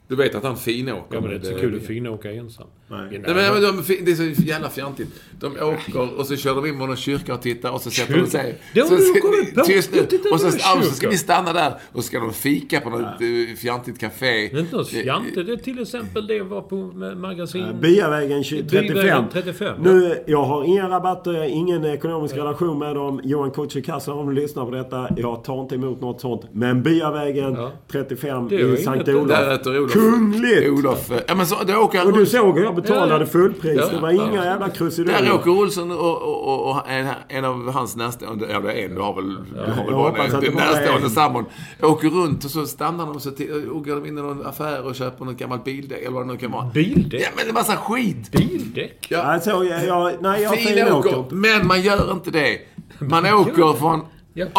[0.07, 1.15] Du vet att han finåker?
[1.15, 2.67] Ja, men det är inte så kul att finåka ensam.
[2.91, 3.21] Nej.
[3.27, 5.09] Ja, Nej, men, de, det är så jävla fjantigt.
[5.39, 8.17] De åker och så kör de in på någon kyrka och tittar och så sätter
[8.17, 8.61] de sig...
[8.75, 9.61] Så, så- kommit på.
[9.61, 10.07] Tyst nu!
[10.31, 12.89] Och så, ja, och så ska vi stanna där och så ska de fika på
[12.89, 13.55] något ja.
[13.57, 14.25] fjantigt café.
[14.25, 15.45] Det är inte något fjantigt.
[15.47, 17.65] Det är till exempel det var på ma- magasin...
[17.81, 18.87] Byavägen 20 35.
[18.87, 23.21] Byvägen 35, Nu, jag har inga rabatter, jag har ingen ekonomisk relation med dem.
[23.23, 25.07] Johan Kücükassi om du lyssnar på detta.
[25.17, 26.41] Jag tar inte emot något sånt.
[26.51, 27.71] Men Byavägen Ja.
[27.91, 29.27] 35 Det är ju i Sankt Olof.
[29.27, 30.69] Där Olof Kungligt!
[30.69, 31.11] Olof.
[31.11, 33.75] eh, Ja, men så, då åker Och du såg jag betalade fullpris.
[33.77, 34.29] Ja, Det var ja.
[34.29, 35.21] inga jävla krusiduller.
[35.21, 38.95] Där åker Olsson och, och, och, och en, en av hans närstående, ja är en,
[38.95, 41.09] du har väl, du har väl Jag bara en, är närstående en.
[41.09, 41.45] sambon.
[41.81, 44.45] Åker runt och så stannar de och så till, och går de in i någon
[44.45, 46.65] affär och köper något gammalt bildäck eller vad det nu kan vara.
[46.73, 47.21] Bildäck?
[47.21, 48.31] Ja men det är massa skit!
[48.31, 49.07] Bildäck?
[49.09, 49.21] Ja.
[49.21, 52.57] Alltså, jag, jag, nej, jag Fin åker, men man gör inte det.
[52.99, 54.01] Man åker från
[54.33, 54.45] Ja.
[54.45, 54.49] A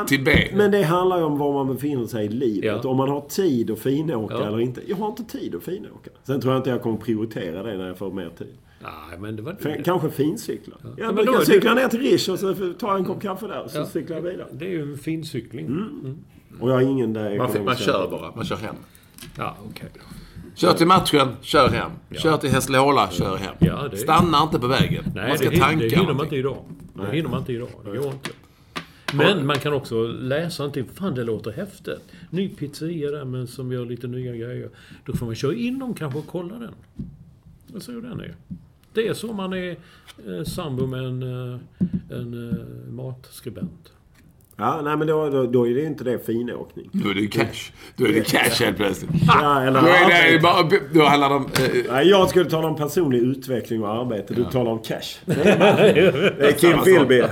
[0.00, 0.48] Ja, till B.
[0.54, 2.80] Men det handlar ju om var man befinner sig i livet.
[2.84, 2.90] Ja.
[2.90, 4.46] Om man har tid att finåka Ja.
[4.46, 4.80] eller inte.
[4.86, 6.10] Jag har inte tid att finåka.
[6.22, 8.54] Sen tror jag inte jag kommer prioritera det när jag får mer tid.
[8.82, 9.54] Nej, men det var...
[9.54, 10.74] För, kanske fincykla.
[10.82, 13.22] Jag men då brukar det- cykla ner till Rish och så tar jag en kopp
[13.22, 13.86] kaffe där och så Ja.
[13.86, 14.46] cyklar jag vidare.
[14.52, 15.66] Det är ju en fin cykling.
[15.66, 16.18] Mm.
[16.60, 18.74] Och jag har ingen där Man, man kör bara, man kör hem.
[19.38, 20.00] Ja, okej då.
[20.54, 21.90] Kör till matchen, kör hem.
[22.10, 23.54] Kör till Hässleholm, kör hem.
[23.58, 25.04] Ja, det är- Stanna inte på vägen.
[25.14, 26.56] Nej, man ska det, tanka det hinner man inte idag.
[26.94, 27.68] Det hinner man inte idag.
[27.84, 28.30] Det går inte.
[29.16, 30.84] Men man kan också läsa någonting.
[30.94, 32.00] Fan, det låter häftigt.
[32.30, 34.70] Ny pizzeria där men som gör lite nya grejer.
[35.04, 36.74] Då får man köra in dem kanske och kolla den.
[37.74, 38.34] Och se hur den är.
[38.92, 39.76] Det är så man är
[40.26, 41.58] eh, sambo med en, eh,
[42.10, 43.92] en eh, matskribent.
[44.56, 46.90] Ja, nej men då, då, då är det ju inte det finåkning.
[46.92, 47.72] Då är det cash.
[47.96, 49.10] Då är det cash helt plötsligt.
[49.26, 51.46] Ja, eller Då, är det bara, då handlar det om...
[51.56, 54.34] Eh, Nej, jag skulle tala om personlig utveckling och arbete.
[54.34, 55.00] Du talar om cash.
[55.26, 57.22] Det är Kim Philby.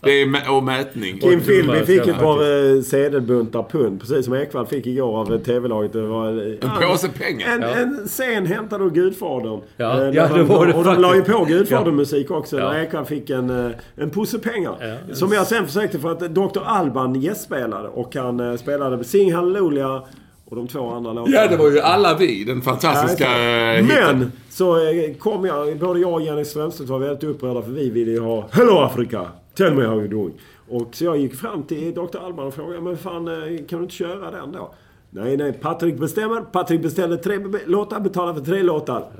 [0.00, 1.18] det är och mätning.
[1.18, 4.00] Kim Philby fick ett par eh, sedelbuntar pund.
[4.00, 5.92] Precis som Ekwall fick igår av eh, TV-laget.
[5.92, 7.48] Det var, eh, En påse pengar.
[7.48, 9.60] En, en scen hämtad ur Gudfadern.
[9.76, 12.58] Ja, ja, det de- var det Och de la ju på Gudfadern-musik också.
[12.58, 12.72] Ja.
[12.72, 14.76] När Ekwall fick en, en påse pengar.
[15.08, 15.14] Ja.
[15.14, 16.60] Som jag sen försökte för att Dr.
[16.64, 17.88] Alban gästspelade.
[17.88, 20.04] Och han eh, spelade Sing Hallelujah
[20.50, 21.36] och de två andra låtarna.
[21.36, 22.44] Ja, det var ju alla vi.
[22.44, 24.18] Den fantastiska eh, hitten.
[24.18, 27.90] Men så eh, kom jag, både jag och Jenny Strömstedt var väldigt upprörda för vi
[27.90, 29.26] ville ju ha Hello Africa!
[29.54, 30.34] Tell me how you're doing.
[30.68, 32.18] Och så jag gick fram till Dr.
[32.24, 34.74] Alban och frågade men fan eh, kan du inte köra den då?
[35.10, 36.40] Nej, nej, Patrik bestämmer.
[36.40, 39.12] Patrik beställde tre låtar, betalar för tre låtar.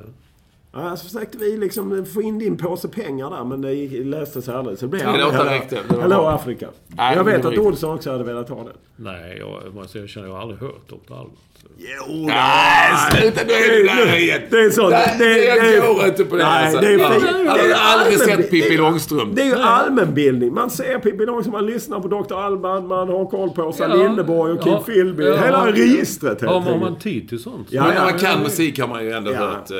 [0.72, 4.54] Ja, så försökte vi liksom få in din påse pengar där men det löste sig
[4.54, 4.78] aldrig.
[4.78, 5.66] Så det blev aldrig Hello-.
[5.88, 6.26] Det Hello.
[6.26, 6.66] Africa.
[6.86, 7.58] Nej, jag det vet att.
[7.58, 8.72] Olsson också hade velat ha den.
[8.96, 10.94] Nej, jag måste erkänna, jag har aldrig hört Dr.
[11.14, 11.30] Alban.
[11.78, 13.40] Jo, Nej, sluta!
[13.46, 14.40] Nu är du där igen.
[14.50, 14.90] Det är sånt.
[14.90, 16.80] Det, det, går inte på det Nej, alltså.
[16.80, 17.14] det är Det har
[17.58, 19.36] är aldrig allmän- sett Pippi det är- Långstrump.
[19.36, 20.54] Det är ju allmänbildning.
[20.54, 22.34] Man ser Pippi Långstrump, man lyssnar på Dr.
[22.34, 25.22] Alban, man har koll på Åsa Ja, Linderborg och Kim ja, Philby.
[25.24, 26.90] Hela registret helt Har man, har enkelt.
[26.90, 27.66] man tid till sånt?
[27.70, 29.70] Ja, Men när man kan musik har man ju ändå hört...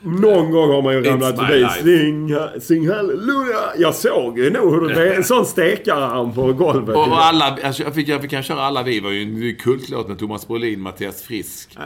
[0.00, 1.66] Någon gång har man ju ramlat förbi.
[1.82, 3.58] Sing, sing halleluja.
[3.78, 6.96] Jag såg ju nog hur det är en sån stekararm på golvet.
[6.96, 10.08] och, och alla, alltså jag, fick, jag fick köra Alla vi var ju en kultlåt
[10.08, 11.78] med Thomas Brolin, Mattias Frisk,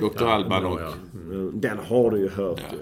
[0.00, 0.24] Dr.
[0.24, 0.80] Alban och...
[0.80, 0.92] Ja,
[1.52, 2.78] Den har du ju hört ju.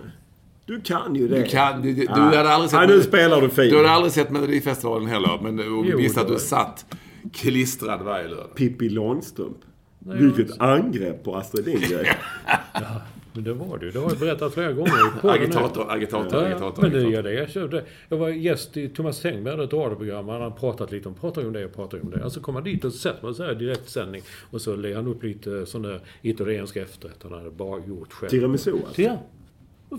[0.66, 1.38] Du kan ju det.
[1.42, 1.82] Du kan...
[1.82, 2.14] Du, du, du Ja.
[2.14, 2.80] hade aldrig sett...
[2.80, 3.70] Ja, nu spelar du fint.
[3.70, 6.86] Du hade aldrig sett Melodifestivalen heller, men Jo, visste att det du satt
[7.32, 8.54] klistrad varje lördag.
[8.54, 9.56] Pippi Långstrump.
[9.98, 12.04] Vilket angrepp på Astrid Lindgren.
[13.36, 13.90] Men det var ju.
[13.90, 15.30] Det har jag berättat flera gånger nu.
[15.30, 16.82] Agitator, agitator, Ja, agitator.
[16.82, 17.32] men det gör det.
[17.32, 20.28] Jag, körde, jag var gäst i Thomas Tengberg, ett radioprogram.
[20.28, 22.24] Han hade pratat lite om, pratar om det och pratar om det.
[22.24, 24.22] Alltså kommer han dit och sätter man så här direktsändning.
[24.50, 28.30] Och så lägger han upp lite sån där italiensk efterrätt han hade bara gjort själv.
[28.30, 29.02] Tiramisu alltså.
[29.02, 29.22] Ja.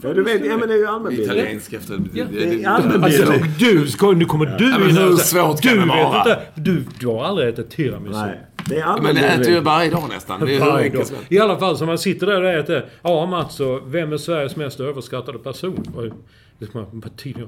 [0.03, 1.37] Ja, du vet, ja men det är ju allmänbildning.
[1.37, 1.99] Italiensk efter...
[2.13, 2.25] Ja.
[2.69, 3.03] allmänbildning.
[3.03, 5.93] Alltså, du ska, nu kommer du men in hur här och svårt säger, kan du
[5.93, 6.37] det vara?
[6.55, 8.11] Du, du har aldrig ätit tiramisu.
[8.19, 8.39] Nej,
[8.69, 10.39] det är Men det äter ju varje dag nästan.
[10.45, 11.05] Det är Varje dag.
[11.29, 12.85] I alla fall, så man sitter där och äter.
[13.01, 15.83] Ja, Mats, och vem är Sveriges mest överskattade person?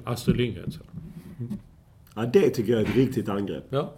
[0.05, 0.71] Astrid Lindgren.
[0.71, 0.79] Så.
[2.15, 3.63] Ja, det tycker jag är ett riktigt angrepp.
[3.69, 3.93] Ja.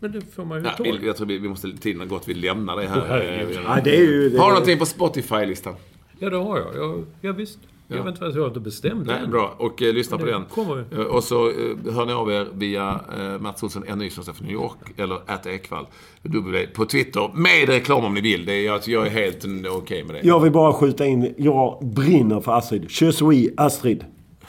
[0.00, 0.82] Men det får man ju Ja, ta.
[0.82, 3.00] vi- jag tror vi, vi måste, tiden har gått, vi lämnar det här.
[3.08, 3.58] Herregud.
[3.66, 4.28] Ja, det är ju...
[4.30, 5.74] Det, Har du någonting på Spotify-listan?
[6.18, 6.76] Ja, det har jag.
[6.76, 7.58] Jag, ja, visst.
[7.92, 8.04] Jag Ja.
[8.04, 9.30] vet inte vad jag har bestämt Nej, än.
[9.30, 9.54] bra.
[9.58, 10.44] Och eh, lyssna på Det den.
[10.44, 10.84] kommer.
[10.92, 11.54] Eh, och så eh,
[11.94, 15.46] hör ni av er via eh, Mats Olsson, en nyhetsrösta från New York, eller att
[15.46, 15.86] Ekvall,
[16.22, 17.30] W, på Twitter.
[17.34, 18.44] Med reklam om ni vill.
[18.44, 20.20] Det är, jag, jag är helt okej med det.
[20.28, 22.82] Jag vill bara skjuta in, jag brinner för Astrid.
[23.00, 24.04] Je suis Astrid.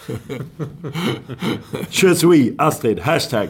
[1.90, 3.00] Je suis Astrid.
[3.00, 3.50] Hashtag.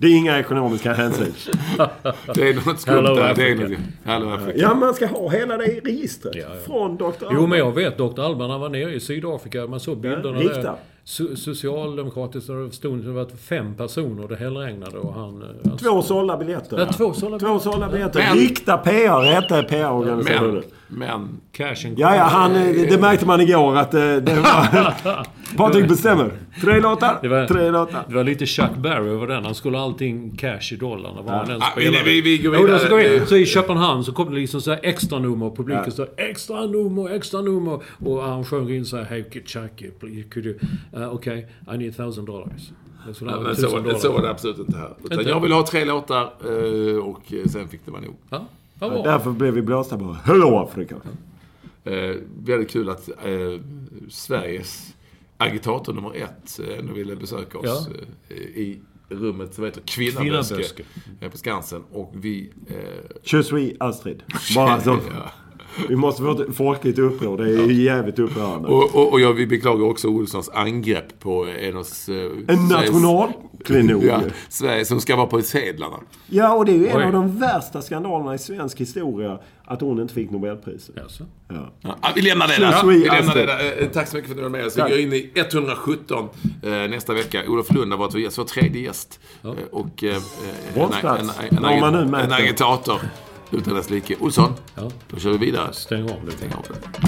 [0.00, 1.34] Det är inga ekonomiska hänsyn.
[2.34, 3.34] Det är något skumt Hello, där.
[3.34, 4.58] Det är något, Hello Africa.
[4.58, 6.34] Ja, man ska ha hela det registret.
[6.34, 6.60] Ja, ja.
[6.66, 7.04] Från Dr.
[7.20, 7.48] Jo, Alban.
[7.48, 7.98] men jag vet.
[7.98, 8.20] Dr.
[8.20, 9.66] Alban, han var nere i Sydafrika.
[9.66, 10.62] Man såg bilderna rikta.
[10.62, 10.76] där.
[11.04, 14.28] So socialdemokratiskt, och det stod det var fem personer.
[14.28, 15.44] Det hällregnade och han...
[15.64, 16.78] han Två sålda biljetter.
[16.78, 18.20] Ja, två sålda Två sålda biljetter.
[18.28, 20.62] Men- Rikta PR hette PR-organisationen.
[20.88, 21.28] Men, men.
[21.52, 22.52] Cash and Ja, ja, han,
[22.90, 25.26] det märkte man igår att eh, det var...
[25.56, 26.32] Patrik bestämmer.
[26.60, 28.04] Tre låtar, Det var- tre låtar.
[28.08, 29.44] Det var lite Chuck Berry över den.
[29.44, 31.24] Han skulle allting cash i dollarn.
[31.24, 32.04] Var han än Ah, spelade.
[32.04, 32.78] vi- vi går vidare.
[32.78, 35.82] ska vi, så i Köpenhamn så kom det liksom så här extra nummer och publiken
[35.86, 35.90] Ja.
[35.90, 37.80] så extra nummer, extra nummer.
[38.04, 39.82] Och han sjöng in så här Hey Chuck,
[40.32, 40.58] could you...
[40.96, 41.38] Uh, okay,
[41.74, 42.72] I need thousand dollars.
[43.06, 43.98] Ja, ha men 1000 så, dollar.
[43.98, 44.94] så var det absolut inte här.
[45.04, 45.30] Utan Inte?
[45.30, 48.16] jag ville ha tre låtar eh, och eh, sen fick det vara nog.
[48.30, 48.46] Ja,
[48.80, 50.94] Ja, därför blev vi blåsta på Hello Africa.
[51.84, 53.60] Eh, väldigt kul att eh,
[54.08, 54.94] Sveriges
[55.36, 57.94] agitator nummer ett eh, ändå ville besöka oss Ja.
[58.28, 60.82] eh, i rummet som heter Kvinnaböske Kvinnaböske.
[61.20, 61.82] eh, på Skansen.
[61.92, 62.50] Och vi...
[62.66, 62.74] Eh,
[63.22, 64.22] Je suis Astrid.
[64.54, 64.98] Bara så.
[65.78, 65.84] Ja.
[65.88, 67.36] Vi måste få ett folkligt uppror.
[67.38, 68.68] Det är ju jävligt upprörande.
[68.68, 72.14] Och, och, och jag, vi beklagar också Olssons angrepp på en av eh,
[72.48, 74.04] En Sveriges- nationalklenod.
[74.04, 74.30] Ja, Ja.
[74.48, 75.96] Sverige som ska vara på sedlarna.
[76.26, 77.04] ja, och det är ju en Oj.
[77.04, 80.98] av de värsta skandalerna i svensk historia att hon inte fick Nobelpriset.
[81.02, 81.24] Alltså.
[81.48, 81.72] Ja.
[81.80, 82.86] Ja, ah, vi lämnar det Ja, där.
[82.88, 83.82] vi Vi lämnar det där.
[83.82, 84.76] Eh, Tack så mycket för att ni var med oss.
[84.78, 86.28] Vi går in i 117
[86.62, 87.42] eh, nästa vecka.
[87.48, 89.20] Olof Lund har varit vår gäst, vår tredje gäst.
[89.44, 90.16] Eh, Och eh,
[90.74, 90.82] en,
[91.64, 93.00] en, en, en, agitator
[93.52, 94.16] utan dess like.
[94.20, 94.90] Olsson, Ja.
[95.10, 95.72] då kör vi vidare.
[95.72, 96.32] Stäng av det.
[96.32, 97.00] Stäng av det.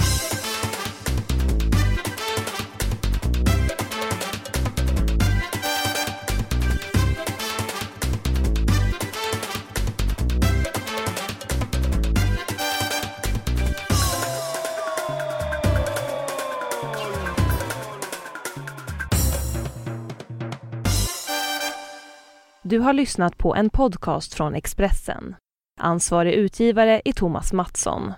[22.65, 25.35] Du har lyssnat på en podcast från Expressen.
[25.83, 28.13] Ansvarig utgivare är Thomas Mattsson.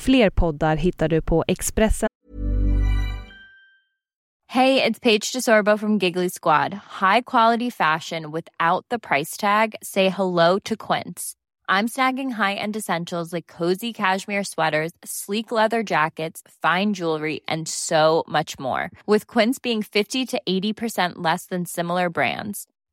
[0.00, 2.08] Fler poddar hittar du på Expressen
[4.48, 6.74] Hej, det är Paige DeSorbo från Giggly Squad.
[7.00, 9.74] High quality fashion without the price tag.
[9.82, 11.34] Say hello to Quince.
[11.68, 18.24] I'm snagging high-end essentials like cozy cashmere sweaters, sleek leather jackets, fine jewelry, and so
[18.28, 18.90] much more.
[19.06, 22.66] With Quince being 50 to 80% less than similar brands.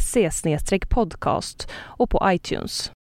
[0.00, 0.30] Se
[0.88, 2.92] podcast och på iTunes.